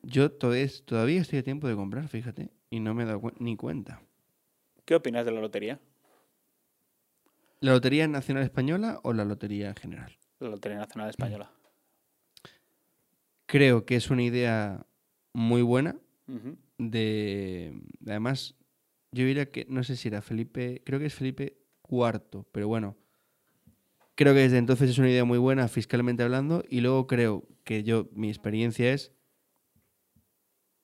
Yo 0.03 0.31
todavía, 0.31 0.67
todavía 0.85 1.21
estoy 1.21 1.39
a 1.39 1.43
tiempo 1.43 1.67
de 1.67 1.75
comprar, 1.75 2.07
fíjate, 2.07 2.49
y 2.69 2.79
no 2.79 2.93
me 2.93 3.03
he 3.03 3.05
dado 3.05 3.21
ni 3.39 3.55
cuenta. 3.57 4.01
¿Qué 4.85 4.95
opinas 4.95 5.25
de 5.25 5.31
la 5.31 5.41
lotería? 5.41 5.79
¿La 7.59 7.71
Lotería 7.73 8.07
Nacional 8.07 8.43
Española 8.43 8.99
o 9.03 9.13
la 9.13 9.25
Lotería 9.25 9.69
en 9.69 9.75
general? 9.75 10.17
La 10.39 10.49
Lotería 10.49 10.77
Nacional 10.77 11.09
Española. 11.09 11.51
Creo 13.47 13.85
que 13.85 13.95
es 13.95 14.09
una 14.09 14.23
idea 14.23 14.85
muy 15.33 15.61
buena. 15.61 15.95
De. 16.77 17.81
Además, 18.05 18.55
yo 19.11 19.25
diría 19.25 19.49
que. 19.49 19.65
No 19.69 19.83
sé 19.83 19.95
si 19.95 20.09
era 20.09 20.21
Felipe. 20.21 20.83
Creo 20.85 20.99
que 20.99 21.05
es 21.05 21.15
Felipe 21.15 21.57
IV, 21.89 22.45
pero 22.51 22.67
bueno. 22.67 22.97
Creo 24.15 24.33
que 24.33 24.41
desde 24.41 24.57
entonces 24.57 24.89
es 24.89 24.97
una 24.97 25.09
idea 25.09 25.23
muy 25.23 25.37
buena 25.37 25.67
fiscalmente 25.69 26.23
hablando. 26.23 26.63
Y 26.69 26.81
luego 26.81 27.07
creo 27.07 27.47
que 27.63 27.83
yo. 27.83 28.09
Mi 28.13 28.27
experiencia 28.27 28.93
es. 28.93 29.13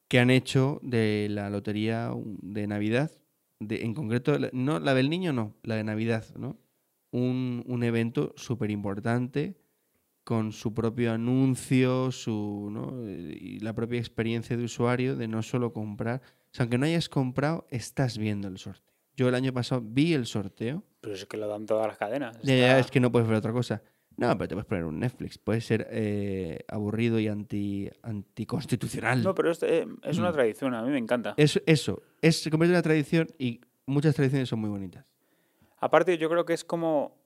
Que 0.07 0.19
han 0.19 0.29
hecho 0.29 0.79
de 0.83 1.27
la 1.29 1.49
lotería 1.49 2.11
de 2.23 2.65
Navidad. 2.65 3.11
De, 3.59 3.83
en 3.83 3.93
concreto, 3.93 4.37
no 4.53 4.79
la 4.79 4.93
del 4.93 5.09
niño, 5.09 5.33
no. 5.33 5.53
La 5.63 5.75
de 5.75 5.83
Navidad, 5.83 6.25
¿no? 6.37 6.57
Un, 7.11 7.63
un 7.67 7.83
evento 7.83 8.33
súper 8.37 8.71
importante 8.71 9.62
con 10.23 10.51
su 10.51 10.73
propio 10.73 11.11
anuncio, 11.13 12.11
su, 12.11 12.69
¿no? 12.71 13.01
Eh, 13.07 13.37
y 13.39 13.59
la 13.59 13.73
propia 13.73 13.99
experiencia 13.99 14.55
de 14.55 14.63
usuario 14.63 15.15
de 15.15 15.27
no 15.27 15.41
solo 15.43 15.73
comprar. 15.73 16.21
O 16.23 16.49
sea, 16.55 16.63
aunque 16.63 16.77
no 16.77 16.85
hayas 16.85 17.09
comprado, 17.09 17.67
estás 17.69 18.17
viendo 18.17 18.47
el 18.47 18.57
sorteo. 18.57 18.93
Yo 19.15 19.27
el 19.29 19.35
año 19.35 19.53
pasado 19.53 19.81
vi 19.83 20.13
el 20.13 20.25
sorteo. 20.25 20.83
Pero 21.01 21.13
es 21.15 21.25
que 21.25 21.37
lo 21.37 21.47
dan 21.47 21.65
todas 21.65 21.87
las 21.87 21.97
cadenas. 21.97 22.39
Ya, 22.41 22.79
es 22.79 22.89
que 22.89 22.99
no 22.99 23.11
puedes 23.11 23.27
ver 23.27 23.37
otra 23.37 23.51
cosa. 23.51 23.83
No, 24.15 24.37
pero 24.37 24.47
te 24.47 24.55
puedes 24.55 24.67
poner 24.67 24.85
un 24.85 24.99
Netflix. 24.99 25.37
Puede 25.39 25.59
ser 25.61 25.87
eh, 25.91 26.63
aburrido 26.67 27.19
y 27.19 27.27
anti, 27.27 27.89
anticonstitucional. 28.03 29.23
No, 29.23 29.33
pero 29.35 29.51
es, 29.51 29.61
eh, 29.63 29.85
es 30.03 30.17
una 30.17 30.29
Mm. 30.29 30.33
tradición, 30.33 30.73
a 30.73 30.81
mí 30.83 30.89
me 30.91 30.97
encanta. 30.99 31.33
Eso, 31.37 31.59
eso. 31.65 32.01
Es, 32.21 32.41
se 32.41 32.49
convierte 32.49 32.71
en 32.73 32.75
una 32.77 32.83
tradición 32.83 33.27
y 33.37 33.61
muchas 33.85 34.15
tradiciones 34.15 34.49
son 34.49 34.59
muy 34.59 34.69
bonitas. 34.69 35.05
Aparte, 35.79 36.17
yo 36.17 36.29
creo 36.29 36.45
que 36.45 36.53
es 36.53 36.63
como 36.63 37.17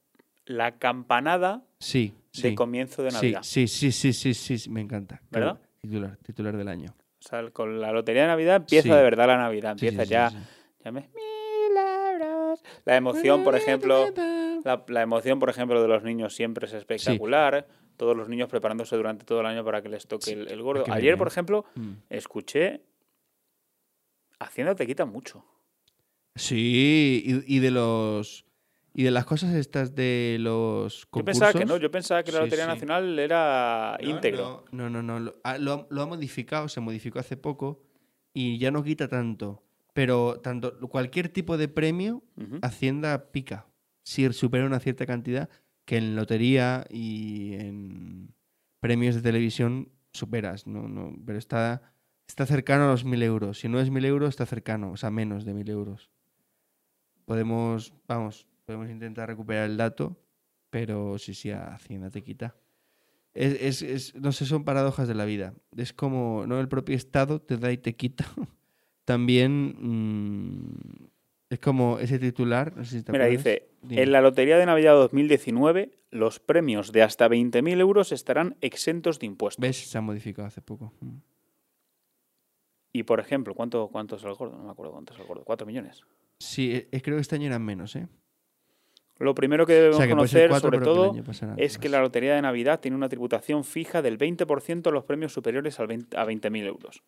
la 0.45 0.77
campanada 0.79 1.63
Sí, 1.79 2.13
de 2.33 2.49
sí. 2.49 2.55
comienzo 2.55 3.03
de 3.03 3.11
Navidad. 3.11 3.41
sí, 3.43 3.67
sí, 3.67 3.91
sí, 3.91 4.13
sí, 4.13 4.33
sí, 4.33 4.57
sí, 4.57 4.69
me 4.69 4.81
encanta. 4.81 5.21
¿Verdad? 5.29 5.59
Titular, 5.79 6.17
titular 6.17 6.57
del 6.57 6.67
año. 6.67 6.95
O 7.19 7.27
sea, 7.27 7.49
con 7.51 7.79
la 7.79 7.91
lotería 7.91 8.23
de 8.23 8.27
Navidad 8.29 8.55
empieza 8.57 8.83
Sí. 8.89 8.89
de 8.95 9.01
verdad 9.03 9.27
la 9.27 9.37
Navidad. 9.37 9.71
Empieza 9.71 10.03
ya. 10.05 10.31
ya 10.83 10.91
me-. 10.91 11.09
La 12.85 12.95
emoción, 12.95 13.43
por 13.43 13.55
ejemplo. 13.55 14.05
La, 14.63 14.83
la 14.87 15.01
emoción, 15.01 15.39
por 15.39 15.49
ejemplo, 15.49 15.81
de 15.81 15.87
los 15.87 16.03
niños 16.03 16.35
siempre 16.35 16.65
es 16.67 16.73
espectacular. 16.73 17.67
Todos 17.95 18.15
los 18.15 18.29
niños 18.29 18.47
preparándose 18.49 18.95
durante 18.95 19.25
todo 19.25 19.39
el 19.41 19.45
año 19.47 19.63
para 19.63 19.81
que 19.81 19.89
les 19.89 20.07
toque 20.07 20.31
el, 20.31 20.51
el 20.51 20.61
gordo. 20.61 20.83
Ayer, 20.91 21.17
por 21.17 21.27
ejemplo, 21.27 21.65
Mm. 21.75 21.91
escuché. 22.09 22.81
Hacienda 24.39 24.75
te 24.75 24.85
quita 24.85 25.05
mucho. 25.05 25.43
Sí, 26.35 27.23
y, 27.47 27.55
y 27.55 27.59
de 27.59 27.71
los 27.71 28.45
y 28.97 29.03
de 29.03 29.11
las 29.11 29.25
cosas 29.25 29.53
estas 29.53 29.93
de 29.93 30.37
los 30.39 31.01
Yo 31.03 31.07
concursos. 31.11 31.39
pensaba 31.39 31.53
que 31.59 31.65
no, 31.65 31.77
yo 31.77 31.91
pensaba 31.91 32.23
que 32.23 32.31
la 32.31 32.39
Sí, 32.39 32.43
Lotería 32.45 32.65
sí. 32.65 32.71
Nacional 32.71 33.19
era 33.19 33.95
No, 34.01 34.09
íntegro. 34.09 34.65
No, 34.71 34.89
no, 34.89 35.03
no, 35.03 35.19
no, 35.19 35.19
Lo, 35.19 35.35
ha- 35.43 35.57
lo 35.59 36.07
modificado, 36.07 36.67
se 36.67 36.79
modificó 36.81 37.19
hace 37.19 37.37
poco 37.37 37.83
y 38.33 38.57
ya 38.57 38.71
no 38.71 38.83
quita 38.83 39.07
tanto. 39.07 39.63
Pero 39.93 40.39
tanto 40.41 40.79
cualquier 40.89 41.29
tipo 41.29 41.57
de 41.57 41.67
premio. 41.67 42.23
Hacienda 42.63 43.31
pica. 43.31 43.67
Si 44.03 44.31
supera 44.33 44.65
una 44.65 44.79
cierta 44.79 45.05
cantidad, 45.05 45.47
que 45.85 45.97
en 45.97 46.15
lotería 46.15 46.85
y 46.89 47.53
en 47.53 48.33
premios 48.79 49.13
de 49.15 49.21
televisión 49.21 49.89
superas, 50.11 50.65
no, 50.65 50.87
no, 50.87 51.15
pero 51.25 51.37
está, 51.37 51.81
está 52.27 52.45
cercano 52.47 52.85
a 52.85 52.87
los 52.91 53.05
mil 53.05 53.21
euros. 53.21 53.59
Si 53.59 53.67
no 53.69 53.79
es 53.79 53.91
mil 53.91 54.05
euros, 54.05 54.29
está 54.29 54.45
cercano, 54.47 54.91
o 54.91 54.97
sea, 54.97 55.11
menos 55.11 55.45
de 55.45 55.53
mil 55.53 55.69
euros. 55.69 56.09
Podemos, 57.25 57.93
vamos, 58.07 58.47
podemos 58.67 58.89
intentar 58.89 59.29
recuperar 59.29 59.69
el 59.69 59.77
dato, 59.77 60.17
pero 60.69 61.17
sí, 61.17 61.33
sí, 61.33 61.49
a 61.51 61.73
Hacienda 61.73 62.11
te 62.11 62.21
quita. 62.21 62.53
Es, 63.33 63.53
es- 63.61 63.81
es- 63.81 64.15
no 64.15 64.33
sé, 64.33 64.45
son 64.45 64.65
paradojas 64.65 65.07
de 65.07 65.15
la 65.15 65.23
vida. 65.23 65.53
Es 65.77 65.93
como, 65.93 66.45
¿no? 66.45 66.59
El 66.59 66.67
propio 66.67 66.95
Estado 66.95 67.39
te 67.41 67.55
da 67.57 67.71
y 67.71 67.77
te 67.77 67.95
quita. 67.95 68.25
También 69.05 69.73
mm, 69.79 71.07
es 71.49 71.59
como 71.59 71.97
ese 71.99 72.19
titular. 72.19 72.75
no 72.75 72.83
sé 72.83 72.97
si 72.99 73.03
te 73.05 73.13
Mira, 73.13 73.23
acuerdas. 73.25 73.45
dice, 73.45 73.69
Dime. 73.83 74.03
en 74.03 74.11
la 74.11 74.19
Lotería 74.19 74.57
de 74.57 74.65
Navidad 74.65 74.95
2019, 74.95 75.97
los 76.11 76.41
premios 76.41 76.91
de 76.91 77.03
hasta 77.03 77.29
20.000 77.29 77.79
euros 77.79 78.11
estarán 78.11 78.57
exentos 78.59 79.17
de 79.19 79.27
impuestos. 79.27 79.61
¿Ves? 79.61 79.77
Se 79.89 79.97
ha 79.97 80.01
modificado 80.01 80.45
hace 80.45 80.61
poco. 80.61 80.91
Mm. 80.99 81.19
Y, 82.91 83.03
por 83.03 83.21
ejemplo, 83.21 83.53
¿cuánto, 83.53 83.87
¿cuánto 83.87 84.17
es 84.17 84.23
el 84.23 84.33
gordo? 84.33 84.57
No 84.57 84.63
me 84.65 84.71
acuerdo 84.71 84.91
cuánto 84.91 85.13
es 85.13 85.19
el 85.19 85.25
gordo. 85.25 85.45
¿Cuatro 85.45 85.65
millones? 85.65 86.01
Sí, 86.39 86.73
eh, 86.73 86.89
eh, 86.91 87.01
creo 87.01 87.15
que 87.15 87.21
este 87.21 87.35
año 87.35 87.45
eran 87.47 87.63
menos, 87.63 87.95
¿eh? 87.95 88.07
Lo 89.19 89.33
primero 89.33 89.65
que 89.65 89.73
debemos 89.73 89.95
O 89.95 89.99
sea, 89.99 90.07
que 90.07 90.15
puede 90.15 90.27
ser 90.27 90.49
conocer, 90.49 90.61
sobre 90.61 90.79
que 90.79 90.85
todo, 90.85 91.55
es 91.57 91.77
que 91.77 91.89
la 91.89 92.01
Lotería 92.01 92.35
de 92.35 92.41
Navidad 92.41 92.79
tiene 92.79 92.95
una 92.95 93.09
tributación 93.09 93.63
fija 93.63 94.01
del 94.01 94.17
20% 94.17 94.87
en 94.87 94.93
los 94.93 95.03
premios 95.05 95.33
superiores 95.33 95.79
al 95.79 95.87
20 95.87 96.17
a 96.17 96.25
20.000 96.25 96.65
euros. 96.65 97.03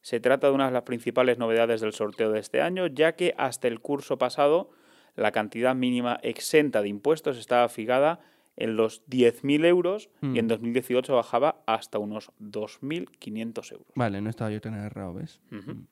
Se 0.00 0.20
trata 0.20 0.48
de 0.48 0.52
una 0.54 0.66
de 0.66 0.72
las 0.72 0.82
principales 0.82 1.38
novedades 1.38 1.80
del 1.80 1.92
sorteo 1.92 2.30
de 2.30 2.40
este 2.40 2.60
año, 2.60 2.86
ya 2.86 3.12
que 3.12 3.34
hasta 3.38 3.66
el 3.68 3.80
curso 3.80 4.18
pasado 4.18 4.70
la 5.16 5.32
cantidad 5.32 5.74
mínima 5.74 6.20
exenta 6.22 6.82
de 6.82 6.88
impuestos 6.88 7.38
estaba 7.38 7.68
fijada 7.68 8.20
en 8.56 8.76
los 8.76 9.04
10.000 9.06 9.64
euros 9.64 10.10
y 10.20 10.38
en 10.38 10.44
Mm. 10.46 10.48
2018 10.48 11.14
bajaba 11.14 11.62
hasta 11.66 11.98
unos 11.98 12.30
2.500 12.40 13.72
euros. 13.72 13.86
Vale, 13.94 14.20
no 14.20 14.30
estaba 14.30 14.50
yo 14.50 14.60
tan 14.60 14.74
errado, 14.74 15.14
¿ves? 15.14 15.40
Ujú. 15.50 15.72
Mm. 15.72 15.86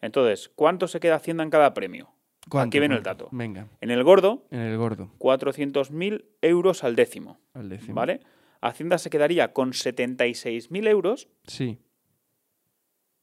Entonces, 0.00 0.50
¿cuánto 0.54 0.88
se 0.88 1.00
queda 1.00 1.16
Hacienda 1.16 1.44
en 1.44 1.50
cada 1.50 1.72
premio? 1.74 2.10
¿Cuánto, 2.48 2.68
Aquí 2.70 2.80
viene 2.80 2.96
el 2.96 3.02
dato. 3.02 3.28
Venga, 3.30 3.68
En 3.80 3.90
el 3.90 4.02
gordo, 4.04 4.46
en 4.50 4.60
el 4.60 4.76
gordo, 4.76 5.10
400.000 5.18 6.24
euros 6.42 6.82
al 6.84 6.96
décimo. 6.96 7.38
al 7.54 7.68
décimo. 7.68 7.94
¿Vale? 7.94 8.20
Hacienda 8.60 8.98
se 8.98 9.10
quedaría 9.10 9.52
con 9.52 9.72
76.000 9.72 10.86
euros 10.88 11.28
Sí. 11.46 11.78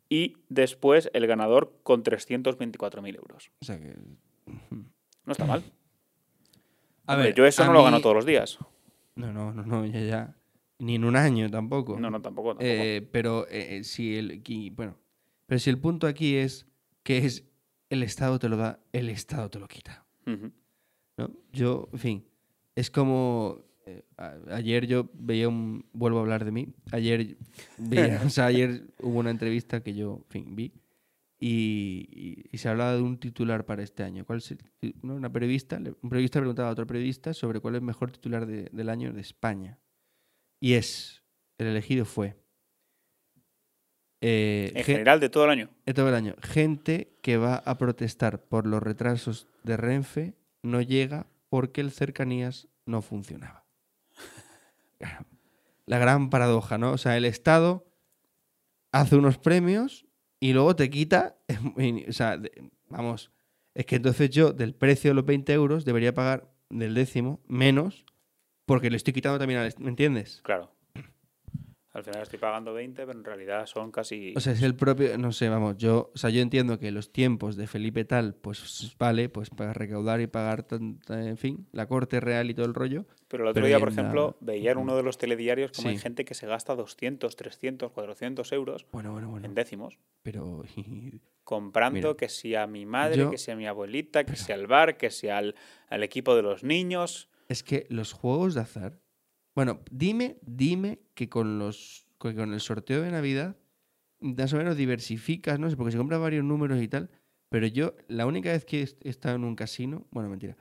y 0.09 0.37
después 0.49 1.09
el 1.13 1.27
ganador 1.27 1.77
con 1.83 2.03
324.000 2.03 3.15
euros. 3.15 3.51
O 3.61 3.65
sea 3.65 3.79
que. 3.79 3.95
No 5.25 5.31
está 5.31 5.45
mal. 5.45 5.63
A 7.05 7.13
Hombre, 7.13 7.27
ver, 7.29 7.35
yo 7.35 7.45
eso 7.45 7.65
no 7.65 7.73
lo 7.73 7.83
gano 7.83 8.01
todos 8.01 8.15
los 8.15 8.25
días. 8.25 8.57
No, 9.15 9.31
no, 9.33 9.53
no, 9.53 9.63
no, 9.65 9.85
ya, 9.85 9.99
ya. 10.01 10.35
Ni 10.79 10.95
en 10.95 11.03
un 11.03 11.15
año 11.15 11.49
tampoco. 11.49 11.99
No, 11.99 12.09
no, 12.09 12.21
tampoco. 12.21 12.49
tampoco. 12.49 12.65
Eh, 12.65 13.07
pero 13.11 13.47
eh, 13.49 13.77
eh, 13.77 13.83
si 13.83 14.15
el 14.17 14.31
aquí- 14.39 14.69
bueno, 14.69 14.95
pero 15.45 15.59
si 15.59 15.69
el 15.69 15.77
punto 15.77 16.07
aquí 16.07 16.35
es 16.37 16.67
que 17.03 17.17
es 17.17 17.48
el 17.89 18.03
Estado 18.03 18.39
te 18.39 18.49
lo 18.49 18.57
da, 18.57 18.79
el 18.93 19.09
Estado 19.09 19.49
te 19.49 19.59
lo 19.59 19.67
quita. 19.67 20.05
¿no? 21.17 21.31
Yo, 21.51 21.89
en 21.93 21.99
fin, 21.99 22.25
es 22.75 22.89
como 22.91 23.65
eh, 23.85 24.03
a- 24.17 24.37
ayer 24.51 24.85
yo 24.87 25.09
veía 25.13 25.49
un 25.49 25.85
vuelvo 25.93 26.19
a 26.19 26.21
hablar 26.21 26.45
de 26.45 26.51
mí. 26.51 26.73
Ayer 26.91 27.37
veía, 27.77 28.21
o 28.25 28.29
sea, 28.29 28.45
ayer 28.45 28.87
hubo 29.01 29.19
una 29.19 29.31
entrevista 29.31 29.81
que 29.81 29.93
yo, 29.95 30.23
en 30.25 30.29
fin, 30.29 30.55
vi 30.55 30.73
y, 31.41 32.07
y- 32.11 32.45
y 32.51 32.57
se 32.57 32.69
hablaba 32.69 32.93
de 32.95 33.01
un 33.01 33.17
titular 33.17 33.65
para 33.65 33.81
este 33.83 34.03
año. 34.03 34.25
¿Cuál 34.25 34.39
es 34.39 34.51
el? 34.51 34.59
Una 35.03 35.31
periodista, 35.31 35.77
un 35.77 36.09
periodista 36.09 36.39
preguntaba 36.39 36.69
a 36.69 36.71
otro 36.73 36.85
periodista 36.87 37.33
sobre 37.33 37.59
cuál 37.59 37.75
es 37.75 37.79
el 37.79 37.85
mejor 37.85 38.11
titular 38.11 38.45
de- 38.45 38.69
del 38.71 38.89
año 38.89 39.11
de 39.13 39.21
España. 39.21 39.79
Y 40.61 40.73
es, 40.73 41.23
el 41.57 41.67
elegido 41.67 42.05
fue... 42.05 42.35
eh, 44.21 44.71
En 44.75 44.83
gen- 44.83 44.95
general, 44.97 45.19
de 45.19 45.29
todo 45.29 45.45
el 45.45 45.49
año. 45.51 45.69
de 45.85 45.93
todo 45.93 46.09
el 46.09 46.15
año. 46.15 46.35
Gente 46.41 47.17
que 47.21 47.37
va 47.37 47.55
a 47.55 47.77
protestar 47.77 48.41
por 48.43 48.65
los 48.67 48.81
retrasos 48.83 49.47
de 49.63 49.77
Renfe 49.77 50.33
no 50.63 50.81
llega 50.81 51.27
porque 51.49 51.81
el 51.81 51.91
cercanías 51.91 52.67
no 52.85 53.01
funcionaba. 53.01 53.65
La 55.85 55.97
gran 55.97 56.29
paradoja, 56.29 56.77
¿no? 56.77 56.91
O 56.91 56.97
sea, 56.97 57.17
el 57.17 57.25
Estado 57.25 57.87
hace 58.91 59.15
unos 59.15 59.37
premios 59.37 60.05
y 60.39 60.53
luego 60.53 60.75
te 60.75 60.89
quita. 60.89 61.37
O 62.07 62.11
sea, 62.13 62.39
vamos. 62.89 63.31
Es 63.73 63.85
que 63.85 63.95
entonces 63.97 64.29
yo, 64.29 64.51
del 64.51 64.75
precio 64.75 65.11
de 65.11 65.15
los 65.15 65.25
20 65.25 65.53
euros, 65.53 65.85
debería 65.85 66.13
pagar 66.13 66.51
del 66.69 66.93
décimo 66.93 67.39
menos 67.47 68.05
porque 68.65 68.89
le 68.91 68.97
estoy 68.97 69.13
quitando 69.13 69.39
también 69.39 69.59
al. 69.61 69.73
¿Me 69.79 69.89
entiendes? 69.89 70.41
Claro. 70.43 70.71
Al 71.99 72.05
final 72.05 72.21
estoy 72.23 72.39
pagando 72.39 72.73
20, 72.73 73.05
pero 73.05 73.17
en 73.17 73.23
realidad 73.25 73.65
son 73.65 73.91
casi... 73.91 74.33
O 74.35 74.39
sea, 74.39 74.53
es 74.53 74.61
el 74.61 74.75
propio, 74.75 75.17
no 75.17 75.31
sé, 75.31 75.49
vamos, 75.49 75.77
yo, 75.77 76.11
o 76.13 76.17
sea, 76.17 76.29
yo 76.29 76.41
entiendo 76.41 76.79
que 76.79 76.91
los 76.91 77.11
tiempos 77.11 77.55
de 77.55 77.67
Felipe 77.67 78.05
tal, 78.05 78.35
pues 78.35 78.95
vale, 78.97 79.29
pues 79.29 79.49
para 79.49 79.73
recaudar 79.73 80.21
y 80.21 80.27
pagar, 80.27 80.65
en 81.09 81.37
fin, 81.37 81.67
la 81.71 81.87
corte 81.87 82.19
real 82.19 82.49
y 82.49 82.53
todo 82.53 82.65
el 82.65 82.73
rollo. 82.73 83.05
Pero 83.27 83.43
el 83.43 83.49
otro 83.49 83.55
pero 83.61 83.67
día, 83.67 83.79
por 83.79 83.89
ejemplo, 83.89 84.37
la- 84.39 84.45
veía 84.45 84.71
en 84.71 84.77
uno 84.79 84.95
de 84.95 85.03
los 85.03 85.17
telediarios 85.17 85.71
como 85.71 85.89
hay 85.89 85.97
gente 85.97 86.25
que 86.25 86.33
se 86.33 86.47
gasta 86.47 86.75
200, 86.75 87.35
300, 87.35 87.91
400 87.91 88.51
euros 88.53 88.85
Bueno, 88.91 89.11
bueno, 89.11 89.29
bueno. 89.29 89.45
en 89.45 89.53
décimos 89.53 89.99
Pero, 90.23 90.63
comprando 91.43 91.93
Mira, 92.09 92.13
que 92.17 92.29
si 92.29 92.55
a 92.55 92.67
mi 92.67 92.85
madre, 92.85 93.17
yo- 93.17 93.31
que 93.31 93.37
si 93.37 93.51
a 93.51 93.55
mi 93.55 93.67
abuelita, 93.67 94.23
que 94.23 94.35
si 94.35 94.51
al 94.51 94.67
bar, 94.67 94.97
que 94.97 95.09
si 95.09 95.29
al, 95.29 95.55
al 95.89 96.03
equipo 96.03 96.35
de 96.35 96.41
los 96.43 96.63
niños. 96.63 97.29
es 97.47 97.63
que 97.63 97.85
los 97.89 98.13
juegos 98.13 98.53
de 98.53 98.61
azar, 98.61 98.99
bueno, 99.59 99.81
dime, 99.91 100.37
dime 100.41 100.99
que 101.15 101.27
con 101.27 101.59
los, 101.59 102.07
que 102.17 102.33
con 102.33 102.53
el 102.53 102.61
sorteo 102.61 103.01
de 103.01 103.11
Navidad, 103.11 103.57
más 104.21 104.53
o 104.53 104.57
menos 104.57 104.77
diversificas, 104.77 105.59
no 105.59 105.69
sé, 105.69 105.75
porque 105.75 105.91
se 105.91 105.97
compran 105.97 106.21
varios 106.21 106.45
números 106.45 106.81
y 106.81 106.87
tal, 106.87 107.09
pero 107.49 107.67
yo, 107.67 107.93
la 108.07 108.25
única 108.25 108.53
vez 108.53 108.63
que 108.63 108.79
he 108.79 108.83
est- 108.83 109.05
he 109.05 109.09
estado 109.09 109.35
en 109.35 109.43
un 109.43 109.57
casino, 109.57 110.07
bueno, 110.11 110.29
mentira, 110.29 110.55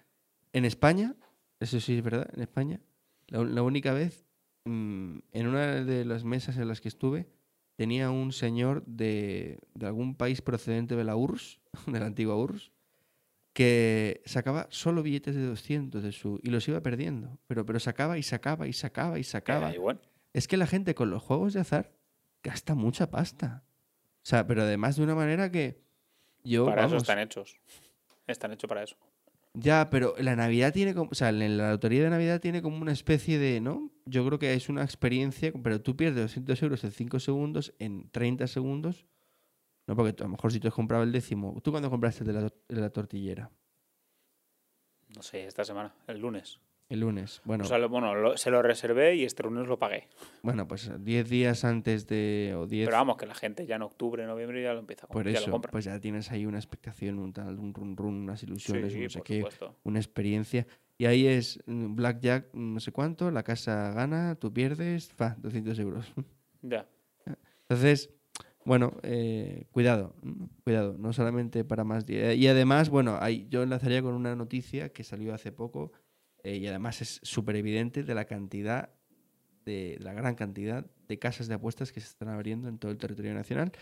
en 0.52 0.64
España, 0.64 1.14
eso 1.60 1.78
sí 1.78 1.96
es 1.98 2.02
verdad, 2.02 2.28
en 2.34 2.42
España, 2.42 2.80
la 3.28 3.62
única 3.62 3.92
vez, 3.92 4.24
mm, 4.64 5.18
en 5.30 5.46
una 5.46 5.84
de 5.84 6.04
las 6.04 6.24
mesas 6.24 6.56
en 6.56 6.66
las 6.66 6.80
que 6.80 6.88
estuve, 6.88 7.28
tenía 7.76 8.10
un 8.10 8.32
señor 8.32 8.84
de, 8.84 9.60
de 9.74 9.86
algún 9.86 10.16
país 10.16 10.42
procedente 10.42 10.96
de 10.96 11.04
la 11.04 11.14
URSS, 11.14 11.60
de 11.86 12.00
la 12.00 12.06
antigua 12.06 12.34
URSS, 12.36 12.72
que 13.52 14.22
sacaba 14.24 14.66
solo 14.70 15.02
billetes 15.02 15.34
de 15.34 15.44
200 15.44 16.02
de 16.02 16.12
su, 16.12 16.38
y 16.42 16.50
los 16.50 16.66
iba 16.68 16.80
perdiendo, 16.80 17.38
pero, 17.46 17.66
pero 17.66 17.80
sacaba 17.80 18.18
y 18.18 18.22
sacaba 18.22 18.68
y 18.68 18.72
sacaba 18.72 19.18
y 19.18 19.24
sacaba. 19.24 19.74
igual. 19.74 20.00
Es 20.32 20.46
que 20.46 20.56
la 20.56 20.66
gente 20.66 20.94
con 20.94 21.10
los 21.10 21.22
juegos 21.22 21.54
de 21.54 21.60
azar 21.60 21.92
gasta 22.42 22.74
mucha 22.74 23.10
pasta. 23.10 23.64
O 24.22 24.26
sea, 24.28 24.46
pero 24.46 24.62
además 24.62 24.96
de 24.96 25.02
una 25.02 25.14
manera 25.14 25.50
que 25.50 25.80
yo, 26.44 26.66
Para 26.66 26.86
eso 26.86 26.96
están 26.96 27.18
hechos. 27.18 27.56
Están 28.26 28.52
hechos 28.52 28.68
para 28.68 28.82
eso. 28.82 28.96
ya, 29.54 29.88
pero 29.90 30.14
la 30.18 30.36
Navidad 30.36 30.72
tiene 30.72 30.94
como, 30.94 31.10
o 31.10 31.14
sea, 31.14 31.32
la 31.32 31.70
lotería 31.70 32.04
de 32.04 32.10
Navidad 32.10 32.40
tiene 32.40 32.62
como 32.62 32.76
una 32.76 32.92
especie 32.92 33.38
de, 33.38 33.60
¿no? 33.60 33.90
Yo 34.04 34.24
creo 34.26 34.38
que 34.38 34.54
es 34.54 34.68
una 34.68 34.84
experiencia, 34.84 35.52
pero 35.62 35.80
tú 35.80 35.96
pierdes 35.96 36.22
200 36.22 36.62
euros 36.62 36.84
en 36.84 36.92
5 36.92 37.20
segundos, 37.20 37.74
en 37.78 38.08
30 38.10 38.46
segundos. 38.46 39.06
No, 39.88 39.96
porque 39.96 40.12
tú- 40.12 40.22
a 40.22 40.26
lo 40.26 40.32
mejor 40.32 40.52
si 40.52 40.60
tú 40.60 40.68
has 40.68 40.74
comprado 40.74 41.02
el 41.02 41.10
décimo. 41.10 41.58
¿Tú 41.62 41.70
cuándo 41.72 41.90
compraste 41.90 42.22
el 42.22 42.28
de 42.28 42.32
la, 42.34 42.42
de 42.42 42.80
la 42.80 42.90
tortillera? 42.90 43.50
No 45.16 45.22
sé, 45.22 45.46
esta 45.46 45.64
semana, 45.64 45.94
el 46.06 46.18
lunes. 46.20 46.60
El 46.90 47.00
lunes. 47.00 47.40
Bueno, 47.44 47.64
O 47.64 47.66
sea, 47.66 47.78
lo- 47.78 47.88
bueno, 47.88 48.14
lo- 48.14 48.36
se 48.38 48.50
lo 48.50 48.62
reservé 48.62 49.14
y 49.16 49.24
este 49.24 49.42
lunes 49.42 49.66
lo 49.66 49.78
pagué. 49.78 50.08
bueno 50.42 50.66
pues 50.68 50.90
10 51.04 51.28
días 51.28 51.64
antes 51.64 52.06
de, 52.06 52.54
o 52.56 52.66
10 52.66 52.86
Pero 52.86 52.96
vamos, 52.98 53.16
que 53.16 53.26
la 53.26 53.34
gente 53.34 53.66
ya 53.66 53.76
en 53.76 53.82
octubre, 53.82 54.24
noviembre 54.26 54.62
ya 54.62 54.72
lo 54.74 54.80
empieza 54.80 55.06
a 55.06 55.08
Por 55.08 55.16
comprar. 55.16 55.34
ya 55.34 55.40
lo 55.40 55.44
eso, 55.44 55.50
compra. 55.52 55.70
pues 55.70 55.84
ya 55.86 55.98
tienes 56.00 56.30
ahí 56.30 56.46
una 56.46 56.58
expectación, 56.58 57.18
un 57.18 57.32
tal, 57.32 57.58
un 57.58 57.74
run 57.74 57.96
run, 57.96 58.14
unas 58.22 58.42
ilusiones, 58.42 58.92
sí, 58.92 58.98
un 58.98 59.04
no 59.04 59.10
sé 59.10 59.18
por 59.18 59.26
qué, 59.26 59.36
supuesto. 59.36 59.76
una 59.84 59.98
experiencia. 59.98 60.66
Y 60.98 61.06
ahí 61.06 61.26
es 61.26 61.60
mm, 61.66 61.94
Blackjack, 61.94 62.48
mm, 62.54 62.74
no 62.74 62.80
sé 62.80 62.92
cuánto, 62.92 63.30
la 63.30 63.42
casa 63.42 63.90
gana, 63.92 64.34
tú 64.36 64.52
pierdes, 64.52 65.12
fa, 65.12 65.34
200 65.38 65.78
euros. 65.78 66.12
Ya. 66.62 66.86
Entonces, 67.68 68.10
bueno, 68.68 68.92
eh, 69.02 69.64
cuidado, 69.72 70.14
mm, 70.22 70.44
cuidado, 70.62 70.96
no 70.98 71.12
solamente 71.12 71.64
para 71.64 71.82
más. 71.84 72.04
eh, 72.08 72.36
Y 72.36 72.46
además, 72.46 72.88
bueno, 72.90 73.18
ahí 73.20 73.46
yo 73.50 73.62
enlazaría 73.64 74.02
con 74.02 74.14
una 74.14 74.36
noticia 74.36 74.90
que 74.92 75.02
salió 75.02 75.34
hace 75.34 75.50
poco 75.50 75.90
eh, 76.44 76.56
y 76.56 76.66
además 76.68 77.02
es 77.02 77.18
súper 77.24 77.56
evidente 77.56 78.04
de 78.04 78.14
la 78.14 78.26
cantidad, 78.26 78.90
de, 79.64 79.96
de 79.98 80.04
la 80.04 80.12
gran 80.12 80.34
cantidad 80.36 80.86
de 81.08 81.18
casas 81.18 81.48
de 81.48 81.54
apuestas 81.54 81.90
que 81.92 82.00
se 82.00 82.06
están 82.06 82.28
abriendo 82.28 82.68
en 82.68 82.78
todo 82.78 82.92
el 82.92 82.98
territorio 82.98 83.34
nacional, 83.34 83.72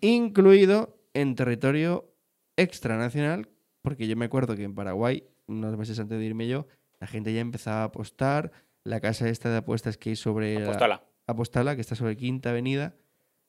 incluido 0.00 0.96
en 1.14 1.34
territorio 1.34 2.14
extranacional, 2.56 3.48
porque 3.82 4.06
yo 4.06 4.16
me 4.16 4.24
acuerdo 4.26 4.56
que 4.56 4.64
en 4.64 4.74
Paraguay, 4.74 5.24
unos 5.46 5.76
meses 5.76 5.98
antes 5.98 6.18
de 6.18 6.24
irme 6.24 6.48
yo, 6.48 6.66
la 7.00 7.06
gente 7.06 7.32
ya 7.32 7.40
empezaba 7.40 7.82
a 7.82 7.84
apostar, 7.84 8.52
la 8.84 9.00
casa 9.00 9.28
esta 9.28 9.50
de 9.50 9.58
apuestas 9.58 9.96
que 9.98 10.10
hay 10.10 10.16
sobre... 10.16 10.54
la- 10.54 10.64
Apóstala. 10.66 11.04
Apostala, 11.26 11.74
que 11.74 11.82
está 11.82 11.94
sobre 11.94 12.16
Quinta 12.16 12.50
Avenida, 12.50 12.94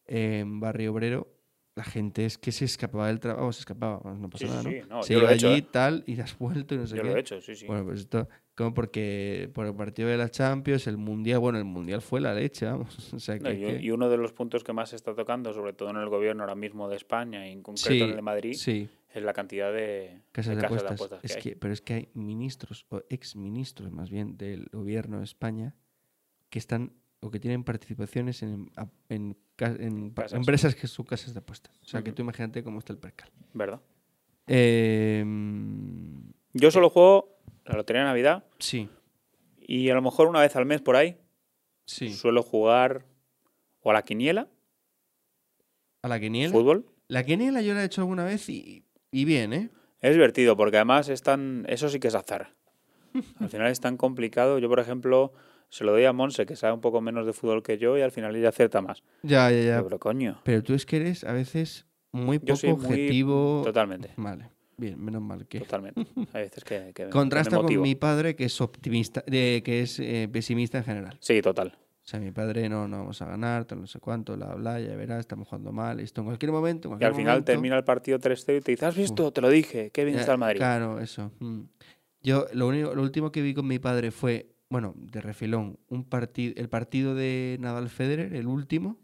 en 0.10 0.60
Barrio 0.60 0.92
Obrero, 0.92 1.28
la 1.76 1.84
gente 1.84 2.26
es 2.26 2.38
que 2.38 2.52
se 2.52 2.66
escapaba 2.66 3.08
del 3.08 3.20
trabajo, 3.20 3.54
se 3.54 3.62
escapaba, 3.62 4.00
bueno, 4.00 4.18
no 4.20 4.30
pasa 4.30 4.46
Sí, 4.46 4.50
nada, 4.52 4.64
¿no? 4.64 4.70
sí, 4.72 4.82
no, 4.90 5.04
se 5.04 5.14
yo 5.14 5.20
lo 5.20 5.26
iba 5.26 5.32
he 5.32 5.36
hecho, 5.36 5.48
allí, 5.50 5.60
¿eh? 5.60 5.66
tal, 5.72 6.04
y 6.08 6.20
has 6.20 6.38
vuelto 6.38 6.76
y 6.76 6.78
no 6.80 6.88
sé 6.88 6.98
Yo 6.98 7.04
qué. 7.04 7.10
lo 7.10 7.16
he 7.16 7.20
hecho, 7.22 7.40
sí, 7.42 7.56
sí. 7.56 7.68
Bueno, 7.68 7.86
pues 7.86 8.02
esto, 8.02 8.28
como 8.56 8.74
porque 8.74 9.50
por 9.54 9.66
el 9.66 9.76
partido 9.76 10.10
de 10.10 10.18
la 10.18 10.30
Champions, 10.30 10.88
el 10.88 10.98
Mundial, 10.98 11.40
bueno, 11.40 11.58
el 11.60 11.64
Mundial 11.66 12.02
fue 12.02 12.20
la 12.20 12.34
leche, 12.34 12.66
vamos. 12.66 12.98
O 13.16 13.20
sea, 13.20 13.38
No, 13.38 13.52
y, 13.54 13.60
que- 13.64 13.80
y 13.82 13.92
uno 13.92 14.10
de 14.10 14.18
los 14.18 14.34
puntos 14.34 14.64
que 14.66 14.74
más 14.74 14.90
se 14.90 14.98
está 14.98 15.14
tocando, 15.16 15.54
sobre 15.54 15.72
todo 15.74 15.92
en 15.92 15.98
el 15.98 16.10
gobierno 16.10 16.44
ahora 16.44 16.56
mismo 16.56 16.90
de 16.90 16.98
España 16.98 17.48
y 17.48 17.52
en 17.54 17.62
concreto 17.64 17.90
sí, 17.90 18.02
en 18.02 18.10
el 18.10 18.16
de 18.18 18.22
Madrid, 18.24 18.54
sí, 18.56 18.90
es 19.14 19.24
la 19.24 19.32
cantidad 19.34 19.72
de 19.72 20.22
casas 20.34 20.56
de, 20.56 20.62
de 20.62 20.68
apuestas. 20.68 21.22
que 21.22 21.28
es 21.28 21.36
hay. 21.36 21.42
que, 21.42 21.56
pero 21.56 21.74
es 21.74 21.82
que 21.82 21.94
hay 21.94 22.10
ministros, 22.14 22.86
o 22.90 23.04
exministros 23.10 23.90
más 23.92 24.10
bien, 24.10 24.36
del 24.38 24.68
gobierno 24.74 25.20
de 25.20 25.24
España, 25.24 25.76
que 26.50 26.60
están 26.60 26.92
o 27.22 27.30
que 27.30 27.40
tienen 27.40 27.64
participaciones 27.64 28.42
en, 28.44 28.72
empresas 30.32 30.76
que 30.76 30.88
son 30.88 31.06
casas 31.06 31.34
de 31.34 31.40
apuestas. 31.40 31.78
O 31.82 31.86
sea, 31.86 32.02
que 32.02 32.12
tú 32.12 32.22
imagínate 32.22 32.64
cómo 32.64 32.80
está 32.80 32.94
el 32.94 33.00
percal. 33.00 33.30
¿Verdad? 33.54 33.82
Eh, 34.48 35.24
Yo 36.54 36.72
solo 36.72 36.90
juego 36.90 37.38
la 37.66 37.76
lotería 37.76 38.02
de 38.02 38.08
Navidad 38.08 38.46
sí, 38.58 38.90
y 39.60 39.90
a 39.90 39.94
lo 39.94 40.02
mejor 40.02 40.28
una 40.28 40.40
vez 40.42 40.56
al 40.56 40.66
mes 40.66 40.82
por 40.82 40.96
ahí 40.96 41.18
sí. 41.86 42.12
suelo 42.14 42.42
jugar 42.42 43.06
o 43.82 43.92
a 43.92 43.94
la 43.94 44.02
quiniela, 44.04 44.48
A 46.02 46.08
la 46.08 46.20
quiniela. 46.20 46.52
fútbol. 46.52 46.86
La 47.08 47.24
quiniela 47.24 47.62
yo 47.62 47.74
la 47.74 47.84
he 47.84 47.86
hecho 47.86 48.02
alguna 48.02 48.24
vez 48.24 48.50
y, 48.50 48.84
y 49.12 49.26
bien, 49.26 49.54
¿eh? 49.54 49.70
Es 50.02 50.14
divertido 50.14 50.56
porque 50.56 50.78
además 50.78 51.10
es 51.10 51.22
tan... 51.22 51.66
Eso 51.68 51.90
sí 51.90 52.00
que 52.00 52.08
es 52.08 52.16
azar. 52.16 52.56
Al 53.40 53.50
final 53.50 53.68
es 53.68 53.80
tan 53.82 53.98
complicado. 53.98 54.60
Yo, 54.60 54.70
por 54.70 54.80
ejemplo, 54.80 55.34
se 55.70 55.84
lo 55.84 55.92
doy 55.92 56.06
a 56.06 56.14
Monse, 56.14 56.46
que 56.46 56.56
sabe 56.56 56.74
un 56.74 56.82
poco 56.82 57.00
menos 57.02 57.26
de 57.26 57.34
fútbol 57.34 57.64
que 57.64 57.78
yo 57.78 57.98
y 57.98 58.02
al 58.02 58.12
final 58.12 58.36
ella 58.36 58.50
acierta 58.50 58.82
más. 58.82 59.04
Ya, 59.24 59.50
ya, 59.52 59.62
ya. 59.62 59.84
Pero 59.84 60.00
coño, 60.00 60.42
Pero 60.44 60.64
tú 60.64 60.74
es 60.74 60.86
que 60.86 60.98
eres 60.98 61.24
a 61.24 61.32
veces 61.34 61.86
muy 62.12 62.40
poco 62.40 62.60
muy- 62.64 62.72
objetivo. 62.74 63.62
totalmente. 63.64 64.12
Vale, 64.18 64.50
bien, 64.78 65.04
menos 65.04 65.22
mal 65.22 65.46
que. 65.48 65.60
totalmente. 65.60 66.06
Hay 66.34 66.44
veces 66.44 66.64
que, 66.64 66.94
Contrasta 67.12 67.58
me 67.62 67.66
con 67.66 67.82
mi 67.82 67.96
padre 67.96 68.36
que 68.36 68.46
es 68.46 68.60
optimista, 68.62 69.24
de, 69.28 69.62
que 69.64 69.82
es 69.82 70.00
eh, 70.00 70.28
pesimista 70.32 70.80
en 70.80 70.84
general. 70.86 71.18
Sí, 71.20 71.42
total. 71.42 71.78
O 72.04 72.08
sea, 72.10 72.20
mi 72.20 72.32
padre 72.32 72.68
no, 72.70 72.88
no 72.88 72.98
vamos 73.00 73.22
a 73.22 73.26
ganar, 73.28 73.66
tal, 73.66 73.82
no 73.82 73.86
sé 73.86 74.00
cuánto, 74.00 74.36
bla, 74.36 74.56
bla, 74.56 74.80
ya 74.80 74.96
verás, 74.96 75.20
estamos 75.20 75.48
jugando 75.48 75.72
mal, 75.72 76.00
esto 76.00 76.22
en 76.22 76.26
cualquier 76.26 76.52
momento. 76.52 76.92
en 76.92 77.00
Y 77.00 77.06
al 77.06 77.14
final 77.14 77.34
momento- 77.34 77.52
termina 77.52 77.78
el 77.78 77.84
partido 77.84 78.18
3-0 78.18 78.58
y 78.58 78.62
te 78.62 78.72
dices, 78.72 78.88
¿has 78.88 78.96
visto? 78.96 79.32
Te 79.32 79.42
lo 79.42 79.50
dije, 79.50 79.92
qué 79.92 80.04
bien 80.06 80.16
Ya, 80.16 80.22
está 80.22 80.32
el 80.32 80.40
Madrid. 80.40 80.58
Claro, 80.58 81.00
eso. 81.00 81.32
mm. 81.38 81.62
Yo 82.24 82.48
lo 82.54 82.68
único, 82.68 82.96
lo 82.96 83.04
último 83.04 83.32
que 83.32 83.44
vi 83.44 83.54
con 83.54 83.68
mi 83.68 83.78
padre 83.78 84.10
fue, 84.10 84.50
bueno, 84.70 84.94
de 84.98 85.22
refilón, 85.22 85.80
un 85.90 86.04
partido, 86.06 86.54
el 86.58 86.70
partido 86.70 87.16
de 87.16 87.58
Nadal 87.60 87.90
Federer, 87.90 88.34
el 88.36 88.48
último, 88.48 89.00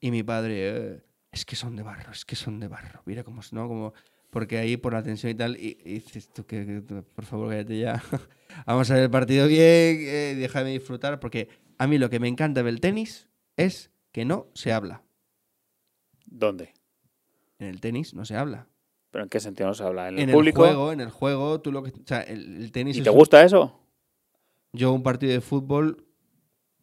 y 0.00 0.10
mi 0.10 0.22
padre, 0.22 0.54
"Eh, 0.94 1.02
es 1.30 1.44
que 1.44 1.54
son 1.56 1.76
de 1.76 1.82
barro, 1.82 2.12
es 2.12 2.24
que 2.24 2.34
son 2.36 2.58
de 2.60 2.68
barro. 2.68 3.02
Mira 3.06 3.22
cómo, 3.24 3.40
¿no? 3.52 3.68
Como, 3.68 3.92
porque 4.30 4.58
ahí 4.58 4.76
por 4.78 4.94
la 4.94 5.02
tensión 5.02 5.30
y 5.30 5.34
tal, 5.34 5.56
y, 5.56 5.76
y 5.84 5.94
dices 5.94 6.30
tú 6.32 6.44
que, 6.46 6.82
por 7.14 7.24
favor, 7.26 7.50
cállate 7.50 7.78
ya. 7.78 8.02
Vamos 8.66 8.90
a 8.90 8.94
ver 8.94 9.04
el 9.04 9.10
partido 9.10 9.46
bien, 9.46 9.60
eh, 10.00 10.34
déjame 10.38 10.70
disfrutar, 10.70 11.20
porque 11.20 11.48
a 11.78 11.86
mí 11.86 11.98
lo 11.98 12.08
que 12.10 12.18
me 12.20 12.28
encanta 12.28 12.62
del 12.62 12.80
tenis 12.80 13.28
es 13.56 13.90
que 14.12 14.24
no 14.24 14.46
se 14.54 14.72
habla. 14.72 15.02
¿Dónde? 16.26 16.72
En 17.58 17.68
el 17.68 17.80
tenis 17.80 18.14
no 18.14 18.24
se 18.24 18.36
habla. 18.36 18.66
¿Pero 19.10 19.24
en 19.24 19.28
qué 19.30 19.40
sentido 19.40 19.68
no 19.68 19.74
se 19.74 19.84
habla? 19.84 20.08
¿En, 20.08 20.18
En, 20.18 20.28
el 20.30 20.34
público? 20.34 20.64
el 20.64 20.72
juego, 20.74 20.92
en 20.92 21.00
el 21.00 21.10
juego, 21.10 21.60
tú 21.60 21.70
lo 21.70 21.82
que, 21.82 21.90
o 21.90 22.06
sea, 22.06 22.22
el, 22.22 22.56
el 22.62 22.72
tenis 22.72 22.96
¿Y 22.96 23.00
es 23.00 23.04
te 23.04 23.10
un- 23.10 23.16
gusta 23.16 23.44
eso? 23.44 23.78
Yo 24.72 24.92
un 24.92 25.02
partido 25.02 25.32
de 25.32 25.40
fútbol 25.40 26.06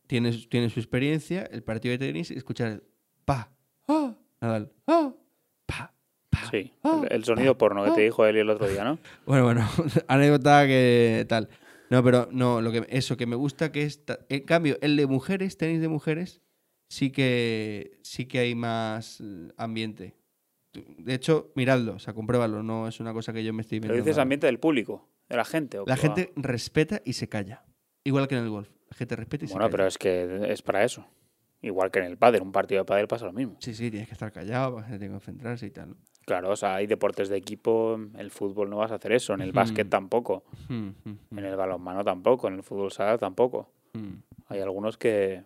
tiene, 0.08 0.32
tiene 0.50 0.70
su 0.70 0.80
experiencia, 0.80 1.44
el 1.44 1.64
partido 1.64 1.92
de 1.94 1.98
tenis, 2.00 2.32
escuchar 2.32 2.72
el 2.72 2.84
pa, 3.26 3.52
ah, 3.88 4.16
Nadal, 4.42 4.72
ah, 4.88 5.14
pa, 5.66 5.94
pa. 6.30 6.50
Sí, 6.52 6.74
el, 6.84 7.08
el 7.12 7.24
sonido 7.24 7.58
porno 7.58 7.84
que 7.84 7.92
te 7.92 8.02
dijo 8.02 8.26
Eli 8.26 8.40
el 8.40 8.50
otro 8.50 8.68
día, 8.68 8.84
¿no? 8.84 9.00
Bueno, 9.26 9.44
bueno, 9.44 9.68
anécdota 10.08 10.66
que 10.68 11.26
tal. 11.28 11.50
No, 11.90 12.04
pero 12.04 12.30
no, 12.32 12.62
lo 12.62 12.72
que 12.72 12.86
eso 12.90 13.18
que 13.18 13.26
me 13.26 13.36
gusta 13.36 13.72
que 13.72 13.84
es 13.84 14.04
en 14.30 14.44
cambio 14.46 14.78
el 14.82 14.96
de 14.96 15.08
mujeres, 15.08 15.58
tenis 15.58 15.82
de 15.82 15.88
mujeres, 15.88 16.42
sí 16.90 17.12
que 17.12 17.98
sí 18.04 18.26
que 18.28 18.40
hay 18.40 18.56
más 18.56 19.22
eh, 19.22 19.52
ambiente. 19.58 20.16
De 20.74 21.16
hecho, 21.16 21.52
miradlo, 21.56 21.94
o 21.96 22.00
sea, 22.00 22.14
compruébalo, 22.14 22.62
no 22.62 22.88
es 22.88 23.00
una 23.00 23.12
cosa 23.12 23.34
que 23.34 23.44
yo 23.44 23.54
me 23.54 23.64
estoy 23.64 23.80
Pero 23.80 23.94
inventando. 23.94 24.06
dices 24.06 24.18
ahora. 24.18 24.22
ambiente 24.24 24.46
del 24.46 24.60
público, 24.60 25.10
de 25.28 25.36
la 25.38 25.46
gente. 25.46 25.80
¿o 25.80 25.86
La 25.88 25.98
gente 25.98 26.32
respeta 26.36 27.02
y 27.04 27.14
se 27.14 27.28
calla. 27.28 27.64
Igual 28.10 28.28
que 28.28 28.36
en 28.36 28.44
el 28.44 28.50
golf. 28.50 28.68
La 28.90 28.98
gente 28.98 29.16
respeta 29.16 29.46
y 29.46 29.48
se 29.48 29.54
Bueno, 29.54 29.70
pero 29.70 29.86
es 29.86 30.00
que 30.00 30.52
es 30.52 30.64
para 30.64 30.84
eso. 30.84 31.06
Igual 31.62 31.92
que 31.92 32.00
en 32.00 32.06
el 32.06 32.18
pádel, 32.18 32.42
un 32.42 32.52
partido 32.52 32.82
de 32.82 32.86
pádel 32.86 33.08
pasa 33.08 33.28
lo 33.28 33.34
mismo. 33.34 33.58
Sí, 33.60 33.76
sí, 33.76 33.92
tienes 33.92 34.08
que 34.08 34.14
estar 34.14 34.32
callado, 34.32 34.78
la 34.78 34.82
gente 34.84 34.98
tiene 34.98 35.14
que 35.14 35.20
concentrarse 35.20 35.68
y 35.68 35.70
tal. 35.70 35.96
Claro, 36.26 36.50
o 36.50 36.56
sea, 36.56 36.74
hay 36.74 36.88
deportes 36.88 37.30
de 37.30 37.38
equipo, 37.38 38.00
el 38.18 38.32
fútbol 38.32 38.68
no 38.68 38.78
vas 38.78 38.92
a 38.92 38.96
hacer 38.96 39.12
eso, 39.12 39.36
en 39.36 39.42
el 39.42 39.52
básquet 39.52 39.86
Ujú. 39.86 39.92
tampoco, 39.92 40.44
en 40.70 41.46
el 41.46 41.56
balonmano 41.56 42.04
tampoco, 42.04 42.48
en 42.48 42.56
el 42.56 42.64
fútbol 42.64 42.92
sala 42.92 43.20
tampoco. 43.20 43.72
Hay 44.48 44.60
algunos 44.60 44.98
que 44.98 45.44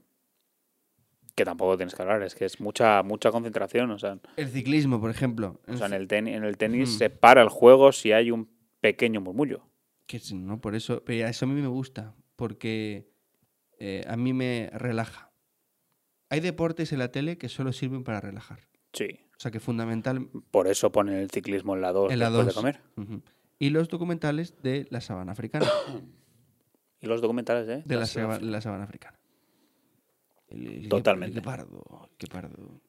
que 1.36 1.44
tampoco 1.44 1.76
tienes 1.76 1.96
que 1.96 2.02
hablar, 2.02 2.24
es 2.24 2.34
que 2.34 2.46
es 2.46 2.62
mucha 2.62 3.04
mucha 3.04 3.30
concentración, 3.30 3.92
o 3.92 4.00
sea, 4.00 4.20
El 4.38 4.48
ciclismo, 4.48 5.02
por 5.02 5.10
ejemplo. 5.10 5.60
o 5.68 5.76
sea, 5.76 5.88
en 5.88 5.94
el 5.94 6.08
tenis, 6.08 6.38
en 6.38 6.46
el 6.46 6.58
tenis 6.58 6.98
se 6.98 7.10
para 7.10 7.42
el 7.42 7.50
juego 7.50 7.92
si 7.92 8.14
hay 8.14 8.32
un 8.32 8.48
pequeño 8.80 9.20
murmullo. 9.20 9.68
Que 10.06 10.22
no, 10.34 10.62
por 10.62 10.76
eso. 10.76 11.02
Pero 11.06 11.28
eso 11.28 11.46
a 11.46 11.48
mí 11.48 11.60
me 11.60 11.68
gusta. 11.68 12.14
Porque 12.36 13.10
eh, 13.80 14.04
a 14.08 14.16
mí 14.18 14.34
me 14.34 14.70
relaja. 14.74 15.32
Hay 16.30 16.40
deportes 16.40 16.92
en 16.94 17.00
la 17.00 17.12
tele 17.12 17.38
que 17.38 17.50
solo 17.50 17.72
sirven 17.74 18.04
para 18.04 18.20
relajar. 18.22 18.68
Sí, 18.94 19.20
O 19.38 19.40
sea 19.40 19.52
que 19.52 19.60
fundamental 19.60 20.30
por 20.52 20.68
eso 20.68 20.92
ponen 20.92 21.16
el 21.16 21.30
ciclismo 21.32 21.76
en 21.76 21.82
la 21.82 21.92
2 21.92 22.12
en 22.12 22.20
la 22.20 22.26
después 22.30 22.46
de 22.48 22.52
2. 22.54 22.56
comer. 22.56 22.82
Ujú. 22.98 23.22
Y 23.60 23.70
los 23.70 23.88
documentales 23.90 24.62
de 24.62 24.88
la 24.90 25.02
sabana 25.02 25.32
africana. 25.34 25.68
Y 27.00 27.06
los 27.08 27.20
documentales, 27.20 27.68
¿eh? 27.68 27.84
De 27.86 27.98
la, 27.98 28.06
saba- 28.06 28.40
la 28.40 28.62
sabana 28.62 28.86
africana. 28.86 29.20
El- 30.48 30.68
el- 30.68 30.84
el 30.84 30.90
Totalmente. 30.90 31.36
guepardo, 31.36 32.08
el 32.10 32.16
guepardo. 32.18 32.80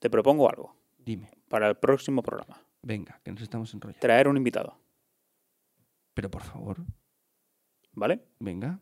Te 0.00 0.10
propongo 0.10 0.50
algo 0.50 0.74
Dime, 0.98 1.30
para 1.48 1.68
el 1.68 1.76
próximo 1.76 2.22
programa. 2.22 2.60
venga, 2.82 3.20
que 3.22 3.30
nos 3.30 3.42
estamos 3.42 3.72
enrollando. 3.72 4.00
Traer 4.00 4.26
un 4.26 4.36
invitado, 4.36 4.80
Pero 6.12 6.28
por 6.28 6.42
favor, 6.42 6.78
¿vale? 7.96 8.20
venga. 8.38 8.80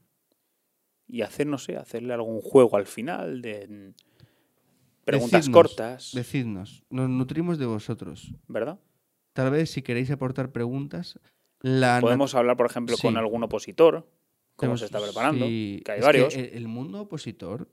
Y 1.08 1.22
hacer, 1.22 1.46
no 1.46 1.56
sé, 1.58 1.76
hacerle 1.78 2.12
algún 2.14 2.40
juego 2.42 2.76
al 2.76 2.86
final 2.86 3.40
de 3.42 3.66
mm, 3.68 3.94
preguntas 5.04 5.40
Decidnos, 5.46 5.52
cortas, 5.68 6.10
Decidnos, 6.14 6.84
nos 6.90 7.08
nutrimos 7.08 7.58
de 7.58 7.66
vosotros. 7.66 8.34
¿verdad? 8.48 8.78
Tal 9.32 9.50
vez 9.50 9.70
si 9.70 9.82
queréis 9.82 10.10
aportar 10.10 10.50
preguntas, 10.52 11.18
la 11.60 11.98
Podemos 12.00 12.34
hablar, 12.34 12.56
por 12.56 12.66
ejemplo, 12.66 12.96
con 13.00 13.16
algún 13.16 13.42
opositor, 13.42 14.06
como 14.56 14.74
Tenemos- 14.74 14.80
se 14.80 14.84
está 14.86 15.00
preparando, 15.00 15.46
sí, 15.46 15.82
que 15.84 15.92
hay 15.92 15.98
es 16.00 16.04
varios. 16.04 16.34
el, 16.36 16.44
el 16.54 16.68
mundo 16.68 17.00
opositor, 17.02 17.68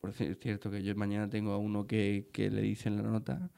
por 0.00 0.12
ci- 0.12 0.36
cierto 0.40 0.70
que 0.70 0.82
yo 0.82 0.94
mañana 0.96 1.28
tengo 1.28 1.52
a 1.52 1.58
uno 1.58 1.86
que, 1.86 2.28
que 2.32 2.50
le 2.50 2.62
dicen 2.62 2.96
la 2.96 3.02
nota, 3.02 3.50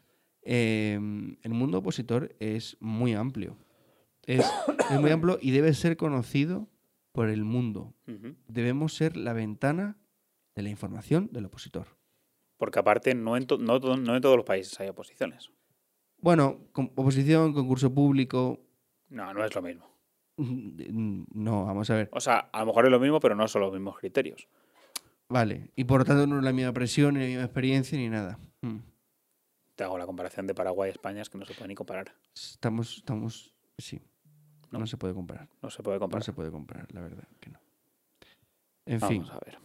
eh, 0.42 0.94
el 1.42 1.50
mundo 1.52 1.78
opositor 1.78 2.34
es 2.40 2.76
muy 2.80 3.14
amplio. 3.14 3.56
Es, 4.28 4.44
es 4.90 5.00
muy 5.00 5.10
amplio 5.10 5.38
y 5.40 5.50
debe 5.52 5.72
ser 5.74 5.96
conocido 5.96 6.68
por 7.12 7.28
el 7.30 7.44
mundo. 7.44 7.94
Debemos 8.46 8.94
ser 8.94 9.16
la 9.16 9.32
ventana 9.32 9.96
de 10.54 10.62
la 10.62 10.68
información 10.68 11.28
del 11.32 11.46
opositor. 11.46 11.86
Porque 12.58 12.78
aparte, 12.78 13.14
no 13.14 13.36
en, 13.36 13.46
no, 13.60 13.78
no 13.78 14.14
en 14.16 14.20
todos 14.22 14.36
los 14.36 14.44
países 14.44 14.78
hay 14.80 14.88
oposiciones. 14.88 15.50
Bueno, 16.18 16.58
con- 16.72 16.92
oposición, 16.96 17.52
concurso 17.54 17.92
público, 17.94 18.60
No, 19.08 19.32
no 19.32 19.44
es 19.44 19.54
lo 19.54 19.62
mismo. 19.62 19.86
mm, 20.36 21.22
no, 21.32 21.64
vamos 21.64 21.88
a 21.90 21.94
ver. 21.94 22.08
O 22.12 22.20
sea, 22.20 22.38
a 22.52 22.60
lo 22.60 22.66
mejor 22.66 22.84
es 22.84 22.90
lo 22.90 23.00
mismo, 23.00 23.20
pero 23.20 23.34
no 23.34 23.48
son 23.48 23.62
los 23.62 23.72
mismos 23.72 23.96
criterios. 23.98 24.46
Vale, 25.28 25.70
y 25.76 25.84
por 25.84 26.00
lo 26.00 26.04
tanto 26.04 26.26
no 26.26 26.38
es 26.38 26.44
la 26.44 26.52
misma 26.52 26.72
presión, 26.72 27.14
ni 27.14 27.20
la 27.20 27.26
misma 27.26 27.44
experiencia, 27.44 27.96
ni 27.98 28.08
nada. 28.08 28.38
Mm. 28.62 28.78
Te 29.76 29.84
hago 29.84 29.96
la 29.96 30.06
comparación 30.06 30.46
de 30.46 30.54
Paraguay 30.54 30.90
y 30.90 30.92
España, 30.92 31.22
es 31.22 31.30
que 31.30 31.38
no 31.38 31.44
se 31.46 31.54
puede 31.54 31.68
ni 31.68 31.74
comparar. 31.74 32.14
Estamos, 32.34 32.96
estamos, 32.98 33.54
sí. 33.78 34.00
No, 34.70 34.78
No. 34.80 34.86
se 34.86 34.96
puede 34.96 35.14
comparar. 35.14 35.48
No 35.62 35.70
se 35.70 35.82
puede 35.82 35.96
No 35.96 36.00
comparar. 36.00 36.24
se 36.24 36.32
puede 36.32 36.50
comparar, 36.50 36.86
la 36.92 37.00
verdad 37.00 37.24
que 37.40 37.50
no. 37.50 37.58
En 38.86 39.00
fin. 39.00 39.22
Vamos 39.22 39.30
a 39.30 39.44
ver. 39.44 39.58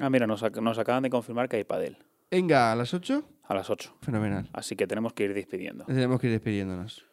Ah, 0.00 0.10
mira, 0.10 0.26
nos, 0.26 0.42
ac- 0.42 0.60
nos 0.62 0.78
acaban 0.78 1.02
de 1.02 1.10
confirmar 1.10 1.48
que 1.48 1.56
hay 1.56 1.64
padel 1.64 1.98
Venga, 2.30 2.72
a 2.72 2.76
las 2.76 2.94
8. 2.94 3.24
a 3.44 3.54
las 3.54 3.70
8. 3.70 3.94
Fenomenal. 4.02 4.48
Así 4.52 4.76
que 4.76 4.86
tenemos 4.86 5.12
que 5.12 5.24
ir 5.24 5.34
despidiendo. 5.34 5.84
Tenemos 5.84 6.20
que 6.20 6.28
ir 6.28 6.32
despidiéndonos. 6.32 7.04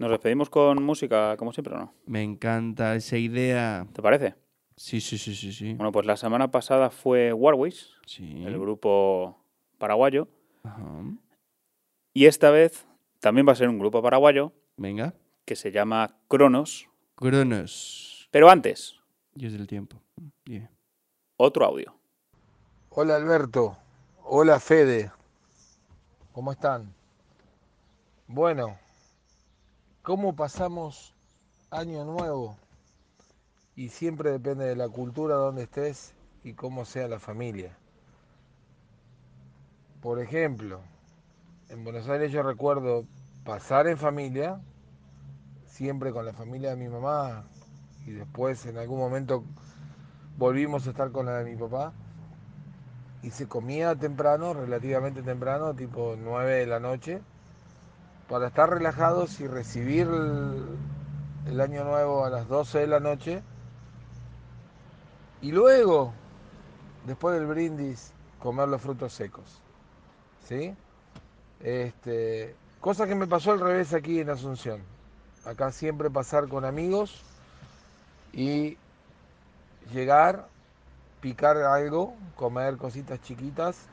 ¿Nos 0.00 0.10
despedimos 0.10 0.50
con 0.50 0.82
música, 0.82 1.36
como 1.36 1.52
siempre, 1.52 1.74
o 1.74 1.78
no? 1.78 1.94
Me 2.06 2.22
encanta 2.22 2.96
esa 2.96 3.16
idea. 3.16 3.86
¿Te 3.92 4.02
parece? 4.02 4.34
Sí, 4.76 5.00
sí, 5.00 5.16
sí, 5.18 5.36
sí, 5.36 5.52
sí. 5.52 5.74
Bueno, 5.74 5.92
pues 5.92 6.04
la 6.04 6.16
semana 6.16 6.50
pasada 6.50 6.90
fue 6.90 7.32
Warwish, 7.32 7.86
Sí. 8.06 8.42
el 8.44 8.58
grupo 8.58 9.40
paraguayo. 9.78 10.28
Ajá. 10.64 11.04
Y 12.12 12.26
esta 12.26 12.50
vez 12.50 12.86
también 13.20 13.46
va 13.46 13.52
a 13.52 13.56
ser 13.56 13.68
un 13.68 13.78
grupo 13.78 14.02
paraguayo 14.02 14.52
Venga. 14.76 15.14
Que 15.44 15.56
se 15.56 15.70
llama 15.70 16.16
Cronos. 16.28 16.88
Cronos. 17.16 18.28
Pero 18.30 18.50
antes, 18.50 18.96
Dios 19.34 19.52
del 19.52 19.66
tiempo. 19.66 20.00
Dime. 20.44 20.70
otro 21.36 21.64
audio. 21.64 21.94
Hola 22.90 23.16
Alberto, 23.16 23.76
hola 24.22 24.60
Fede, 24.60 25.10
¿cómo 26.32 26.52
están? 26.52 26.94
Bueno, 28.28 28.78
¿cómo 30.02 30.36
pasamos 30.36 31.14
año 31.70 32.04
nuevo? 32.04 32.56
Y 33.74 33.88
siempre 33.88 34.30
depende 34.30 34.64
de 34.64 34.76
la 34.76 34.88
cultura 34.88 35.34
donde 35.34 35.64
estés 35.64 36.14
y 36.44 36.52
cómo 36.52 36.84
sea 36.84 37.08
la 37.08 37.18
familia. 37.18 37.76
Por 40.00 40.20
ejemplo, 40.20 40.80
en 41.68 41.82
Buenos 41.82 42.08
Aires 42.08 42.30
yo 42.30 42.44
recuerdo 42.44 43.04
pasar 43.44 43.88
en 43.88 43.98
familia, 43.98 44.60
siempre 45.74 46.12
con 46.12 46.24
la 46.24 46.32
familia 46.32 46.70
de 46.70 46.76
mi 46.76 46.88
mamá, 46.88 47.42
y 48.06 48.12
después 48.12 48.64
en 48.66 48.78
algún 48.78 49.00
momento 49.00 49.42
volvimos 50.38 50.86
a 50.86 50.90
estar 50.90 51.10
con 51.10 51.26
la 51.26 51.38
de 51.38 51.50
mi 51.50 51.56
papá 51.56 51.92
y 53.22 53.30
se 53.30 53.48
comía 53.48 53.96
temprano, 53.96 54.54
relativamente 54.54 55.22
temprano, 55.22 55.74
tipo 55.74 56.14
9 56.16 56.52
de 56.60 56.66
la 56.66 56.78
noche, 56.78 57.20
para 58.28 58.48
estar 58.48 58.70
relajados 58.70 59.40
y 59.40 59.48
recibir 59.48 60.06
el, 60.06 60.78
el 61.46 61.60
año 61.60 61.82
nuevo 61.82 62.24
a 62.24 62.30
las 62.30 62.46
12 62.46 62.78
de 62.78 62.86
la 62.86 63.00
noche. 63.00 63.42
Y 65.42 65.50
luego, 65.50 66.12
después 67.04 67.34
del 67.34 67.46
brindis, 67.46 68.12
comer 68.38 68.68
los 68.68 68.80
frutos 68.80 69.12
secos. 69.12 69.60
¿Sí? 70.46 70.72
Este, 71.60 72.54
cosa 72.80 73.08
que 73.08 73.16
me 73.16 73.26
pasó 73.26 73.52
al 73.52 73.60
revés 73.60 73.92
aquí 73.92 74.20
en 74.20 74.30
Asunción. 74.30 74.93
Acá 75.46 75.72
siempre 75.72 76.10
pasar 76.10 76.48
con 76.48 76.64
amigos 76.64 77.22
y 78.32 78.78
llegar, 79.92 80.48
picar 81.20 81.58
algo, 81.58 82.14
comer 82.36 82.76
cositas 82.76 83.20
chiquitas, 83.20 83.86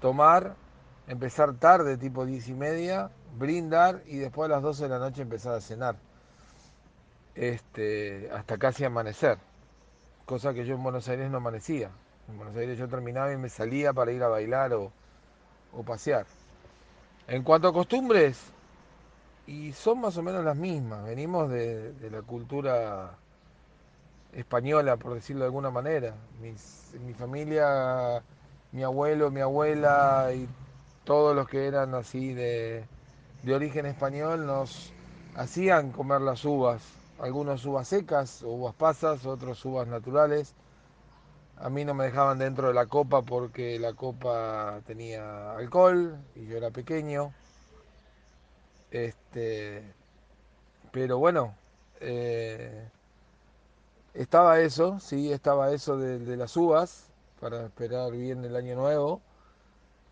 tomar, 0.00 0.56
empezar 1.06 1.54
tarde, 1.54 1.96
tipo 1.96 2.26
10 2.26 2.48
y 2.48 2.54
media, 2.54 3.10
brindar 3.38 4.02
y 4.06 4.16
después 4.16 4.50
a 4.50 4.54
las 4.54 4.62
12 4.62 4.84
de 4.84 4.88
la 4.88 4.98
noche 4.98 5.22
empezar 5.22 5.54
a 5.54 5.60
cenar. 5.60 5.96
Este, 7.34 8.30
hasta 8.32 8.58
casi 8.58 8.84
amanecer. 8.84 9.38
Cosa 10.24 10.54
que 10.54 10.64
yo 10.64 10.74
en 10.74 10.82
Buenos 10.82 11.08
Aires 11.08 11.30
no 11.30 11.36
amanecía. 11.36 11.90
En 12.28 12.36
Buenos 12.36 12.56
Aires 12.56 12.78
yo 12.78 12.88
terminaba 12.88 13.32
y 13.32 13.36
me 13.36 13.48
salía 13.48 13.92
para 13.92 14.10
ir 14.10 14.22
a 14.22 14.28
bailar 14.28 14.72
o, 14.72 14.90
o 15.72 15.82
pasear. 15.84 16.26
En 17.28 17.42
cuanto 17.42 17.68
a 17.68 17.72
costumbres, 17.72 18.52
y 19.46 19.72
son 19.72 20.00
más 20.00 20.16
o 20.16 20.22
menos 20.22 20.44
las 20.44 20.56
mismas. 20.56 21.04
Venimos 21.04 21.50
de, 21.50 21.92
de 21.92 22.10
la 22.10 22.22
cultura 22.22 23.16
española, 24.32 24.96
por 24.96 25.14
decirlo 25.14 25.40
de 25.42 25.46
alguna 25.46 25.70
manera. 25.70 26.14
Mi 26.40 27.14
familia, 27.14 28.22
mi 28.72 28.82
abuelo, 28.82 29.30
mi 29.30 29.40
abuela 29.40 30.30
y 30.34 30.48
todos 31.04 31.34
los 31.34 31.48
que 31.48 31.66
eran 31.66 31.94
así 31.94 32.34
de, 32.34 32.84
de 33.42 33.54
origen 33.54 33.86
español 33.86 34.46
nos 34.46 34.92
hacían 35.36 35.92
comer 35.92 36.20
las 36.20 36.44
uvas. 36.44 36.82
Algunos 37.18 37.64
uvas 37.64 37.88
secas, 37.88 38.42
uvas 38.42 38.74
pasas, 38.74 39.24
otros 39.24 39.64
uvas 39.64 39.88
naturales. 39.88 40.54
A 41.56 41.70
mí 41.70 41.84
no 41.84 41.94
me 41.94 42.04
dejaban 42.04 42.38
dentro 42.38 42.68
de 42.68 42.74
la 42.74 42.86
copa 42.86 43.22
porque 43.22 43.78
la 43.78 43.94
copa 43.94 44.80
tenía 44.86 45.52
alcohol 45.56 46.18
y 46.34 46.46
yo 46.46 46.56
era 46.58 46.70
pequeño. 46.70 47.32
Este, 48.90 49.94
pero 50.92 51.18
bueno, 51.18 51.54
eh, 52.00 52.88
estaba 54.14 54.60
eso, 54.60 54.98
sí, 55.00 55.32
estaba 55.32 55.70
eso 55.72 55.96
de, 55.98 56.18
de 56.18 56.36
las 56.36 56.56
uvas 56.56 57.10
para 57.40 57.66
esperar 57.66 58.10
bien 58.12 58.44
el 58.44 58.56
año 58.56 58.76
nuevo, 58.76 59.20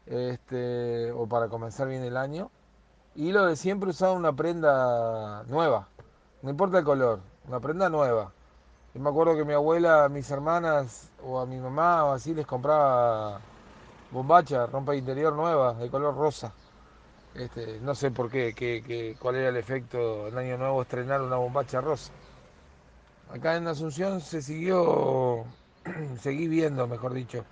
este, 0.06 1.12
o 1.12 1.26
para 1.26 1.48
comenzar 1.48 1.88
bien 1.88 2.02
el 2.02 2.16
año. 2.16 2.50
Y 3.14 3.32
lo 3.32 3.46
de 3.46 3.56
siempre 3.56 3.90
usar 3.90 4.16
una 4.16 4.32
prenda 4.34 5.44
nueva, 5.44 5.88
no 6.42 6.50
importa 6.50 6.78
el 6.78 6.84
color, 6.84 7.20
una 7.48 7.60
prenda 7.60 7.88
nueva. 7.88 8.32
Yo 8.94 9.00
me 9.00 9.10
acuerdo 9.10 9.36
que 9.36 9.44
mi 9.44 9.54
abuela, 9.54 10.04
a 10.04 10.08
mis 10.08 10.30
hermanas 10.30 11.10
o 11.24 11.40
a 11.40 11.46
mi 11.46 11.58
mamá 11.58 12.04
o 12.04 12.12
así 12.12 12.34
les 12.34 12.46
compraba 12.46 13.40
bombacha, 14.10 14.66
rompa 14.66 14.94
interior 14.96 15.34
nueva, 15.34 15.74
de 15.74 15.90
color 15.90 16.16
rosa. 16.16 16.52
Este, 17.34 17.80
no 17.80 17.94
sé 17.94 18.10
por 18.10 18.30
qué, 18.30 19.16
cuál 19.20 19.36
era 19.36 19.48
el 19.50 19.56
efecto 19.56 20.28
en 20.28 20.38
Año 20.38 20.56
Nuevo 20.56 20.82
estrenar 20.82 21.20
una 21.20 21.36
bombacha 21.36 21.80
rosa. 21.80 22.12
Acá 23.28 23.56
en 23.56 23.66
Asunción 23.66 24.20
se 24.20 24.40
siguió, 24.42 25.44
seguí 26.20 26.48
viendo, 26.48 26.86
mejor 26.86 27.12
dicho, 27.14 27.44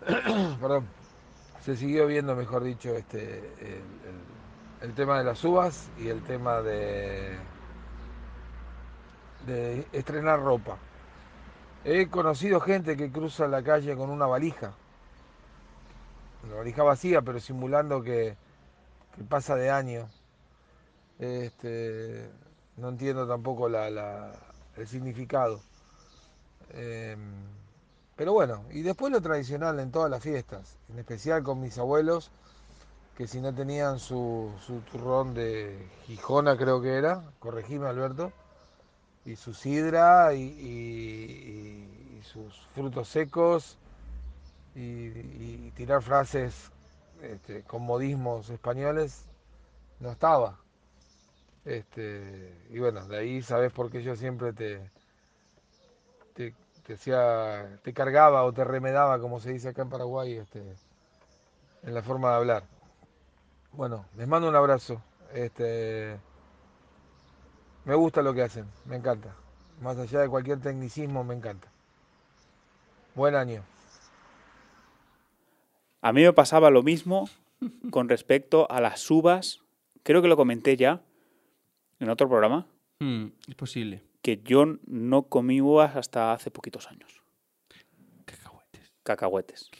perdón, 0.60 0.86
se 1.64 1.76
siguió 1.76 2.06
viendo, 2.06 2.36
mejor 2.36 2.64
dicho, 2.64 2.94
este, 2.96 3.54
el, 3.60 4.00
el- 4.04 4.44
el 4.80 4.94
tema 4.94 5.16
de 5.18 5.24
las 5.24 5.42
uvas 5.44 5.90
y 5.96 6.08
el 6.08 6.22
tema 6.22 6.60
de, 6.60 7.38
de 9.46 9.86
estrenar 9.92 10.40
ropa. 10.40 10.78
He 11.84 12.08
conocido 12.08 12.58
gente 12.60 12.96
que 12.96 13.12
cruza 13.12 13.46
la 13.46 13.62
calle 13.62 13.96
con 13.96 14.10
una 14.10 14.26
valija, 14.26 14.72
una 16.42 16.56
valija 16.56 16.82
vacía, 16.82 17.22
pero 17.22 17.40
simulando 17.40 18.02
que, 18.02 18.36
que 19.16 19.24
pasa 19.24 19.56
de 19.56 19.70
año. 19.70 20.08
Este, 21.18 22.28
no 22.76 22.88
entiendo 22.88 23.26
tampoco 23.26 23.68
la- 23.68 23.90
la- 23.90 24.32
el 24.76 24.86
significado. 24.88 25.60
Em, 26.70 27.18
pero 28.16 28.32
bueno, 28.32 28.64
y 28.70 28.82
después 28.82 29.12
lo 29.12 29.20
tradicional 29.20 29.78
en 29.80 29.90
todas 29.90 30.10
las 30.10 30.22
fiestas, 30.22 30.76
en 30.92 30.98
especial 30.98 31.42
con 31.42 31.60
mis 31.60 31.78
abuelos, 31.78 32.30
que 33.16 33.26
si 33.28 33.40
no 33.40 33.54
tenían 33.54 33.98
su, 34.00 34.50
su 34.66 34.80
turrón 34.80 35.34
de 35.34 35.88
Gijona, 36.06 36.56
creo 36.56 36.80
que 36.82 36.94
era, 36.96 37.22
corregime 37.38 37.86
Alberto, 37.86 38.32
y 39.24 39.36
su 39.36 39.54
sidra 39.54 40.34
y, 40.34 40.42
y- 40.42 42.18
y 42.18 42.22
sus 42.24 42.54
frutos 42.74 43.08
secos, 43.08 43.78
y, 44.74 44.80
y 44.82 45.72
tirar 45.76 46.02
frases 46.02 46.70
este, 47.22 47.62
con 47.62 47.82
modismos 47.82 48.50
españoles, 48.50 49.24
no 50.00 50.10
estaba. 50.10 50.58
Este, 51.64 52.66
y 52.70 52.78
bueno, 52.78 53.06
de 53.06 53.18
ahí 53.18 53.42
sabes 53.42 53.72
por 53.72 53.90
qué 53.90 54.02
yo 54.02 54.16
siempre 54.16 54.52
te, 54.52 54.90
te, 56.34 56.54
te 56.84 56.94
hacía, 56.94 57.80
te 57.82 57.94
cargaba 57.94 58.44
o 58.44 58.52
te 58.52 58.64
remedaba, 58.64 59.18
como 59.18 59.40
se 59.40 59.52
dice 59.52 59.70
acá 59.70 59.82
en 59.82 59.90
Paraguay, 59.90 60.34
este, 60.34 60.62
en 61.82 61.94
la 61.94 62.02
forma 62.02 62.30
de 62.30 62.36
hablar. 62.36 62.64
Bueno, 63.72 64.06
les 64.16 64.28
mando 64.28 64.48
un 64.48 64.56
abrazo. 64.56 65.02
Este, 65.32 66.18
me 67.84 67.94
gusta 67.94 68.22
lo 68.22 68.32
que 68.34 68.42
hacen, 68.42 68.66
me 68.84 68.96
encanta. 68.96 69.34
Más 69.80 69.98
allá 69.98 70.20
de 70.20 70.28
cualquier 70.28 70.60
tecnicismo, 70.60 71.24
me 71.24 71.34
encanta. 71.34 71.68
Buen 73.14 73.34
año. 73.34 73.73
A 76.04 76.12
mí 76.12 76.22
me 76.22 76.32
pasaba 76.34 76.68
lo 76.70 76.82
mismo 76.82 77.30
con 77.90 78.10
respecto 78.10 78.70
a 78.70 78.80
las 78.82 79.10
uvas. 79.10 79.60
Creo 80.02 80.20
que 80.20 80.28
lo 80.28 80.36
comenté 80.36 80.76
ya 80.76 81.00
en 81.98 82.10
otro 82.10 82.28
programa, 82.28 82.66
Mm, 83.00 83.28
es 83.48 83.54
posible. 83.54 84.02
que 84.22 84.40
yo 84.44 84.66
no 84.86 85.22
comí 85.24 85.60
uvas 85.62 85.96
hasta 85.96 86.32
hace 86.34 86.50
poquitos 86.50 86.88
años. 86.88 87.22
Cacahuetes. 88.26 88.92
Cacahuetes. 89.02 89.70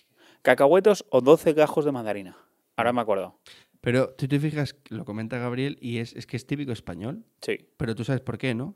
Cacahuetes 0.43 1.05
o 1.11 1.21
12 1.21 1.53
gajos 1.53 1.85
de 1.85 1.93
mandarina. 1.93 2.37
Ahora 2.77 2.93
me 2.93 3.01
acuerdo. 3.03 3.39
Pero 3.81 4.11
tú 4.15 4.27
te 4.27 4.41
fijas, 4.41 4.77
lo 4.89 5.05
comenta 5.05 5.37
Gabriel, 5.39 5.77
y 5.81 5.99
es, 5.99 6.15
es 6.15 6.27
que 6.27 6.37
es 6.39 6.47
típico 6.47 6.73
español. 6.73 7.25
Sí, 7.43 7.69
Pero 7.77 7.95
tú 7.95 8.03
sabes 8.05 8.21
por 8.23 8.39
qué, 8.39 8.55
¿no? 8.55 8.75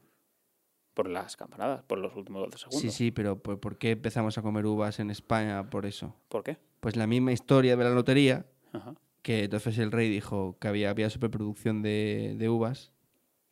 por 0.94 1.08
las 1.08 1.36
campanadas, 1.36 1.84
por 1.84 1.98
los 1.98 2.14
últimos 2.16 2.42
12 2.42 2.58
segundos. 2.58 2.80
Sí, 2.82 2.90
sí, 2.90 3.10
pero 3.12 3.40
¿por, 3.40 3.60
por 3.60 3.78
qué 3.78 3.92
empezamos 3.92 4.36
a 4.36 4.42
comer 4.42 4.66
uvas 4.66 4.98
en 4.98 5.10
España 5.10 5.70
por 5.70 5.86
eso? 5.86 6.16
¿Por 6.28 6.42
qué? 6.42 6.58
Pues 6.80 6.96
la 6.96 7.06
misma 7.06 7.32
historia 7.32 7.76
de 7.76 7.84
la 7.84 7.90
lotería, 7.90 8.46
Ajá. 8.72 8.94
que 9.22 9.44
entonces 9.44 9.78
el 9.78 9.90
rey 9.92 10.08
dijo 10.08 10.56
que 10.60 10.68
había, 10.68 10.90
había 10.90 11.10
superproducción 11.10 11.82
de, 11.82 12.34
de 12.38 12.48
uvas, 12.48 12.92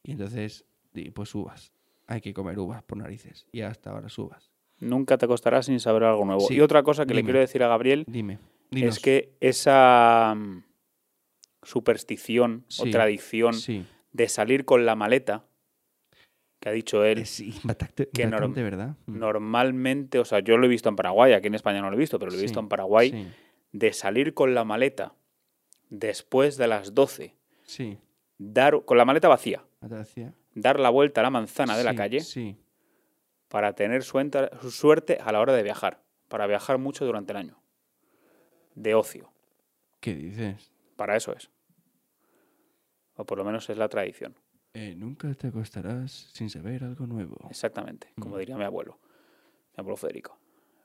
y 0.02 0.12
entonces, 0.12 0.64
pues 1.14 1.34
uvas. 1.34 1.72
Hay 2.06 2.20
que 2.20 2.32
comer 2.32 2.58
uvas 2.58 2.82
por 2.84 2.98
narices. 2.98 3.46
Y 3.50 3.62
hasta 3.62 3.90
ahora 3.90 4.06
uvas. 4.16 4.52
Nunca 4.78 5.18
te 5.18 5.24
acostarás 5.24 5.66
sin 5.66 5.80
saber 5.80 6.04
algo 6.04 6.24
nuevo. 6.24 6.40
Sí, 6.42 6.54
Y 6.54 6.60
otra 6.60 6.82
cosa 6.84 7.04
que 7.06 7.14
le 7.14 7.24
quiero 7.24 7.40
decir 7.40 7.62
a 7.64 7.68
Gabriel 7.68 8.04
Dime. 8.06 8.38
dinos. 8.70 8.96
es 8.96 9.02
que 9.02 9.36
esa 9.40 10.34
mm, 10.36 10.62
superstición 11.62 12.64
o 12.78 12.84
tradición 12.90 13.54
Sí. 13.54 13.84
de 14.12 14.28
salir 14.28 14.64
con 14.64 14.86
la 14.86 14.94
maleta, 14.94 15.44
que 16.60 16.68
ha 16.68 16.72
dicho 16.72 17.04
él, 17.04 17.18
Es 17.18 17.38
impactante, 17.40 18.08
que 18.08 18.22
norm- 18.24 18.26
impactante, 18.26 18.62
¿verdad? 18.62 18.96
Mm. 19.06 19.18
normalmente, 19.18 20.18
o 20.18 20.24
sea, 20.24 20.40
yo 20.40 20.56
lo 20.56 20.66
he 20.66 20.68
visto 20.68 20.88
en 20.88 20.96
Paraguay, 20.96 21.32
aquí 21.32 21.46
en 21.48 21.54
España 21.54 21.80
no 21.80 21.90
lo 21.90 21.96
he 21.96 22.00
visto, 22.00 22.18
pero 22.18 22.30
lo 22.30 22.38
he 22.38 22.40
visto 22.42 22.60
Sí, 22.60 22.64
en 22.64 22.68
Paraguay, 22.68 23.10
Sí, 23.10 23.26
de 23.72 23.92
salir 23.92 24.32
con 24.34 24.54
la 24.54 24.64
maleta 24.64 25.14
después 25.90 26.56
de 26.56 26.66
las 26.68 26.94
12, 26.94 27.34
sí. 27.64 27.98
dar 28.38 28.84
con 28.84 28.96
la 28.98 29.04
maleta 29.04 29.28
vacía, 29.28 29.64
dar 30.54 30.80
la 30.80 30.88
vuelta 30.90 31.20
a 31.20 31.24
la 31.24 31.30
manzana 31.30 31.76
de 31.76 31.84
la 31.84 31.94
calle 31.94 32.20
Sí. 32.20 32.56
para 33.48 33.74
tener 33.74 34.02
suerte 34.02 35.18
a 35.22 35.32
la 35.32 35.40
hora 35.40 35.52
de 35.52 35.62
viajar, 35.62 36.02
para 36.28 36.46
viajar 36.46 36.78
mucho 36.78 37.04
durante 37.04 37.32
el 37.32 37.36
año, 37.36 37.58
de 38.74 38.94
ocio, 38.94 39.30
¿Qué 40.00 40.14
dices? 40.14 40.72
para 40.96 41.16
eso 41.16 41.32
es. 41.36 41.50
O 43.16 43.24
por 43.24 43.38
lo 43.38 43.44
menos 43.44 43.68
es 43.70 43.76
la 43.78 43.88
tradición. 43.88 44.34
Eh, 44.78 44.94
nunca 44.94 45.32
te 45.34 45.46
acostarás 45.46 46.10
sin 46.34 46.50
saber 46.50 46.84
algo 46.84 47.06
nuevo. 47.06 47.36
Exactamente, 47.48 48.12
como 48.20 48.36
Mm. 48.36 48.38
diría 48.40 48.56
mi 48.58 48.64
abuelo, 48.64 48.98
mi 49.74 49.80
abuelo 49.80 49.96
Federico. 49.96 50.38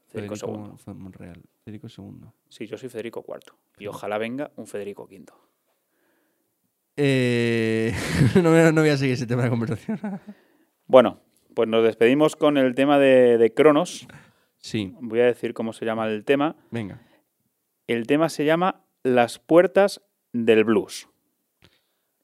Federico, 0.08 0.36
Federico 0.36 0.78
II. 0.88 0.94
Monreal. 0.94 1.42
Federico 1.66 1.88
II. 1.88 2.30
Sí, 2.48 2.68
yo 2.68 2.78
soy 2.78 2.88
Federico 2.88 3.22
IV. 3.28 3.54
Y 3.80 3.88
ojalá 3.88 4.18
venga 4.18 4.52
un 4.56 4.66
Federico 4.68 5.04
V. 5.04 5.26
Eh, 6.98 7.94
no, 8.44 8.52
voy 8.52 8.60
a- 8.60 8.72
no 8.72 8.82
voy 8.82 8.90
a 8.92 8.98
seguir 8.98 9.14
ese 9.14 9.28
tema 9.28 9.44
de 9.44 9.50
conversación. 9.50 10.00
Bueno, 10.88 11.20
pues 11.54 11.68
nos 11.68 11.84
despedimos 11.84 12.36
con 12.36 12.58
el 12.58 12.76
tema 12.76 12.98
de, 13.00 13.38
de 13.38 13.54
Cronos. 13.54 14.08
sí, 14.58 14.94
Voy 15.02 15.20
a 15.22 15.26
decir 15.26 15.54
cómo 15.54 15.74
se 15.74 15.86
llama 15.86 16.08
el 16.08 16.24
tema. 16.26 16.56
venga. 16.72 17.02
El 17.88 18.08
tema 18.08 18.30
se 18.30 18.46
llama 18.46 18.86
Las 19.04 19.40
puertas 19.40 20.02
del 20.34 20.64
blues. 20.64 21.08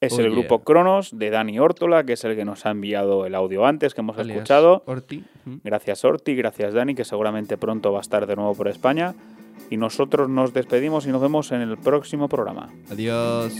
Es 0.00 0.12
Oh, 0.12 0.20
el 0.20 0.26
yeah. 0.26 0.32
grupo 0.38 0.60
Cronos 0.60 1.18
de 1.18 1.30
Dani 1.30 1.58
Órtola, 1.58 2.04
que 2.04 2.12
es 2.12 2.24
el 2.24 2.36
que 2.36 2.44
nos 2.44 2.66
ha 2.66 2.70
enviado 2.70 3.26
el 3.26 3.34
audio 3.34 3.66
antes, 3.66 3.94
que 3.94 4.00
hemos 4.00 4.16
alias 4.16 4.36
escuchado. 4.36 4.82
Orti. 4.86 5.24
Mm. 5.44 5.56
Gracias 5.64 6.04
Orti, 6.04 6.34
gracias 6.36 6.72
Dani, 6.74 6.94
que 6.94 7.04
seguramente 7.04 7.56
pronto 7.56 7.92
va 7.92 7.98
a 7.98 8.02
estar 8.02 8.26
de 8.26 8.36
nuevo 8.36 8.54
por 8.54 8.68
España. 8.68 9.14
Y 9.70 9.76
nosotros 9.76 10.28
nos 10.28 10.54
despedimos 10.54 11.06
y 11.06 11.10
nos 11.10 11.20
vemos 11.20 11.52
en 11.52 11.60
el 11.62 11.76
próximo 11.76 12.28
programa. 12.28 12.68
Adiós. 12.90 13.52